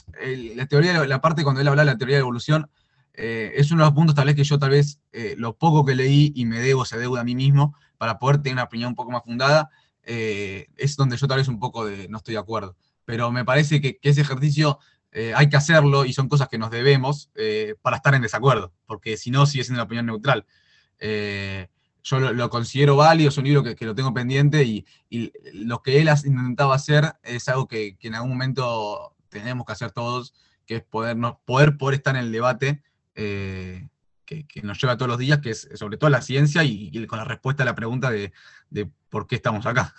la 0.56 0.66
teoría, 0.68 1.04
la 1.08 1.20
parte 1.20 1.44
cuando 1.44 1.62
él 1.62 1.68
hablaba 1.68 1.84
de 1.84 1.94
la 1.94 1.98
teoría 1.98 2.18
de 2.18 2.20
la 2.20 2.26
evolución, 2.26 2.70
eh, 3.16 3.54
es 3.56 3.72
uno 3.72 3.82
de 3.82 3.90
los 3.90 3.96
puntos 3.96 4.14
tal 4.14 4.28
vez 4.28 4.36
que 4.36 4.44
yo 4.44 4.60
tal 4.60 4.70
vez 4.70 5.00
eh, 5.14 5.34
lo 5.40 5.58
poco 5.58 5.84
que 5.84 5.96
leí 5.96 6.32
y 6.36 6.46
me 6.46 6.60
debo 6.60 6.84
esa 6.84 6.98
deuda 6.98 7.22
a 7.22 7.24
mí 7.24 7.34
mismo 7.34 7.76
para 7.98 8.20
poder 8.20 8.44
tener 8.44 8.54
una 8.54 8.66
opinión 8.66 8.90
un 8.90 8.96
poco 8.96 9.10
más 9.10 9.24
fundada, 9.24 9.72
es 10.04 10.96
donde 10.96 11.18
yo 11.18 11.28
tal 11.28 11.40
vez 11.40 11.48
un 11.48 11.58
poco 11.58 11.88
de, 11.88 12.08
no 12.08 12.18
estoy 12.18 12.36
de 12.36 12.40
acuerdo. 12.40 12.76
Pero 13.06 13.32
me 13.32 13.44
parece 13.44 13.82
que, 13.82 13.98
ese 14.04 14.22
ejercicio 14.22 14.78
hay 15.34 15.50
que 15.50 15.58
hacerlo 15.58 16.06
y 16.06 16.14
son 16.14 16.28
cosas 16.28 16.48
que 16.48 16.60
nos 16.60 16.70
debemos 16.70 17.32
para 17.82 17.96
estar 17.96 18.14
en 18.14 18.22
desacuerdo, 18.22 18.74
porque 18.86 19.18
si 19.18 19.32
no 19.32 19.48
sigue 19.48 19.64
siendo 19.64 19.80
una 19.80 19.86
opinión 19.86 20.06
neutral 20.06 20.46
yo 22.06 22.20
lo, 22.20 22.50
considero 22.52 22.96
válido, 22.96 23.30
es 23.30 23.38
un 23.40 23.46
libro 23.46 23.64
que, 23.64 23.84
lo 23.84 23.96
tengo 23.96 24.14
pendiente 24.14 24.64
y, 24.64 24.86
lo 25.54 25.82
que 25.82 26.00
él 26.00 26.10
intentaba 26.24 26.76
hacer 26.76 27.14
es 27.24 27.50
algo 27.50 27.68
que, 27.68 27.98
en 28.00 28.14
algún 28.14 28.30
momento 28.30 29.16
tenemos 29.30 29.66
que 29.66 29.74
hacer 29.74 29.92
todos, 29.92 30.36
que 30.68 30.76
es 30.76 30.84
podernos, 30.84 31.38
poder, 31.46 31.78
poder 31.78 31.96
estar 31.96 32.16
en 32.16 32.26
el 32.26 32.32
debate 32.32 32.84
eh, 33.16 33.88
que, 34.24 34.46
nos 34.62 34.80
lleva 34.80 34.98
todos 34.98 35.10
los 35.10 35.18
días, 35.18 35.40
que 35.40 35.50
es 35.50 35.68
sobre 35.74 35.98
todo 35.98 36.12
la 36.12 36.22
ciencia 36.22 36.64
y, 36.64 36.92
con 37.08 37.18
la 37.18 37.26
respuesta 37.26 37.64
a 37.64 37.66
la 37.66 37.76
pregunta 37.76 38.12
de, 38.12 38.32
por 39.10 39.26
qué 39.26 39.36
estamos 39.36 39.66
acá. 39.66 39.96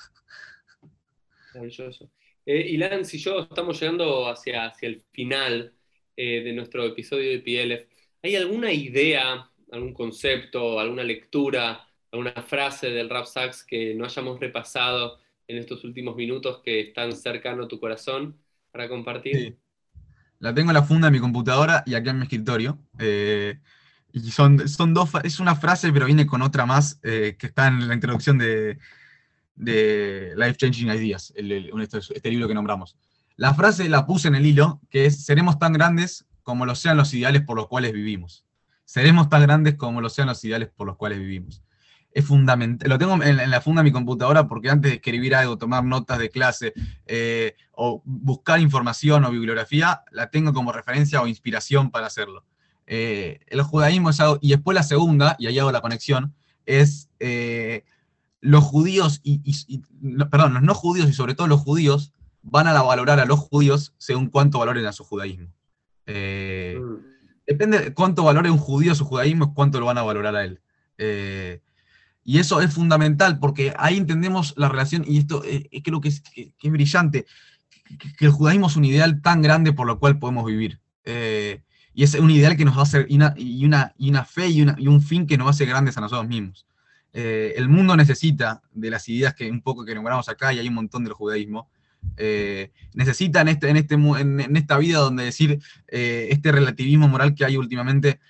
Maravilloso. 1.54 2.08
Eh, 2.44 2.68
Ilan, 2.70 3.04
si 3.04 3.18
yo 3.18 3.40
estamos 3.40 3.80
llegando 3.80 4.28
hacia, 4.28 4.66
hacia 4.66 4.88
el 4.88 5.00
final 5.10 5.74
eh, 6.16 6.42
de 6.44 6.52
nuestro 6.52 6.84
episodio 6.84 7.32
de 7.32 7.40
PLF, 7.40 7.88
¿hay 8.22 8.36
alguna 8.36 8.70
idea, 8.70 9.50
algún 9.72 9.92
concepto, 9.92 10.78
alguna 10.78 11.02
lectura 11.02 11.85
alguna 12.16 12.42
frase 12.42 12.88
del 12.88 13.10
rap 13.10 13.26
sax 13.26 13.62
que 13.62 13.94
no 13.94 14.06
hayamos 14.06 14.40
repasado 14.40 15.18
en 15.46 15.58
estos 15.58 15.84
últimos 15.84 16.16
minutos 16.16 16.60
que 16.64 16.80
están 16.80 17.12
cercano 17.12 17.64
a 17.64 17.68
tu 17.68 17.78
corazón 17.78 18.36
para 18.72 18.88
compartir? 18.88 19.58
La 20.38 20.54
tengo 20.54 20.70
en 20.70 20.74
la 20.74 20.82
funda 20.82 21.08
de 21.08 21.12
mi 21.12 21.20
computadora 21.20 21.82
y 21.86 21.94
aquí 21.94 22.08
en 22.08 22.16
mi 22.16 22.22
escritorio. 22.22 22.78
Eh, 22.98 23.58
y 24.12 24.30
son, 24.30 24.66
son 24.66 24.94
dos, 24.94 25.10
es 25.24 25.40
una 25.40 25.56
frase, 25.56 25.92
pero 25.92 26.06
viene 26.06 26.26
con 26.26 26.40
otra 26.40 26.64
más 26.64 26.98
eh, 27.02 27.36
que 27.38 27.46
está 27.46 27.68
en 27.68 27.86
la 27.86 27.94
introducción 27.94 28.38
de, 28.38 28.78
de 29.54 30.32
Life 30.36 30.56
Changing 30.56 30.88
Ideas, 30.88 31.34
este, 31.36 31.98
este 31.98 32.30
libro 32.30 32.48
que 32.48 32.54
nombramos. 32.54 32.96
La 33.36 33.52
frase 33.52 33.88
la 33.90 34.06
puse 34.06 34.28
en 34.28 34.36
el 34.36 34.46
hilo, 34.46 34.80
que 34.88 35.04
es, 35.04 35.24
seremos 35.24 35.58
tan 35.58 35.74
grandes 35.74 36.26
como 36.42 36.64
lo 36.64 36.74
sean 36.74 36.96
los 36.96 37.12
ideales 37.12 37.42
por 37.42 37.56
los 37.56 37.66
cuales 37.66 37.92
vivimos. 37.92 38.46
Seremos 38.86 39.28
tan 39.28 39.42
grandes 39.42 39.74
como 39.74 40.00
lo 40.00 40.08
sean 40.08 40.28
los 40.28 40.42
ideales 40.44 40.70
por 40.70 40.86
los 40.86 40.96
cuales 40.96 41.18
vivimos 41.18 41.62
es 42.16 42.24
fundamental. 42.24 42.88
Lo 42.88 42.96
tengo 42.96 43.22
en, 43.22 43.50
la 43.50 43.60
funda 43.60 43.82
de 43.82 43.90
mi 43.90 43.92
computadora 43.92 44.48
porque 44.48 44.70
antes 44.70 44.90
de 44.90 44.96
escribir 44.96 45.34
algo, 45.34 45.58
tomar 45.58 45.84
notas 45.84 46.18
de 46.18 46.30
clase 46.30 46.72
eh, 47.04 47.54
o 47.72 48.00
buscar 48.06 48.58
información 48.58 49.26
o 49.26 49.30
bibliografía, 49.30 50.00
la 50.12 50.30
tengo 50.30 50.54
como 50.54 50.72
referencia 50.72 51.20
o 51.20 51.26
inspiración 51.26 51.90
para 51.90 52.06
hacerlo. 52.06 52.42
Eh, 52.86 53.40
el 53.48 53.60
judaísmo 53.60 54.08
es 54.08 54.20
algo, 54.20 54.38
y 54.40 54.48
después 54.48 54.74
la 54.74 54.82
segunda, 54.82 55.36
y 55.38 55.46
ahí 55.46 55.58
hago 55.58 55.70
la 55.72 55.82
conexión, 55.82 56.34
es 56.64 57.10
eh, 57.20 57.84
los 58.40 58.64
judíos, 58.64 59.20
y, 59.22 59.82
perdón, 60.30 60.54
los 60.54 60.62
no 60.62 60.72
judíos 60.72 61.10
y 61.10 61.12
sobre 61.12 61.34
todo 61.34 61.48
los 61.48 61.60
judíos 61.60 62.14
van 62.40 62.66
a 62.66 62.80
valorar 62.80 63.20
a 63.20 63.26
los 63.26 63.40
judíos 63.40 63.92
según 63.98 64.30
cuánto 64.30 64.58
valoren 64.58 64.86
a 64.86 64.92
su 64.92 65.04
judaísmo. 65.04 65.52
Mm. 66.06 66.96
Depende 67.46 67.78
de 67.78 67.92
cuánto 67.92 68.24
valore 68.24 68.50
un 68.50 68.56
judío 68.56 68.94
su 68.94 69.04
judaísmo, 69.04 69.44
es 69.44 69.50
cuánto 69.54 69.80
lo 69.80 69.84
van 69.84 69.98
a 69.98 70.02
valorar 70.02 70.34
a 70.34 70.44
él. 70.44 70.62
Y 72.28 72.40
eso 72.40 72.60
es 72.60 72.74
fundamental 72.74 73.38
porque 73.38 73.72
ahí 73.78 73.96
entendemos 73.96 74.52
la 74.56 74.68
relación, 74.68 75.04
y 75.06 75.18
esto 75.18 75.44
eh, 75.44 75.70
creo 75.84 76.00
que 76.00 76.08
es, 76.08 76.22
brillante, 76.64 77.24
que, 78.18 78.26
el 78.26 78.32
judaísmo 78.32 78.66
es 78.66 78.74
un 78.74 78.84
ideal 78.84 79.22
tan 79.22 79.42
grande 79.42 79.72
por 79.72 79.86
lo 79.86 80.00
cual 80.00 80.18
podemos 80.18 80.44
vivir. 80.44 80.80
Eh, 81.04 81.62
y 81.94 82.02
es 82.02 82.14
un 82.14 82.28
ideal 82.32 82.56
que 82.56 82.64
nos 82.64 82.74
va 82.74 82.80
a 82.80 82.82
hacer, 82.82 83.06
y 83.08 83.14
una, 83.14 83.32
y 83.38 84.08
una, 84.08 84.24
fe 84.24 84.48
y, 84.48 84.60
un 84.60 85.00
fin 85.02 85.24
que 85.24 85.38
nos 85.38 85.44
va 85.46 85.50
a 85.50 85.52
hacer 85.52 85.68
grandes 85.68 85.96
a 85.98 86.00
nosotros 86.00 86.26
mismos. 86.26 86.66
Eh, 87.12 87.54
el 87.56 87.68
mundo 87.68 87.96
necesita 87.96 88.60
de 88.72 88.90
las 88.90 89.08
ideas 89.08 89.32
que 89.32 89.48
un 89.48 89.62
poco 89.62 89.84
que 89.84 89.94
nombramos 89.94 90.28
acá, 90.28 90.52
y 90.52 90.58
hay 90.58 90.66
un 90.66 90.74
montón 90.74 91.04
del 91.04 91.12
judaísmo, 91.12 91.70
necesita 92.92 93.40
en, 93.40 93.48
este, 93.48 93.70
en, 93.70 93.76
este, 93.76 93.94
en, 93.94 94.56
esta 94.56 94.78
vida 94.78 94.98
donde 94.98 95.24
decir 95.24 95.60
este 95.86 96.52
relativismo 96.52 97.08
moral 97.08 97.34
que 97.34 97.44
hay 97.44 97.56
últimamente 97.56 98.20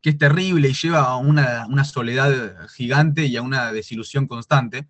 que 0.00 0.10
es 0.10 0.18
terrible 0.18 0.68
y 0.68 0.74
lleva 0.74 1.00
a 1.00 1.16
una, 1.16 1.84
soledad 1.84 2.68
gigante 2.70 3.26
y 3.26 3.36
a 3.36 3.42
una 3.42 3.72
desilusión 3.72 4.26
constante. 4.26 4.88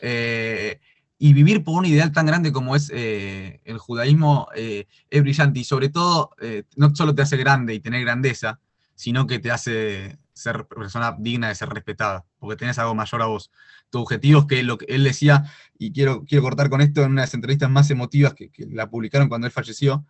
Eh, 0.00 0.80
y 1.18 1.32
vivir 1.32 1.64
por 1.64 1.78
un 1.78 1.86
ideal 1.86 2.12
tan 2.12 2.26
grande 2.26 2.52
como 2.52 2.76
es 2.76 2.92
eh, 2.94 3.60
el 3.64 3.78
judaísmo 3.78 4.48
eh, 4.54 4.86
es 5.08 5.22
brillante 5.22 5.60
y 5.60 5.64
sobre 5.64 5.88
todo 5.88 6.30
no 6.76 6.94
solo 6.94 7.14
te 7.14 7.22
hace 7.22 7.38
grande 7.38 7.72
y 7.72 7.80
tener 7.80 8.02
grandeza, 8.02 8.60
sino 8.94 9.26
que 9.26 9.38
te 9.38 9.50
hace 9.50 10.18
ser 10.34 10.66
persona 10.66 11.16
digna 11.18 11.48
de 11.48 11.54
ser 11.54 11.70
respetada, 11.70 12.26
porque 12.38 12.56
tenés 12.56 12.78
algo 12.78 12.94
mayor 12.94 13.22
a 13.22 13.26
vos. 13.26 13.50
Tu 13.88 13.98
objetivo 13.98 14.40
es 14.40 14.46
que 14.46 14.62
lo 14.62 14.76
que 14.76 14.84
él 14.88 15.04
decía, 15.04 15.50
y 15.78 15.92
quiero, 15.92 16.24
quiero 16.26 16.42
cortar 16.42 16.68
con 16.68 16.82
esto 16.82 17.02
en 17.02 17.12
una 17.12 17.22
de 17.22 17.26
las 17.26 17.34
entrevistas 17.34 17.70
más 17.70 17.90
emotivas 17.90 18.34
que 18.34 18.50
la 18.70 18.90
publicaron 18.90 19.28
cuando 19.28 19.46
él 19.46 19.52
falleció, 19.52 20.04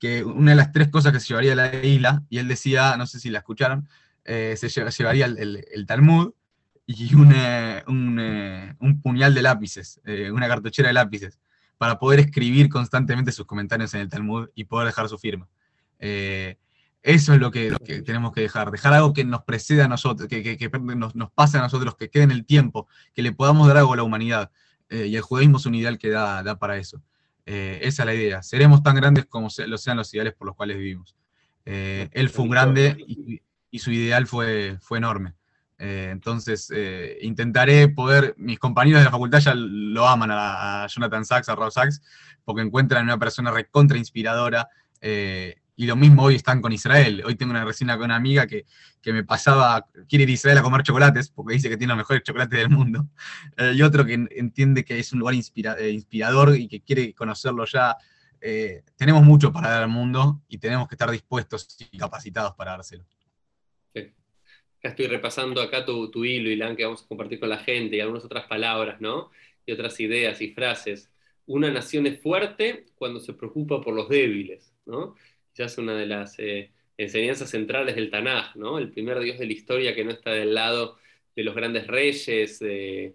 que 0.00 0.24
una 0.24 0.52
de 0.52 0.56
las 0.56 0.72
tres 0.72 0.88
cosas 0.88 1.12
que 1.12 1.20
se 1.20 1.28
llevaría 1.28 1.52
a 1.52 1.56
la 1.56 1.84
isla, 1.84 2.24
y 2.30 2.38
él 2.38 2.48
decía, 2.48 2.96
no 2.96 3.06
sé 3.06 3.20
si 3.20 3.30
la 3.30 3.38
escucharon, 3.38 3.86
eh, 4.24 4.56
se 4.56 4.68
llevaría 4.68 5.26
el, 5.26 5.86
Talmud 5.86 6.32
y 6.86 7.14
un, 7.14 7.32
eh, 7.32 7.84
eh, 7.86 8.74
un, 8.80 9.02
puñal 9.02 9.34
de 9.34 9.42
lápices, 9.42 10.00
una 10.32 10.48
cartuchera 10.48 10.88
de 10.88 10.94
lápices, 10.94 11.38
para 11.78 11.98
poder 11.98 12.20
escribir 12.20 12.68
constantemente 12.68 13.30
sus 13.30 13.46
comentarios 13.46 13.92
en 13.94 14.00
el 14.00 14.08
Talmud 14.08 14.48
y 14.54 14.64
poder 14.64 14.86
dejar 14.86 15.08
su 15.08 15.18
firma. 15.18 15.48
eso 15.98 17.34
es 17.34 17.40
lo 17.40 17.50
que, 17.50 17.72
tenemos 18.04 18.32
que 18.32 18.40
dejar, 18.40 18.70
dejar 18.70 18.94
algo 18.94 19.12
que 19.12 19.24
nos 19.24 19.44
preceda 19.44 19.84
a 19.84 19.88
nosotros, 19.88 20.28
que, 20.28 20.70
nos, 20.96 21.14
nos, 21.14 21.30
pase 21.30 21.58
a 21.58 21.60
nosotros, 21.60 21.94
que 21.96 22.08
quede 22.08 22.22
en 22.22 22.30
el 22.30 22.46
tiempo, 22.46 22.88
que 23.14 23.22
le 23.22 23.32
podamos 23.32 23.68
dar 23.68 23.76
algo 23.76 23.92
a 23.92 23.96
la 23.96 24.02
humanidad. 24.02 24.50
y 24.90 25.14
el 25.14 25.22
judaísmo 25.22 25.58
es 25.58 25.66
un 25.66 25.74
ideal 25.74 25.98
que 25.98 26.08
da, 26.08 26.42
da 26.42 26.58
para 26.58 26.78
eso. 26.78 27.02
Eh, 27.52 27.80
esa 27.82 28.04
es 28.04 28.06
la 28.06 28.14
idea. 28.14 28.42
Seremos 28.44 28.80
tan 28.80 28.94
grandes 28.94 29.26
como 29.26 29.48
lo 29.66 29.76
sean 29.76 29.96
los 29.96 30.14
ideales 30.14 30.34
por 30.34 30.46
los 30.46 30.54
cuales 30.54 30.78
vivimos. 30.78 31.16
Eh, 31.64 32.08
él 32.12 32.28
fue 32.30 32.44
un 32.44 32.50
grande 32.50 32.96
y, 32.96 33.42
su 33.80 33.90
ideal 33.90 34.28
fue, 34.28 34.78
fue 34.80 34.98
enorme. 34.98 35.34
Eh, 35.76 36.10
entonces, 36.12 36.72
intentaré 37.22 37.88
poder, 37.88 38.36
mis 38.38 38.60
compañeros 38.60 39.00
de 39.00 39.06
la 39.06 39.10
facultad 39.10 39.40
ya 39.40 39.54
lo 39.56 40.06
aman 40.06 40.30
a, 40.32 40.86
Jonathan 40.88 41.24
Sachs, 41.24 41.48
a 41.48 41.56
Rob 41.56 41.72
Sachs, 41.72 42.00
porque 42.44 42.62
encuentran 42.62 43.02
una 43.02 43.18
persona 43.18 43.50
recontra 43.50 43.98
inspiradora 43.98 44.68
y 45.80 45.86
lo 45.86 45.96
mismo 45.96 46.24
hoy 46.24 46.34
están 46.34 46.60
con 46.60 46.72
Israel. 46.72 47.22
Hoy 47.24 47.36
tengo 47.36 47.52
una 47.52 47.64
resina 47.64 47.96
con 47.96 48.04
una 48.04 48.16
amiga 48.16 48.46
que, 48.46 48.66
me 49.06 49.24
pasaba, 49.24 49.88
quiere 50.10 50.24
ir 50.24 50.28
a 50.28 50.32
Israel 50.32 50.58
a 50.58 50.62
comer 50.62 50.82
chocolates, 50.82 51.30
porque 51.30 51.54
dice 51.54 51.70
que 51.70 51.78
tiene 51.78 51.92
los 51.92 51.96
mejores 51.96 52.22
chocolates 52.22 52.58
del 52.58 52.68
mundo. 52.68 53.08
Eh, 53.56 53.72
y 53.76 53.82
otro 53.82 54.04
que 54.04 54.12
entiende 54.12 54.84
que 54.84 54.98
es 54.98 55.12
un 55.14 55.20
lugar 55.20 55.34
eh, 55.34 55.90
inspirador 55.90 56.54
y 56.54 56.68
que 56.68 56.82
quiere 56.82 57.14
conocerlo 57.14 57.64
ya. 57.64 57.96
Eh, 58.42 58.82
tenemos 58.96 59.22
mucho 59.22 59.52
para 59.52 59.70
dar 59.70 59.82
al 59.84 59.88
mundo 59.88 60.42
y 60.48 60.58
tenemos 60.58 60.86
que 60.86 60.96
estar 60.96 61.10
dispuestos 61.10 61.78
y 61.90 61.96
capacitados 61.96 62.54
para 62.54 62.72
dárselo. 62.72 63.04
Sí. 63.94 64.12
estoy 64.82 65.06
repasando 65.06 65.62
acá 65.62 65.86
tu, 65.86 66.10
tu 66.10 66.26
hilo, 66.26 66.50
Ilan, 66.50 66.76
que 66.76 66.84
vamos 66.84 67.04
a 67.04 67.08
compartir 67.08 67.40
con 67.40 67.48
la 67.48 67.58
gente 67.58 67.96
y 67.96 68.00
algunas 68.00 68.24
otras 68.24 68.46
palabras, 68.46 69.00
¿no? 69.00 69.30
Y 69.64 69.72
otras 69.72 69.98
ideas 69.98 70.42
y 70.42 70.52
frases. 70.52 71.10
Una 71.46 71.70
nación 71.70 72.06
es 72.06 72.20
fuerte 72.20 72.84
cuando 72.96 73.18
se 73.18 73.32
preocupa 73.32 73.80
por 73.80 73.94
los 73.94 74.10
débiles, 74.10 74.74
¿no? 74.84 75.16
Es 75.66 75.78
una 75.78 75.96
de 75.96 76.06
las 76.06 76.38
eh, 76.38 76.70
enseñanzas 76.96 77.50
centrales 77.50 77.96
del 77.96 78.10
Tanaj, 78.10 78.56
¿no? 78.56 78.78
El 78.78 78.90
primer 78.90 79.20
Dios 79.20 79.38
de 79.38 79.46
la 79.46 79.52
historia 79.52 79.94
que 79.94 80.04
no 80.04 80.10
está 80.10 80.32
del 80.32 80.54
lado 80.54 80.98
de 81.34 81.44
los 81.44 81.54
grandes 81.54 81.86
reyes, 81.86 82.58
de 82.58 83.14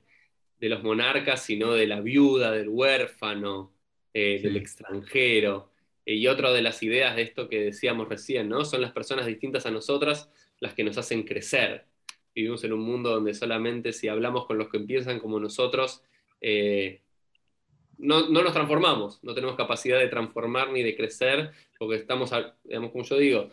los 0.59 0.83
monarcas, 0.83 1.43
sino 1.43 1.73
de 1.73 1.87
la 1.87 2.01
viuda, 2.01 2.51
del 2.51 2.69
huérfano, 2.69 3.73
eh, 4.13 4.39
del 4.41 4.57
extranjero. 4.57 5.71
y 6.05 6.27
otra 6.27 6.53
de 6.53 6.61
las 6.61 6.83
ideas 6.83 7.15
de 7.15 7.23
esto 7.23 7.49
que 7.49 7.59
decíamos 7.59 8.07
recién, 8.07 8.47
¿no? 8.47 8.63
Son 8.63 8.79
las 8.79 8.91
personas 8.91 9.25
distintas 9.25 9.65
a 9.65 9.71
nosotras 9.71 10.29
las 10.59 10.73
que 10.73 10.83
nos 10.83 10.97
hacen 10.97 11.23
crecer. 11.23 11.85
Vivimos 12.33 12.63
en 12.63 12.73
un 12.73 12.81
mundo 12.81 13.09
donde 13.09 13.33
solamente 13.33 13.91
si 13.91 14.07
hablamos 14.07 14.45
con 14.45 14.57
los 14.57 14.69
que 14.69 14.79
piensan 14.79 15.19
como 15.19 15.39
nosotros, 15.39 16.03
eh, 16.41 17.01
no, 17.97 18.29
no, 18.29 18.43
nos 18.43 18.53
transformamos, 18.53 19.23
no 19.23 19.33
tenemos 19.33 19.55
capacidad 19.55 19.99
de 19.99 20.07
transformar 20.07 20.71
ni 20.71 20.83
de 20.83 20.95
crecer, 20.95 21.51
porque 21.77 21.95
estamos, 21.95 22.31
digamos, 22.63 22.91
como 22.91 23.03
yo 23.03 23.17
digo, 23.17 23.49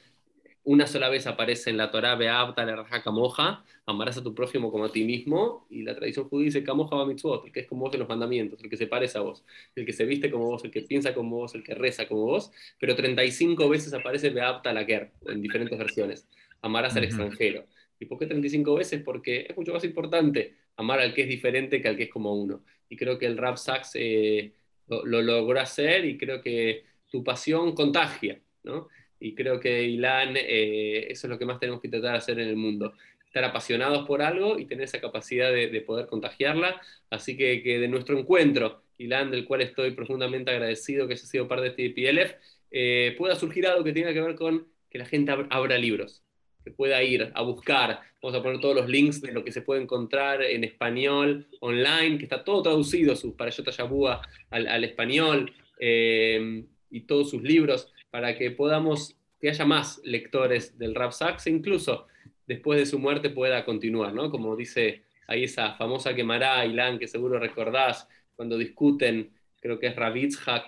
una 0.64 0.86
sola 0.86 1.08
vez 1.08 1.26
aparece 1.26 1.70
en 1.70 1.76
la 1.76 1.90
Torah, 1.90 2.14
Beabta, 2.14 2.64
la 2.64 2.76
Raja 2.76 3.02
Camoja, 3.02 3.64
amarás 3.84 4.16
a 4.18 4.22
tu 4.22 4.32
prójimo 4.34 4.70
como 4.70 4.84
a 4.84 4.92
ti 4.92 5.04
mismo, 5.04 5.66
y 5.70 5.82
la 5.82 5.94
tradición 5.96 6.28
judía 6.28 6.46
dice 6.46 6.62
Camoja 6.62 6.94
va 6.94 7.04
mitzvot, 7.04 7.46
el 7.46 7.52
que 7.52 7.60
es 7.60 7.66
como 7.66 7.82
vos 7.82 7.94
en 7.94 8.00
los 8.00 8.08
mandamientos, 8.08 8.62
el 8.62 8.70
que 8.70 8.76
se 8.76 8.86
parece 8.86 9.18
a 9.18 9.22
vos, 9.22 9.44
el 9.74 9.84
que 9.84 9.92
se 9.92 10.04
viste 10.04 10.30
como 10.30 10.46
vos, 10.46 10.64
el 10.64 10.70
que 10.70 10.82
piensa 10.82 11.14
como 11.14 11.38
vos, 11.38 11.54
el 11.54 11.64
que 11.64 11.74
reza 11.74 12.06
como 12.06 12.26
vos, 12.26 12.52
pero 12.78 12.94
35 12.94 13.68
veces 13.68 13.92
aparece 13.92 14.30
Beabta 14.30 14.72
la 14.72 14.84
Ger, 14.84 15.10
en 15.26 15.42
diferentes 15.42 15.76
versiones, 15.76 16.28
amarás 16.60 16.94
al 16.96 17.04
extranjero. 17.04 17.64
¿Y 17.98 18.06
por 18.06 18.18
qué 18.18 18.26
35 18.26 18.74
veces? 18.74 19.02
Porque 19.02 19.46
es 19.48 19.56
mucho 19.56 19.72
más 19.72 19.84
importante 19.84 20.54
amar 20.76 21.00
al 21.00 21.14
que 21.14 21.22
es 21.22 21.28
diferente 21.28 21.80
que 21.80 21.88
al 21.88 21.96
que 21.96 22.04
es 22.04 22.10
como 22.10 22.34
uno. 22.34 22.62
Y 22.92 22.96
creo 22.96 23.18
que 23.18 23.26
el 23.26 23.38
Rap 23.38 23.56
Sachs 23.56 23.92
eh, 23.94 24.52
lo, 24.88 25.04
lo 25.04 25.22
logró 25.22 25.60
hacer 25.60 26.04
y 26.04 26.18
creo 26.18 26.42
que 26.42 26.84
tu 27.10 27.22
pasión 27.24 27.74
contagia, 27.74 28.40
¿no? 28.64 28.88
y 29.22 29.34
creo 29.34 29.60
que 29.60 29.84
Ilan, 29.84 30.36
eh, 30.36 31.06
eso 31.10 31.26
es 31.26 31.30
lo 31.30 31.38
que 31.38 31.46
más 31.46 31.60
tenemos 31.60 31.80
que 31.80 31.88
tratar 31.88 32.12
de 32.12 32.18
hacer 32.18 32.40
en 32.40 32.48
el 32.48 32.56
mundo. 32.56 32.92
Estar 33.24 33.44
apasionados 33.44 34.06
por 34.06 34.20
algo 34.20 34.58
y 34.58 34.66
tener 34.66 34.84
esa 34.84 35.00
capacidad 35.00 35.52
de, 35.52 35.80
poder 35.82 36.06
contagiarla. 36.06 36.80
Así 37.08 37.36
que, 37.36 37.62
que, 37.62 37.78
de 37.78 37.88
nuestro 37.88 38.18
encuentro, 38.18 38.82
Ilan, 38.98 39.30
del 39.30 39.46
cual 39.46 39.62
estoy 39.62 39.92
profundamente 39.92 40.50
agradecido 40.50 41.06
que 41.06 41.14
haya 41.14 41.24
sido 41.24 41.48
parte 41.48 41.62
de 41.62 41.68
este 41.70 41.90
PLF, 41.90 42.34
eh, 42.72 43.14
pueda 43.16 43.36
surgir 43.36 43.66
algo 43.66 43.84
que 43.84 43.92
tenga 43.92 44.12
que 44.12 44.20
ver 44.20 44.34
con 44.34 44.66
que 44.90 44.98
la 44.98 45.06
gente 45.06 45.32
abra 45.50 45.78
libros, 45.78 46.22
que 46.64 46.70
pueda 46.70 47.02
ir 47.02 47.30
a 47.34 47.42
buscar. 47.42 48.00
Vamos 48.22 48.38
a 48.38 48.42
poner 48.42 48.60
todos 48.60 48.76
los 48.76 48.88
links 48.88 49.20
de 49.20 49.32
lo 49.32 49.44
que 49.44 49.52
se 49.52 49.62
puede 49.62 49.82
encontrar 49.82 50.42
en 50.42 50.64
español, 50.64 51.46
online, 51.60 52.18
que 52.18 52.24
está 52.24 52.44
todo 52.44 52.62
traducido, 52.62 53.16
su 53.16 53.36
Parayota 53.36 53.70
Yabúa 53.70 54.22
al, 54.50 54.84
español, 54.84 55.52
eh, 55.78 56.64
y 56.92 57.00
todos 57.00 57.30
sus 57.30 57.42
libros 57.42 57.92
para 58.10 58.36
que 58.36 58.50
podamos, 58.50 59.16
que 59.40 59.48
haya 59.48 59.64
más 59.64 60.00
lectores 60.04 60.78
del 60.78 60.94
Rap 60.94 61.12
Sax 61.12 61.46
e 61.46 61.50
incluso 61.50 62.06
después 62.46 62.78
de 62.78 62.86
su 62.86 62.98
muerte 62.98 63.30
pueda 63.30 63.64
continuar, 63.64 64.12
¿no? 64.12 64.30
Como 64.30 64.54
dice 64.54 65.02
ahí 65.26 65.44
esa 65.44 65.74
famosa 65.74 66.14
quemará, 66.14 66.64
Ilan, 66.66 66.98
que 66.98 67.08
seguro 67.08 67.38
recordás, 67.38 68.06
cuando 68.36 68.58
discuten, 68.58 69.32
creo 69.60 69.78
que 69.78 69.86
es 69.86 69.96
Ravitzhak 69.96 70.64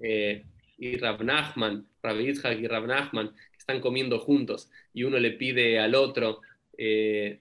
eh, 0.00 0.44
y 0.78 0.96
Rav 0.96 1.22
Nachman, 1.24 1.86
y 2.02 2.66
Rav 2.66 2.86
Nachman, 2.86 3.34
están 3.70 3.80
comiendo 3.80 4.18
juntos 4.18 4.70
y 4.92 5.04
uno 5.04 5.18
le 5.18 5.32
pide 5.32 5.78
al 5.78 5.94
otro, 5.94 6.40
eh, 6.76 7.40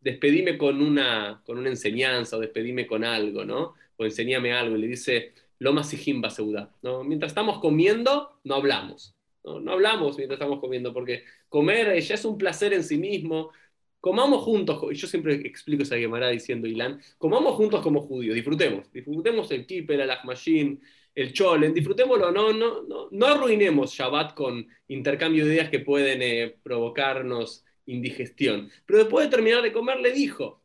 despedime 0.00 0.58
con 0.58 0.82
una, 0.82 1.42
con 1.44 1.58
una 1.58 1.68
enseñanza 1.68 2.36
o 2.36 2.40
despedime 2.40 2.86
con 2.86 3.04
algo, 3.04 3.44
¿no? 3.44 3.74
O 3.96 4.04
enseñame 4.04 4.52
algo. 4.52 4.76
Y 4.76 4.80
le 4.80 4.86
dice, 4.88 5.32
Loma 5.58 5.84
Sijimba 5.84 6.30
Seuda. 6.30 6.72
¿no? 6.82 7.04
Mientras 7.04 7.30
estamos 7.30 7.58
comiendo, 7.58 8.40
no 8.44 8.54
hablamos. 8.54 9.14
¿no? 9.44 9.72
hablamos 9.72 10.16
mientras 10.16 10.38
estamos 10.38 10.60
comiendo, 10.60 10.92
porque 10.92 11.24
comer 11.48 11.98
ya 12.00 12.14
es 12.14 12.24
un 12.24 12.36
placer 12.36 12.72
en 12.72 12.84
sí 12.84 12.98
mismo. 12.98 13.50
Comamos 14.00 14.42
juntos, 14.42 14.80
y 14.92 14.94
yo 14.94 15.08
siempre 15.08 15.34
explico 15.34 15.82
esa 15.82 15.96
Gemara 15.96 16.28
diciendo, 16.28 16.68
Ilan, 16.68 17.00
comamos 17.18 17.54
juntos 17.54 17.80
como 17.82 18.00
judíos, 18.02 18.36
disfrutemos, 18.36 18.92
disfrutemos 18.92 19.50
el 19.50 19.66
kippel, 19.66 20.00
el 20.00 20.10
achmashin, 20.10 20.80
el 21.18 21.32
cholen, 21.32 21.74
disfrutémoslo, 21.74 22.30
no, 22.30 23.26
arruinemos 23.26 23.92
Shabbat 23.92 24.34
con 24.34 24.64
intercambio 24.86 25.44
de 25.44 25.54
ideas 25.54 25.68
que 25.68 25.80
pueden 25.80 26.22
eh, 26.22 26.56
provocarnos 26.62 27.64
indigestión. 27.86 28.70
Pero 28.86 29.00
después 29.00 29.26
de 29.26 29.30
terminar 29.34 29.62
de 29.62 29.72
comer 29.72 29.98
le 29.98 30.12
dijo, 30.12 30.62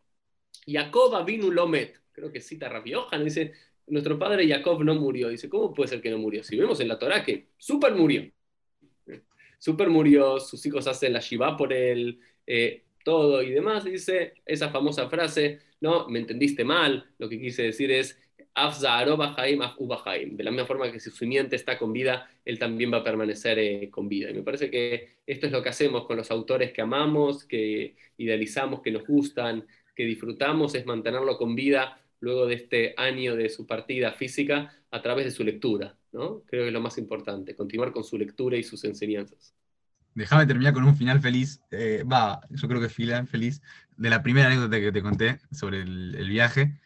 Jacob 0.68 1.26
vino 1.26 1.50
lomet, 1.50 2.00
creo 2.12 2.32
que 2.32 2.40
cita 2.40 2.70
Rabiojan, 2.70 3.26
dice, 3.26 3.54
nuestro 3.88 4.20
padre 4.20 4.48
Jacob 4.48 4.84
no 4.84 4.94
murió. 4.94 5.30
Dice, 5.30 5.50
¿cómo 5.50 5.74
puede 5.74 5.90
ser 5.90 6.02
que 6.02 6.12
no 6.12 6.20
murió? 6.20 6.44
Si 6.44 6.56
vemos 6.56 6.80
en 6.80 6.88
la 6.88 7.00
Torah 7.00 7.24
que 7.24 7.48
super 7.58 7.96
murió. 7.96 8.32
Super 9.58 9.90
murió, 9.90 10.40
sus 10.40 10.64
hijos 10.68 10.86
hacen 10.86 11.14
la 11.14 11.20
Shiva 11.20 11.58
por 11.58 11.74
él, 11.74 12.20
eh, 12.46 12.84
todo 13.04 13.42
y 13.42 13.50
demás. 13.50 13.86
Dice 13.86 14.36
esa 14.46 14.70
famosa 14.70 15.10
frase, 15.10 15.62
no, 15.82 16.08
me 16.10 16.20
entendiste 16.20 16.64
mal, 16.64 17.10
lo 17.18 17.28
que 17.28 17.40
quise 17.40 17.64
decir 17.64 17.92
es, 17.92 18.20
de 18.56 20.44
la 20.44 20.52
misma 20.52 20.66
forma 20.66 20.92
que 20.92 21.00
si 21.00 21.10
su 21.10 21.16
simiente 21.16 21.56
está 21.56 21.78
con 21.78 21.92
vida, 21.92 22.30
él 22.46 22.60
también 22.60 22.94
va 22.94 22.98
a 22.98 23.04
permanecer 23.04 23.58
eh, 23.60 23.90
con 23.90 24.08
vida. 24.08 24.30
Y 24.30 24.34
me 24.34 24.44
parece 24.44 24.70
que 24.70 25.18
esto 25.26 25.48
es 25.48 25.52
lo 25.52 25.64
que 25.64 25.70
hacemos 25.70 26.06
con 26.06 26.18
los 26.18 26.30
autores 26.30 26.72
que 26.72 26.82
amamos, 26.82 27.46
que 27.46 27.96
idealizamos, 28.18 28.82
que 28.82 28.92
nos 28.92 29.08
gustan, 29.08 29.66
que 29.96 30.06
disfrutamos, 30.06 30.76
es 30.76 30.86
mantenerlo 30.86 31.38
con 31.38 31.56
vida 31.56 32.00
luego 32.20 32.46
de 32.46 32.56
este 32.56 32.94
año 32.98 33.36
de 33.36 33.50
su 33.50 33.68
partida 33.68 34.14
física 34.14 34.74
a 34.92 35.02
través 35.02 35.26
de 35.26 35.32
su 35.32 35.44
lectura. 35.44 35.96
¿no? 36.12 36.44
Creo 36.46 36.64
que 36.64 36.68
es 36.68 36.74
lo 36.74 36.82
más 36.82 36.98
importante, 36.98 37.56
continuar 37.56 37.92
con 37.92 38.04
su 38.04 38.18
lectura 38.18 38.56
y 38.56 38.64
sus 38.64 38.84
enseñanzas. 38.86 39.54
Déjame 40.16 40.46
terminar 40.46 40.74
con 40.74 40.84
un 40.84 40.96
final 40.96 41.20
feliz, 41.20 41.62
eh, 41.72 42.04
va, 42.04 42.40
yo 42.52 42.68
creo 42.68 42.80
que 42.80 42.88
final 42.88 43.28
feliz, 43.28 43.62
de 43.98 44.10
la 44.10 44.22
primera 44.22 44.48
anécdota 44.48 44.80
que 44.80 44.92
te 44.92 45.02
conté 45.02 45.40
sobre 45.52 45.82
el, 45.82 46.30
viaje. 46.30 46.80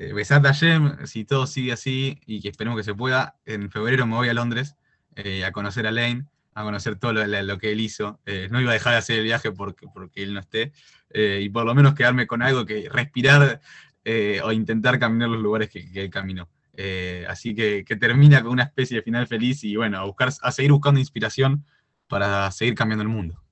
Eh, 0.00 0.14
Besat 0.14 0.42
Hashem, 0.42 1.06
si 1.06 1.26
todo 1.26 1.46
sigue 1.46 1.72
así 1.72 2.18
y 2.24 2.40
que 2.40 2.48
esperemos 2.48 2.78
que 2.78 2.84
se 2.84 2.94
pueda, 2.94 3.36
en 3.44 3.70
febrero 3.70 4.06
me 4.06 4.16
voy 4.16 4.30
a 4.30 4.34
Londres 4.34 4.76
eh, 5.14 5.44
a 5.44 5.52
conocer 5.52 5.86
a 5.86 5.90
Lane, 5.90 6.24
a 6.54 6.62
conocer 6.62 6.96
todo 6.96 7.12
lo, 7.12 7.58
que 7.58 7.70
él 7.70 7.80
hizo. 7.80 8.18
Eh, 8.24 8.48
no 8.50 8.62
iba 8.62 8.70
a 8.70 8.74
dejar 8.74 8.94
de 8.94 8.98
hacer 8.98 9.18
el 9.18 9.24
viaje 9.24 9.52
porque, 9.52 9.86
porque 9.92 10.22
él 10.22 10.32
no 10.32 10.40
esté, 10.40 10.72
y 11.12 11.48
por 11.50 11.66
lo 11.66 11.74
menos 11.74 11.94
quedarme 11.94 12.26
con 12.26 12.40
algo 12.40 12.64
que 12.64 12.88
respirar 12.88 13.60
eh, 14.02 14.40
o 14.42 14.52
intentar 14.52 14.98
caminar 14.98 15.28
los 15.28 15.42
lugares 15.42 15.68
que, 15.68 15.90
que 15.92 16.00
él 16.00 16.10
caminó. 16.10 16.48
Eh, 16.74 17.26
así 17.28 17.54
que, 17.54 17.84
que, 17.84 17.96
termina 17.96 18.42
con 18.42 18.52
una 18.52 18.62
especie 18.62 18.96
de 18.96 19.02
final 19.02 19.26
feliz 19.26 19.62
y 19.64 19.76
bueno, 19.76 19.98
a, 19.98 20.04
buscar, 20.04 20.30
a 20.40 20.52
seguir 20.52 20.72
buscando 20.72 20.98
inspiración 20.98 21.66
para 22.08 22.50
seguir 22.50 22.74
cambiando 22.74 23.02
el 23.02 23.08
mundo. 23.08 23.42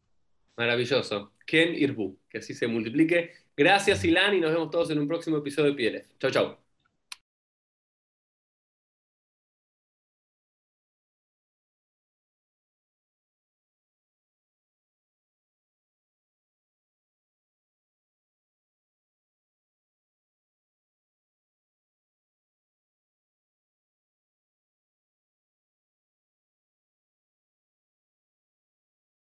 Maravilloso. 0.56 1.34
Ken 1.46 1.74
Irbu, 1.74 2.18
que 2.30 2.38
así 2.38 2.54
se 2.54 2.66
multiplique. 2.66 3.32
Gracias, 3.58 4.04
Ilan, 4.04 4.34
y 4.36 4.40
nos 4.40 4.52
vemos 4.52 4.70
todos 4.70 4.90
en 4.90 5.00
un 5.00 5.08
próximo 5.08 5.36
episodio 5.38 5.70
de 5.70 5.76
Pieles. 5.76 6.14
Chau, 6.18 6.30
chau. 6.30 6.67